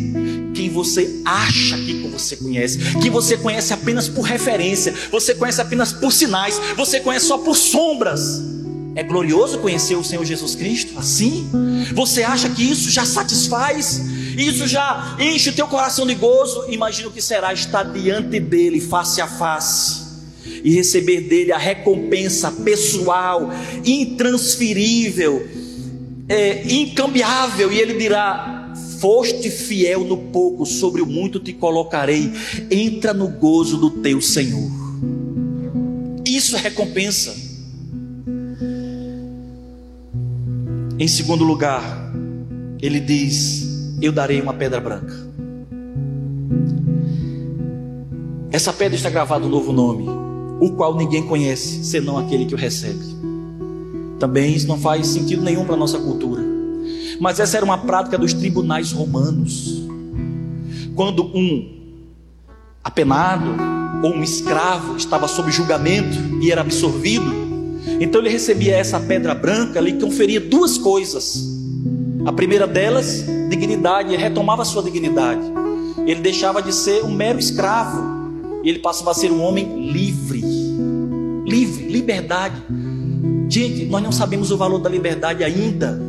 quem 0.53 0.69
você 0.69 1.21
acha 1.23 1.77
que 1.77 2.05
você 2.11 2.35
conhece, 2.35 2.77
que 3.01 3.09
você 3.09 3.37
conhece 3.37 3.73
apenas 3.73 4.09
por 4.09 4.23
referência, 4.23 4.93
você 5.09 5.33
conhece 5.33 5.61
apenas 5.61 5.93
por 5.93 6.11
sinais, 6.11 6.59
você 6.75 6.99
conhece 6.99 7.27
só 7.27 7.37
por 7.37 7.55
sombras. 7.55 8.41
É 8.93 9.03
glorioso 9.03 9.59
conhecer 9.59 9.95
o 9.95 10.03
Senhor 10.03 10.25
Jesus 10.25 10.53
Cristo 10.53 10.99
assim? 10.99 11.49
Você 11.93 12.23
acha 12.23 12.49
que 12.49 12.69
isso 12.69 12.91
já 12.91 13.05
satisfaz? 13.05 14.01
Isso 14.37 14.67
já 14.67 15.15
enche 15.17 15.51
o 15.51 15.53
teu 15.53 15.67
coração 15.69 16.05
de 16.05 16.13
gozo? 16.13 16.65
Imagina 16.67 17.07
o 17.07 17.11
que 17.11 17.21
será 17.21 17.53
estar 17.53 17.83
diante 17.83 18.37
dele 18.37 18.81
face 18.81 19.21
a 19.21 19.27
face 19.27 20.00
e 20.63 20.73
receber 20.73 21.21
dele 21.21 21.51
a 21.51 21.57
recompensa 21.57 22.51
pessoal, 22.51 23.49
intransferível, 23.85 25.47
é, 26.27 26.63
incambiável, 26.71 27.71
e 27.71 27.79
ele 27.79 27.95
dirá: 27.95 28.73
Foste 28.99 29.49
fiel 29.49 30.03
no 30.03 30.17
pouco, 30.17 30.65
sobre 30.65 31.01
o 31.01 31.05
muito 31.05 31.39
te 31.39 31.53
colocarei. 31.53 32.31
Entra 32.69 33.13
no 33.13 33.27
gozo 33.27 33.77
do 33.77 33.89
teu 33.89 34.21
Senhor. 34.21 34.69
Isso 36.25 36.55
é 36.55 36.59
recompensa. 36.59 37.35
Em 40.99 41.07
segundo 41.07 41.43
lugar, 41.43 42.13
ele 42.79 42.99
diz: 42.99 43.97
Eu 43.99 44.11
darei 44.11 44.39
uma 44.39 44.53
pedra 44.53 44.79
branca. 44.79 45.31
Essa 48.51 48.71
pedra 48.71 48.95
está 48.95 49.09
gravada 49.09 49.45
um 49.45 49.49
novo 49.49 49.71
nome, 49.71 50.05
o 50.61 50.69
qual 50.69 50.95
ninguém 50.95 51.23
conhece, 51.23 51.83
senão 51.83 52.19
aquele 52.19 52.45
que 52.45 52.53
o 52.53 52.57
recebe. 52.57 53.03
Também 54.19 54.53
isso 54.53 54.67
não 54.67 54.77
faz 54.77 55.07
sentido 55.07 55.41
nenhum 55.41 55.65
para 55.65 55.73
a 55.73 55.77
nossa 55.77 55.97
cultura. 55.97 56.43
Mas 57.19 57.39
essa 57.39 57.57
era 57.57 57.65
uma 57.65 57.79
prática 57.79 58.15
dos 58.15 58.31
tribunais 58.31 58.91
romanos. 58.91 59.81
Quando 60.95 61.25
um 61.35 61.67
apenado 62.83 63.55
ou 64.03 64.13
um 64.13 64.21
escravo 64.21 64.95
estava 64.95 65.27
sob 65.27 65.51
julgamento 65.51 66.15
e 66.39 66.51
era 66.51 66.61
absorvido, 66.61 67.33
então 67.99 68.21
ele 68.21 68.29
recebia 68.29 68.75
essa 68.75 68.99
pedra 68.99 69.33
branca, 69.33 69.79
ele 69.79 69.93
conferia 69.93 70.39
duas 70.39 70.77
coisas. 70.77 71.43
A 72.23 72.31
primeira 72.31 72.67
delas, 72.67 73.25
dignidade, 73.49 74.13
ele 74.13 74.21
retomava 74.21 74.63
sua 74.63 74.83
dignidade. 74.83 75.41
Ele 76.05 76.21
deixava 76.21 76.61
de 76.61 76.71
ser 76.71 77.03
um 77.03 77.11
mero 77.11 77.39
escravo 77.39 78.21
e 78.63 78.69
ele 78.69 78.79
passava 78.79 79.09
a 79.09 79.13
ser 79.15 79.31
um 79.31 79.41
homem 79.41 79.91
livre. 79.91 80.20
Livre, 81.51 81.87
liberdade 81.87 82.63
Gente, 83.51 83.83
nós 83.87 84.01
não 84.01 84.13
sabemos 84.13 84.49
o 84.49 84.55
valor 84.55 84.79
da 84.79 84.89
liberdade 84.89 85.43
ainda, 85.43 85.99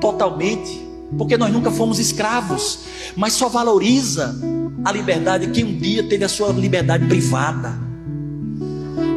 totalmente, 0.00 0.80
porque 1.18 1.36
nós 1.36 1.52
nunca 1.52 1.70
fomos 1.70 1.98
escravos, 1.98 2.78
mas 3.14 3.34
só 3.34 3.50
valoriza 3.50 4.34
a 4.82 4.90
liberdade 4.90 5.48
quem 5.48 5.62
um 5.62 5.76
dia 5.76 6.02
teve 6.08 6.24
a 6.24 6.30
sua 6.30 6.48
liberdade 6.48 7.06
privada. 7.06 7.74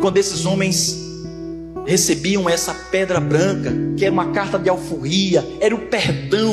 Quando 0.01 0.17
esses 0.17 0.45
homens 0.45 1.05
recebiam 1.85 2.49
essa 2.49 2.73
pedra 2.73 3.21
branca, 3.21 3.73
que 3.95 4.03
era 4.03 4.11
uma 4.13 4.31
carta 4.31 4.59
de 4.59 4.67
alforria, 4.67 5.47
era 5.61 5.73
o 5.73 5.87
perdão. 5.87 6.51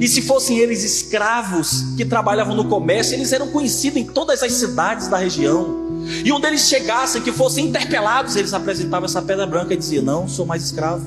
E 0.00 0.08
se 0.08 0.22
fossem 0.22 0.56
eles 0.56 0.82
escravos 0.82 1.94
que 1.94 2.06
trabalhavam 2.06 2.56
no 2.56 2.70
comércio, 2.70 3.14
eles 3.14 3.34
eram 3.34 3.48
conhecidos 3.48 4.00
em 4.00 4.06
todas 4.06 4.42
as 4.42 4.52
cidades 4.52 5.08
da 5.08 5.18
região. 5.18 5.89
E 6.24 6.32
onde 6.32 6.46
eles 6.46 6.68
chegassem, 6.68 7.22
que 7.22 7.32
fossem 7.32 7.66
interpelados, 7.66 8.36
eles 8.36 8.52
apresentavam 8.52 9.06
essa 9.06 9.22
pedra 9.22 9.46
branca 9.46 9.74
e 9.74 9.76
diziam: 9.76 10.04
Não, 10.04 10.28
sou 10.28 10.44
mais 10.44 10.64
escravo, 10.64 11.06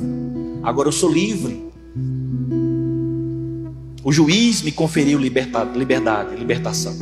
agora 0.63 0.87
eu 0.87 0.91
sou 0.91 1.11
livre. 1.11 1.71
O 4.03 4.11
juiz 4.11 4.61
me 4.61 4.71
conferiu 4.71 5.17
liberdade, 5.17 6.35
libertação. 6.35 6.93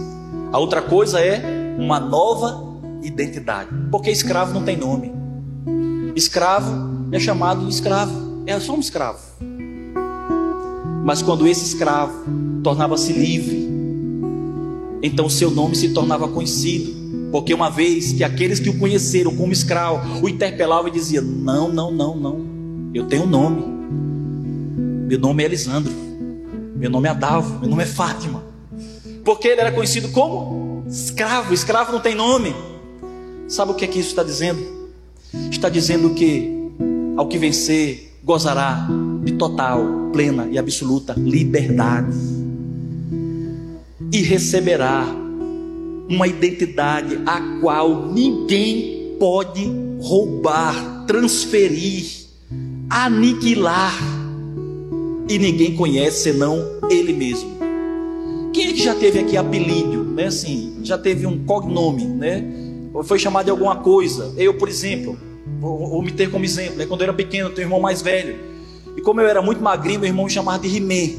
A 0.52 0.60
outra 0.60 0.82
coisa 0.82 1.20
é 1.20 1.41
uma 1.78 1.99
nova 1.99 2.72
identidade, 3.02 3.70
porque 3.89 4.12
escravo 4.12 4.54
não 4.54 4.64
tem 4.64 4.78
nome. 4.78 5.12
Escravo 6.16 7.10
é 7.12 7.20
chamado 7.20 7.68
escravo, 7.68 8.43
é 8.45 8.60
só 8.60 8.76
um 8.76 8.80
escravo. 8.80 9.20
Mas 11.04 11.22
quando 11.22 11.47
esse 11.47 11.66
escravo 11.66 12.14
tornava-se 12.62 13.12
livre, 13.12 13.68
então 15.02 15.28
seu 15.28 15.49
nome 15.49 15.76
se 15.76 15.89
tornava 15.89 16.28
conhecido. 16.28 17.01
Porque 17.32 17.54
uma 17.54 17.70
vez 17.70 18.12
que 18.12 18.24
aqueles 18.24 18.60
que 18.60 18.70
o 18.70 18.78
conheceram 18.78 19.34
como 19.36 19.54
escravo 19.54 20.22
o 20.22 20.28
interpelavam 20.28 20.90
e 20.90 20.92
diziam: 20.92 21.24
Não, 21.24 21.72
não, 21.72 21.90
não, 21.90 22.16
não, 22.16 22.46
eu 22.94 23.06
tenho 23.06 23.24
um 23.24 23.28
nome. 23.28 23.64
Meu 25.08 25.18
nome 25.18 25.44
é 25.44 25.46
Elisandro. 25.46 25.94
Meu 26.76 26.90
nome 26.90 27.08
é 27.08 27.12
Adalvo. 27.12 27.60
Meu 27.60 27.70
nome 27.70 27.84
é 27.84 27.86
Fátima. 27.86 28.44
Porque 29.24 29.48
ele 29.48 29.62
era 29.62 29.72
conhecido 29.72 30.10
como 30.10 30.84
escravo. 30.88 31.54
Escravo 31.54 31.92
não 31.92 32.00
tem 32.00 32.16
nome. 32.16 32.54
Sabe 33.48 33.72
o 33.72 33.76
que 33.76 33.86
é 33.86 33.88
que 33.88 34.00
isso 34.00 34.10
está 34.10 34.24
dizendo? 34.24 34.90
Está 35.50 35.70
dizendo 35.70 36.14
que 36.14 36.50
ao 37.16 37.28
que 37.28 37.38
vencer 37.38 38.18
gozará 38.24 38.88
de 39.24 39.34
total, 39.34 40.10
plena 40.12 40.48
e 40.52 40.58
absoluta 40.58 41.14
liberdade. 41.18 42.18
E 44.12 44.22
receberá 44.22 45.06
uma 46.12 46.28
identidade 46.28 47.20
a 47.26 47.39
qual 47.62 48.12
ninguém 48.12 49.16
pode 49.18 49.66
roubar, 50.01 51.05
transferir, 51.07 52.26
aniquilar. 52.89 53.97
E 55.30 55.39
ninguém 55.39 55.74
conhece 55.74 56.24
senão 56.24 56.59
ele 56.89 57.14
mesmo. 57.14 57.49
Quem 58.53 58.68
é 58.68 58.74
que 58.74 58.84
já 58.84 58.93
teve 58.93 59.20
aqui 59.20 59.38
apelido, 59.38 60.03
né? 60.03 60.26
Assim, 60.26 60.80
já 60.84 60.97
teve 60.97 61.26
um 61.26 61.45
cognome, 61.45 62.03
né? 62.03 62.43
Ou 62.93 63.01
foi 63.03 63.18
chamado 63.18 63.45
de 63.45 63.51
alguma 63.51 63.78
coisa. 63.78 64.34
Eu, 64.36 64.55
por 64.55 64.68
exemplo, 64.68 65.18
vou, 65.62 65.88
vou 65.88 66.01
me 66.01 66.12
ter 66.12 66.30
como 66.30 66.43
exemplo, 66.43 66.76
né? 66.76 66.86
quando 66.86 67.01
eu 67.01 67.05
era 67.05 67.14
pequeno, 67.14 67.47
eu 67.47 67.53
tenho 67.53 67.68
um 67.68 67.70
irmão 67.70 67.80
mais 67.80 68.01
velho. 68.01 68.36
E 68.97 69.01
como 69.01 69.22
eu 69.22 69.28
era 69.28 69.41
muito 69.41 69.64
magrinho, 69.64 70.01
meu 70.01 70.09
irmão 70.09 70.26
me 70.26 70.32
chamava 70.32 70.59
de 70.59 70.68
Rimé, 70.68 71.14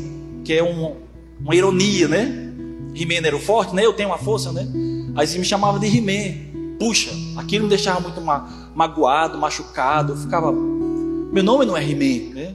que 0.45 0.53
é 0.53 0.63
um, 0.63 0.97
uma 1.41 1.57
ironia, 1.57 2.07
né? 2.07 2.52
Rimé 2.95 3.17
era 3.17 3.37
o 3.37 3.41
forte, 3.41 3.75
né? 3.75 3.85
Eu 3.85 3.93
tenho 3.93 4.11
uma 4.11 4.19
força, 4.19 4.53
né? 4.53 4.67
Aí 5.15 5.39
me 5.39 5.45
chamava 5.45 5.79
de 5.79 5.87
Rimé. 5.87 6.51
Puxa, 6.79 7.11
aquilo 7.37 7.65
me 7.65 7.71
deixava 7.71 8.01
muito 8.01 8.21
ma 8.21 8.71
magoado, 8.75 9.39
machucado. 9.39 10.13
Eu 10.13 10.17
ficava. 10.17 10.53
Meu 10.53 11.43
nome 11.43 11.65
não 11.65 11.77
é 11.77 11.83
Rimé, 11.83 12.33
né? 12.35 12.55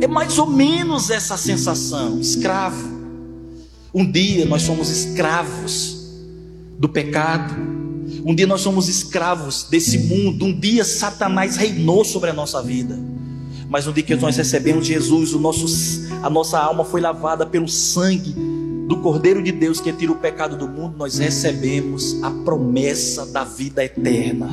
É 0.00 0.06
mais 0.06 0.38
ou 0.38 0.46
menos 0.46 1.10
essa 1.10 1.36
sensação, 1.36 2.20
escravo. 2.20 2.98
Um 3.92 4.10
dia 4.10 4.44
nós 4.44 4.62
somos 4.62 4.90
escravos 4.90 5.96
do 6.78 6.88
pecado. 6.88 7.54
Um 8.24 8.34
dia 8.34 8.46
nós 8.46 8.60
somos 8.60 8.88
escravos 8.88 9.64
desse 9.64 9.98
mundo. 9.98 10.44
Um 10.44 10.58
dia 10.58 10.84
Satanás 10.84 11.56
reinou 11.56 12.04
sobre 12.04 12.30
a 12.30 12.32
nossa 12.32 12.62
vida. 12.62 12.98
Mas 13.68 13.86
no 13.86 13.92
dia 13.92 14.02
que 14.02 14.14
nós 14.14 14.36
recebemos 14.36 14.86
Jesus, 14.86 15.34
o 15.34 15.38
nosso, 15.38 15.66
a 16.22 16.30
nossa 16.30 16.58
alma 16.58 16.84
foi 16.84 17.00
lavada 17.00 17.44
pelo 17.44 17.68
sangue 17.68 18.57
do 18.88 18.96
Cordeiro 18.96 19.42
de 19.42 19.52
Deus 19.52 19.80
que 19.80 19.92
tira 19.92 20.10
o 20.10 20.16
pecado 20.16 20.56
do 20.56 20.66
mundo, 20.66 20.96
nós 20.96 21.18
recebemos 21.18 22.22
a 22.22 22.30
promessa 22.30 23.26
da 23.26 23.44
vida 23.44 23.84
eterna. 23.84 24.48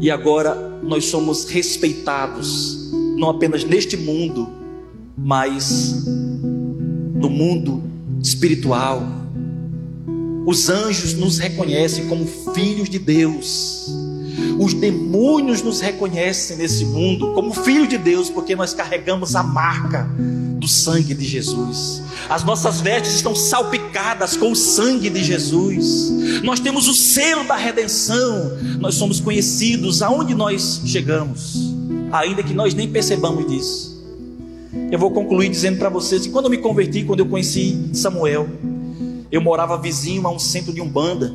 E 0.00 0.08
agora 0.08 0.54
nós 0.84 1.06
somos 1.06 1.46
respeitados, 1.46 2.92
não 3.16 3.28
apenas 3.28 3.64
neste 3.64 3.96
mundo, 3.96 4.48
mas 5.18 6.04
no 6.06 7.28
mundo 7.28 7.82
espiritual. 8.22 9.02
Os 10.46 10.68
anjos 10.68 11.14
nos 11.14 11.38
reconhecem 11.38 12.06
como 12.06 12.24
filhos 12.54 12.88
de 12.88 13.00
Deus. 13.00 13.88
Os 14.60 14.74
demônios 14.74 15.60
nos 15.60 15.80
reconhecem 15.80 16.56
nesse 16.56 16.84
mundo 16.84 17.32
como 17.32 17.52
filhos 17.52 17.88
de 17.88 17.98
Deus, 17.98 18.30
porque 18.30 18.54
nós 18.54 18.72
carregamos 18.72 19.34
a 19.34 19.42
marca 19.42 20.08
do 20.58 20.68
sangue 20.68 21.14
de 21.14 21.24
Jesus. 21.24 22.02
As 22.28 22.44
nossas 22.44 22.80
vestes 22.80 23.14
estão 23.14 23.34
salpicadas 23.34 24.36
com 24.36 24.52
o 24.52 24.56
sangue 24.56 25.10
de 25.10 25.22
Jesus. 25.22 26.10
Nós 26.42 26.60
temos 26.60 26.88
o 26.88 26.94
selo 26.94 27.44
da 27.44 27.56
redenção. 27.56 28.56
Nós 28.78 28.94
somos 28.94 29.20
conhecidos 29.20 30.02
aonde 30.02 30.34
nós 30.34 30.82
chegamos, 30.86 31.74
ainda 32.12 32.42
que 32.42 32.54
nós 32.54 32.74
nem 32.74 32.88
percebamos 32.88 33.46
disso. 33.46 33.94
Eu 34.90 34.98
vou 34.98 35.10
concluir 35.10 35.48
dizendo 35.48 35.78
para 35.78 35.88
vocês 35.88 36.22
que 36.22 36.30
quando 36.30 36.46
eu 36.46 36.50
me 36.50 36.58
converti, 36.58 37.04
quando 37.04 37.20
eu 37.20 37.26
conheci 37.26 37.90
Samuel, 37.92 38.48
eu 39.30 39.40
morava 39.40 39.76
vizinho 39.76 40.26
a 40.26 40.30
um 40.30 40.38
centro 40.38 40.72
de 40.72 40.80
umbanda. 40.80 41.34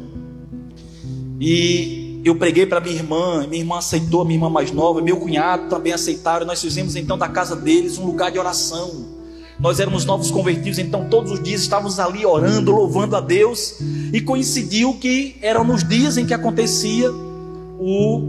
E 1.39 1.98
eu 2.23 2.35
preguei 2.35 2.65
para 2.65 2.79
minha 2.81 2.95
irmã, 2.95 3.47
minha 3.47 3.61
irmã 3.61 3.77
aceitou, 3.77 4.25
minha 4.25 4.35
irmã 4.35 4.49
mais 4.49 4.71
nova, 4.71 5.01
meu 5.01 5.17
cunhado 5.17 5.69
também 5.69 5.93
aceitaram. 5.93 6.45
Nós 6.45 6.61
fizemos 6.61 6.95
então 6.95 7.17
da 7.17 7.29
casa 7.29 7.55
deles 7.55 7.97
um 7.97 8.05
lugar 8.05 8.31
de 8.31 8.37
oração. 8.37 9.19
Nós 9.59 9.79
éramos 9.79 10.05
novos 10.05 10.31
convertidos, 10.31 10.79
então 10.79 11.09
todos 11.09 11.31
os 11.31 11.43
dias 11.43 11.61
estávamos 11.61 11.99
ali 11.99 12.25
orando, 12.25 12.71
louvando 12.71 13.15
a 13.15 13.19
Deus, 13.19 13.75
e 14.13 14.21
coincidiu 14.21 14.93
que 14.93 15.35
eram 15.41 15.65
nos 15.65 15.83
dias 15.83 16.17
em 16.17 16.25
que 16.25 16.33
acontecia 16.33 17.11
o, 17.11 18.23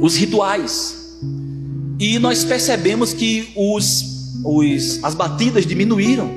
os 0.00 0.16
rituais. 0.16 1.18
E 1.98 2.18
nós 2.18 2.44
percebemos 2.44 3.12
que 3.12 3.48
os, 3.56 4.04
os, 4.44 5.02
as 5.02 5.14
batidas 5.14 5.66
diminuíram 5.66 6.30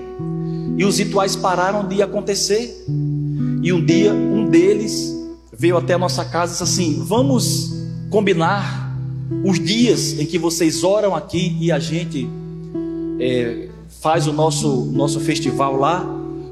e 0.78 0.86
os 0.86 0.98
rituais 0.98 1.36
pararam 1.36 1.88
de 1.88 2.02
acontecer. 2.02 2.86
E 3.62 3.74
um 3.74 3.86
dia 3.86 4.14
um 4.14 4.50
deles 4.50 5.19
veio 5.60 5.76
até 5.76 5.94
a 5.94 5.98
nossa 5.98 6.24
casa 6.24 6.54
e 6.54 6.58
disse 6.58 6.64
assim: 6.64 7.04
Vamos 7.06 7.74
combinar 8.10 8.98
os 9.44 9.60
dias 9.60 10.18
em 10.18 10.26
que 10.26 10.40
vocês 10.40 10.86
oram 10.86 11.14
aqui 11.14 11.58
e 11.60 11.70
a 11.70 11.78
gente 11.78 12.28
é, 13.20 13.68
faz 14.02 14.26
o 14.26 14.32
nosso, 14.32 14.86
nosso 14.86 15.20
festival 15.20 15.76
lá, 15.76 16.04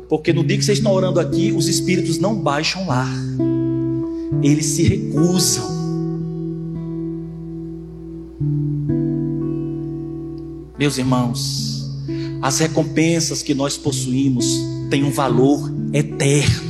porque 0.10 0.34
no 0.34 0.43
dia 0.43 0.58
que 0.58 0.66
vocês 0.66 0.80
estão 0.80 0.91
orando 0.91 1.22
aqui, 1.22 1.53
os 1.53 1.70
espíritos 1.70 2.20
não 2.20 2.36
baixam 2.36 2.86
lá, 2.86 3.08
eles 4.43 4.66
se 4.66 4.84
recusam. 4.84 5.78
Meus 10.78 10.97
irmãos, 10.97 11.89
as 12.41 12.60
recompensas 12.60 13.41
que 13.41 13.55
nós 13.55 13.78
possuímos 13.78 14.45
têm 14.89 15.03
um 15.03 15.12
valor 15.12 15.74
eterno. 15.93 16.66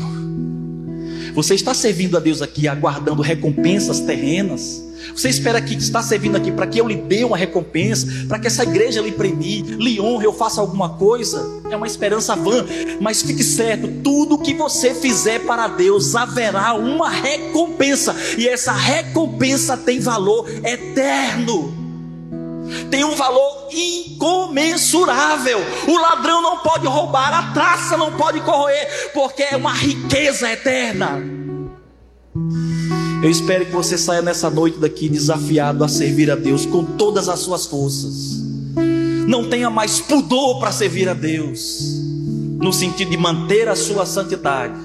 Você 1.38 1.54
está 1.54 1.72
servindo 1.72 2.18
a 2.18 2.20
Deus 2.20 2.42
aqui 2.42 2.68
aguardando 2.68 3.22
recompensas 3.22 4.00
terrenas? 4.00 4.84
Você 5.16 5.30
espera 5.30 5.62
que 5.62 5.76
está 5.76 6.02
servindo 6.02 6.36
aqui 6.36 6.52
para 6.52 6.66
que 6.66 6.82
eu 6.82 6.88
lhe 6.88 6.96
dê 6.96 7.24
uma 7.24 7.38
recompensa, 7.38 8.08
para 8.28 8.40
que 8.40 8.48
essa 8.48 8.64
igreja 8.64 9.02
lhe 9.02 9.12
premie, 9.12 9.62
lhe 9.62 10.02
honre, 10.02 10.26
eu 10.26 10.34
faça 10.34 10.60
alguma 10.60 10.98
coisa? 10.98 11.48
É 11.70 11.76
uma 11.76 11.86
esperança 11.86 12.36
vã, 12.36 12.66
mas 13.00 13.22
fique 13.22 13.44
certo: 13.44 13.88
tudo 14.04 14.40
que 14.40 14.56
você 14.56 14.96
fizer 14.96 15.46
para 15.46 15.68
Deus 15.68 16.16
haverá 16.16 16.74
uma 16.74 17.08
recompensa, 17.08 18.16
e 18.36 18.48
essa 18.48 18.72
recompensa 18.72 19.78
tem 19.78 20.00
valor 20.00 20.50
eterno 20.66 21.77
tem 22.90 23.04
um 23.04 23.16
valor 23.16 23.68
incomensurável. 23.72 25.60
O 25.88 25.98
ladrão 25.98 26.42
não 26.42 26.58
pode 26.58 26.88
roubar, 26.88 27.34
a 27.34 27.54
traça 27.54 27.98
não 27.98 28.14
pode 28.14 28.42
corroer, 28.42 29.12
porque 29.14 29.44
é 29.44 29.56
uma 29.56 29.74
riqueza 29.74 30.52
eterna. 30.52 31.22
Eu 33.22 33.30
espero 33.30 33.66
que 33.66 33.72
você 33.72 33.98
saia 33.98 34.22
nessa 34.22 34.50
noite 34.50 34.78
daqui 34.78 35.10
desafiado 35.10 35.84
a 35.84 35.88
servir 35.88 36.30
a 36.30 36.36
Deus 36.36 36.66
com 36.66 36.84
todas 36.84 37.28
as 37.28 37.40
suas 37.40 37.66
forças. 37.66 38.44
Não 39.28 39.50
tenha 39.50 39.70
mais 39.70 40.00
pudor 40.00 40.60
para 40.60 40.72
servir 40.72 41.10
a 41.10 41.14
Deus, 41.14 41.80
no 42.60 42.72
sentido 42.72 43.12
de 43.12 43.18
manter 43.18 43.68
a 43.68 43.76
sua 43.76 44.06
santidade, 44.06 44.80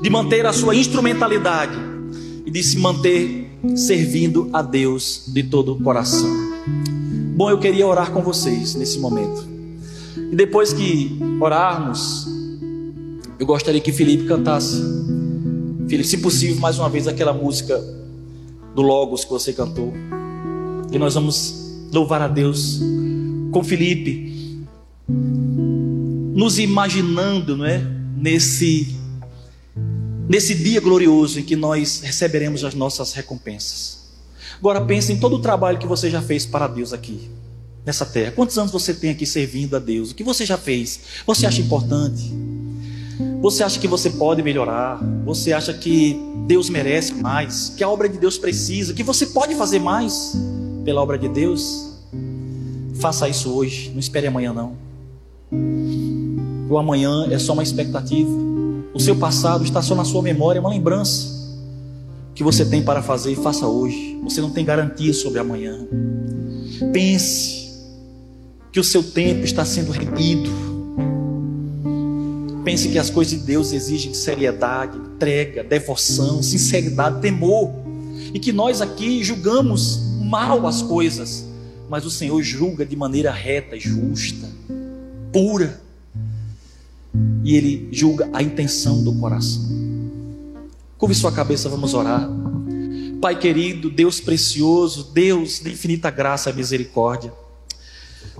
de 0.00 0.08
manter 0.08 0.46
a 0.46 0.52
sua 0.52 0.74
instrumentalidade, 0.74 1.76
e 2.46 2.50
de 2.50 2.62
se 2.62 2.78
manter 2.78 3.50
servindo 3.76 4.48
a 4.52 4.62
Deus 4.62 5.24
de 5.28 5.42
todo 5.42 5.72
o 5.72 5.82
coração. 5.82 6.30
Bom, 7.34 7.48
eu 7.48 7.58
queria 7.58 7.86
orar 7.86 8.12
com 8.12 8.22
vocês 8.22 8.74
nesse 8.74 8.98
momento. 8.98 9.46
E 10.30 10.36
depois 10.36 10.72
que 10.72 11.18
orarmos, 11.40 12.26
eu 13.38 13.46
gostaria 13.46 13.80
que 13.80 13.90
Felipe 13.90 14.26
cantasse. 14.26 14.82
Felipe, 15.88 16.06
se 16.06 16.18
possível, 16.18 16.60
mais 16.60 16.78
uma 16.78 16.90
vez 16.90 17.08
aquela 17.08 17.32
música 17.32 17.82
do 18.74 18.82
Logos 18.82 19.24
que 19.24 19.30
você 19.30 19.52
cantou. 19.52 19.92
E 20.92 20.98
nós 20.98 21.14
vamos 21.14 21.88
louvar 21.92 22.20
a 22.20 22.28
Deus 22.28 22.80
com 23.50 23.64
Felipe, 23.64 24.62
nos 25.08 26.58
imaginando, 26.58 27.56
não 27.56 27.64
é? 27.64 27.82
Nesse 28.16 28.94
nesse 30.28 30.54
dia 30.54 30.80
glorioso 30.80 31.40
em 31.40 31.42
que 31.42 31.56
nós 31.56 32.00
receberemos 32.00 32.62
as 32.62 32.74
nossas 32.74 33.12
recompensas. 33.12 34.01
Agora 34.58 34.80
pense 34.80 35.12
em 35.12 35.18
todo 35.18 35.36
o 35.36 35.38
trabalho 35.40 35.78
que 35.78 35.86
você 35.86 36.10
já 36.10 36.22
fez 36.22 36.46
para 36.46 36.66
Deus 36.66 36.92
aqui, 36.92 37.30
nessa 37.84 38.04
terra. 38.06 38.32
Quantos 38.32 38.56
anos 38.58 38.70
você 38.70 38.94
tem 38.94 39.10
aqui 39.10 39.26
servindo 39.26 39.76
a 39.76 39.78
Deus? 39.78 40.10
O 40.10 40.14
que 40.14 40.24
você 40.24 40.44
já 40.46 40.56
fez? 40.56 41.00
Você 41.26 41.46
acha 41.46 41.60
importante? 41.60 42.32
Você 43.40 43.62
acha 43.62 43.78
que 43.78 43.88
você 43.88 44.10
pode 44.10 44.42
melhorar? 44.42 45.00
Você 45.24 45.52
acha 45.52 45.72
que 45.74 46.16
Deus 46.46 46.70
merece 46.70 47.14
mais? 47.14 47.72
Que 47.76 47.82
a 47.82 47.88
obra 47.88 48.08
de 48.08 48.18
Deus 48.18 48.38
precisa? 48.38 48.94
Que 48.94 49.02
você 49.02 49.26
pode 49.26 49.54
fazer 49.54 49.78
mais 49.78 50.36
pela 50.84 51.00
obra 51.00 51.18
de 51.18 51.28
Deus? 51.28 51.90
Faça 53.00 53.28
isso 53.28 53.52
hoje, 53.52 53.90
não 53.90 53.98
espere 53.98 54.28
amanhã 54.28 54.52
não. 54.52 54.76
O 56.70 56.78
amanhã 56.78 57.26
é 57.30 57.38
só 57.38 57.52
uma 57.52 57.62
expectativa. 57.62 58.30
O 58.94 59.00
seu 59.00 59.16
passado 59.16 59.64
está 59.64 59.82
só 59.82 59.94
na 59.94 60.04
sua 60.04 60.22
memória, 60.22 60.58
é 60.58 60.60
uma 60.60 60.70
lembrança 60.70 61.31
que 62.34 62.42
você 62.42 62.64
tem 62.64 62.82
para 62.82 63.02
fazer 63.02 63.32
e 63.32 63.36
faça 63.36 63.66
hoje. 63.66 64.18
Você 64.24 64.40
não 64.40 64.50
tem 64.50 64.64
garantia 64.64 65.12
sobre 65.12 65.38
amanhã. 65.38 65.86
Pense 66.92 67.70
que 68.72 68.80
o 68.80 68.84
seu 68.84 69.02
tempo 69.02 69.44
está 69.44 69.64
sendo 69.64 69.92
remido. 69.92 70.50
Pense 72.64 72.88
que 72.88 72.98
as 72.98 73.10
coisas 73.10 73.38
de 73.38 73.44
Deus 73.44 73.72
exigem 73.72 74.14
seriedade, 74.14 74.96
entrega, 74.96 75.62
devoção, 75.62 76.42
sinceridade, 76.42 77.20
temor. 77.20 77.70
E 78.32 78.38
que 78.38 78.52
nós 78.52 78.80
aqui 78.80 79.22
julgamos 79.22 80.00
mal 80.20 80.66
as 80.66 80.80
coisas, 80.80 81.44
mas 81.90 82.06
o 82.06 82.10
Senhor 82.10 82.40
julga 82.42 82.86
de 82.86 82.96
maneira 82.96 83.30
reta, 83.30 83.78
justa, 83.78 84.48
pura 85.32 85.80
e 87.44 87.54
Ele 87.56 87.88
julga 87.92 88.30
a 88.32 88.42
intenção 88.42 89.02
do 89.02 89.12
coração. 89.14 89.81
Curve 91.02 91.16
sua 91.16 91.32
cabeça, 91.32 91.68
vamos 91.68 91.94
orar. 91.94 92.30
Pai 93.20 93.36
querido, 93.36 93.90
Deus 93.90 94.20
precioso, 94.20 95.10
Deus 95.12 95.58
de 95.58 95.72
infinita 95.72 96.08
graça 96.10 96.48
e 96.48 96.52
misericórdia, 96.52 97.32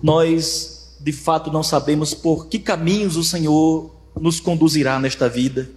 nós 0.01 0.95
de 1.01 1.11
fato 1.11 1.51
não 1.51 1.65
sabemos 1.65 2.15
por 2.15 2.47
que 2.47 2.61
caminhos 2.61 3.17
o 3.17 3.25
Senhor 3.25 3.91
nos 4.15 4.39
conduzirá 4.39 5.01
nesta 5.01 5.29
vida. 5.29 5.69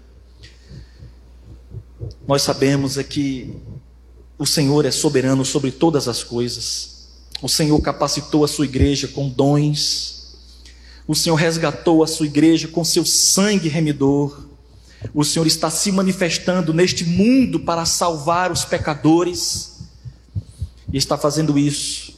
Nós 2.27 2.43
sabemos 2.43 2.99
é 2.99 3.03
que 3.03 3.51
o 4.37 4.45
Senhor 4.45 4.85
é 4.85 4.91
soberano 4.91 5.43
sobre 5.43 5.71
todas 5.71 6.07
as 6.07 6.23
coisas. 6.23 7.07
O 7.41 7.49
Senhor 7.49 7.81
capacitou 7.81 8.45
a 8.45 8.47
sua 8.47 8.65
igreja 8.65 9.07
com 9.07 9.27
dons, 9.27 10.37
o 11.07 11.15
Senhor 11.15 11.35
resgatou 11.35 12.03
a 12.03 12.07
sua 12.07 12.27
igreja 12.27 12.67
com 12.67 12.85
seu 12.85 13.03
sangue 13.03 13.69
remidor. 13.69 14.53
O 15.13 15.23
Senhor 15.23 15.45
está 15.45 15.69
se 15.69 15.91
manifestando 15.91 16.73
neste 16.73 17.05
mundo 17.05 17.59
para 17.59 17.85
salvar 17.85 18.51
os 18.51 18.65
pecadores. 18.65 19.79
E 20.91 20.97
está 20.97 21.17
fazendo 21.17 21.57
isso 21.57 22.15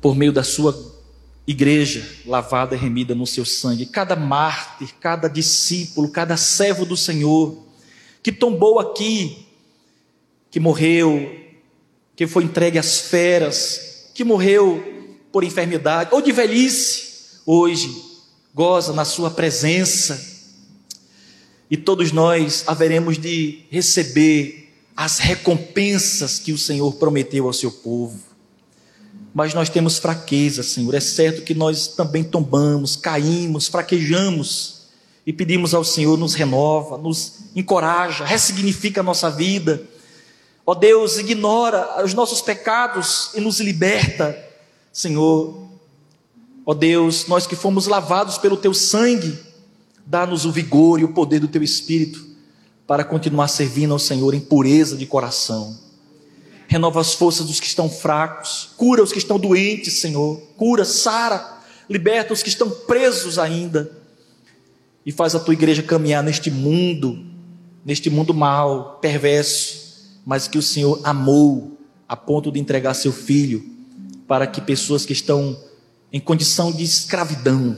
por 0.00 0.14
meio 0.14 0.32
da 0.32 0.44
sua 0.44 0.94
igreja 1.46 2.06
lavada 2.26 2.74
e 2.74 2.78
remida 2.78 3.14
no 3.14 3.26
seu 3.26 3.44
sangue. 3.44 3.86
Cada 3.86 4.16
mártir, 4.16 4.94
cada 5.00 5.28
discípulo, 5.28 6.10
cada 6.10 6.36
servo 6.36 6.84
do 6.84 6.96
Senhor 6.96 7.66
que 8.22 8.32
tombou 8.32 8.80
aqui, 8.80 9.46
que 10.50 10.58
morreu, 10.58 11.32
que 12.16 12.26
foi 12.26 12.42
entregue 12.42 12.76
às 12.76 12.98
feras, 12.98 14.10
que 14.14 14.24
morreu 14.24 14.82
por 15.30 15.44
enfermidade 15.44 16.10
ou 16.12 16.20
de 16.20 16.32
velhice, 16.32 17.40
hoje 17.46 17.88
goza 18.52 18.92
na 18.92 19.04
Sua 19.04 19.30
presença. 19.30 20.35
E 21.70 21.76
todos 21.76 22.12
nós 22.12 22.64
haveremos 22.66 23.18
de 23.18 23.64
receber 23.70 24.72
as 24.96 25.18
recompensas 25.18 26.38
que 26.38 26.52
o 26.52 26.58
Senhor 26.58 26.94
prometeu 26.94 27.46
ao 27.46 27.52
seu 27.52 27.70
povo. 27.70 28.18
Mas 29.34 29.52
nós 29.52 29.68
temos 29.68 29.98
fraqueza, 29.98 30.62
Senhor. 30.62 30.94
É 30.94 31.00
certo 31.00 31.42
que 31.42 31.54
nós 31.54 31.88
também 31.88 32.24
tombamos, 32.24 32.96
caímos, 32.96 33.68
fraquejamos 33.68 34.86
e 35.26 35.32
pedimos 35.32 35.74
ao 35.74 35.84
Senhor 35.84 36.16
nos 36.16 36.34
renova, 36.34 36.96
nos 36.96 37.40
encoraja, 37.54 38.24
ressignifica 38.24 39.00
a 39.00 39.04
nossa 39.04 39.28
vida. 39.28 39.82
Ó 40.64 40.74
Deus, 40.74 41.18
ignora 41.18 42.02
os 42.04 42.14
nossos 42.14 42.40
pecados 42.40 43.30
e 43.34 43.40
nos 43.40 43.60
liberta 43.60 44.46
Senhor, 44.96 45.68
ó 46.64 46.72
Deus, 46.72 47.26
nós 47.26 47.46
que 47.46 47.54
fomos 47.54 47.86
lavados 47.86 48.38
pelo 48.38 48.56
teu 48.56 48.72
sangue, 48.72 49.38
dá-nos 50.06 50.44
o 50.44 50.52
vigor 50.52 51.00
e 51.00 51.04
o 51.04 51.12
poder 51.12 51.40
do 51.40 51.48
teu 51.48 51.62
espírito 51.62 52.24
para 52.86 53.02
continuar 53.02 53.48
servindo 53.48 53.92
ao 53.92 53.98
Senhor 53.98 54.32
em 54.32 54.40
pureza 54.40 54.96
de 54.96 55.04
coração. 55.04 55.76
Renova 56.68 57.00
as 57.00 57.12
forças 57.12 57.46
dos 57.46 57.58
que 57.58 57.66
estão 57.66 57.90
fracos, 57.90 58.70
cura 58.76 59.02
os 59.02 59.12
que 59.12 59.18
estão 59.18 59.38
doentes, 59.38 59.94
Senhor. 59.94 60.40
Cura, 60.56 60.84
sara, 60.84 61.58
liberta 61.90 62.32
os 62.32 62.42
que 62.42 62.48
estão 62.48 62.70
presos 62.70 63.38
ainda. 63.38 63.90
E 65.04 65.12
faz 65.12 65.34
a 65.34 65.40
tua 65.40 65.54
igreja 65.54 65.82
caminhar 65.82 66.22
neste 66.22 66.50
mundo, 66.50 67.24
neste 67.84 68.10
mundo 68.10 68.32
mal, 68.32 68.98
perverso, 69.00 70.18
mas 70.24 70.48
que 70.48 70.58
o 70.58 70.62
Senhor 70.62 71.00
amou 71.04 71.78
a 72.08 72.16
ponto 72.16 72.50
de 72.50 72.58
entregar 72.60 72.94
seu 72.94 73.12
filho 73.12 73.64
para 74.26 74.46
que 74.46 74.60
pessoas 74.60 75.04
que 75.04 75.12
estão 75.12 75.56
em 76.12 76.18
condição 76.18 76.72
de 76.72 76.82
escravidão 76.82 77.76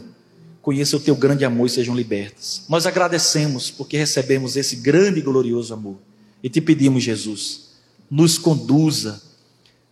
conheçam 0.68 1.00
o 1.00 1.02
teu 1.02 1.16
grande 1.16 1.46
amor 1.46 1.66
e 1.66 1.70
sejam 1.70 1.96
libertas. 1.96 2.62
Nós 2.68 2.84
agradecemos 2.84 3.70
porque 3.70 3.96
recebemos 3.96 4.54
esse 4.54 4.76
grande 4.76 5.20
e 5.20 5.22
glorioso 5.22 5.72
amor. 5.72 5.96
E 6.42 6.50
te 6.50 6.60
pedimos, 6.60 7.02
Jesus, 7.02 7.70
nos 8.10 8.36
conduza 8.36 9.22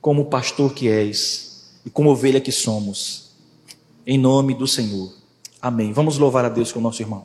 como 0.02 0.26
pastor 0.26 0.74
que 0.74 0.86
és 0.86 1.64
e 1.82 1.88
como 1.88 2.10
ovelha 2.10 2.42
que 2.42 2.52
somos. 2.52 3.30
Em 4.06 4.18
nome 4.18 4.52
do 4.52 4.66
Senhor. 4.66 5.14
Amém. 5.62 5.94
Vamos 5.94 6.18
louvar 6.18 6.44
a 6.44 6.50
Deus 6.50 6.70
com 6.72 6.78
o 6.78 6.82
nosso 6.82 7.00
irmão. 7.00 7.24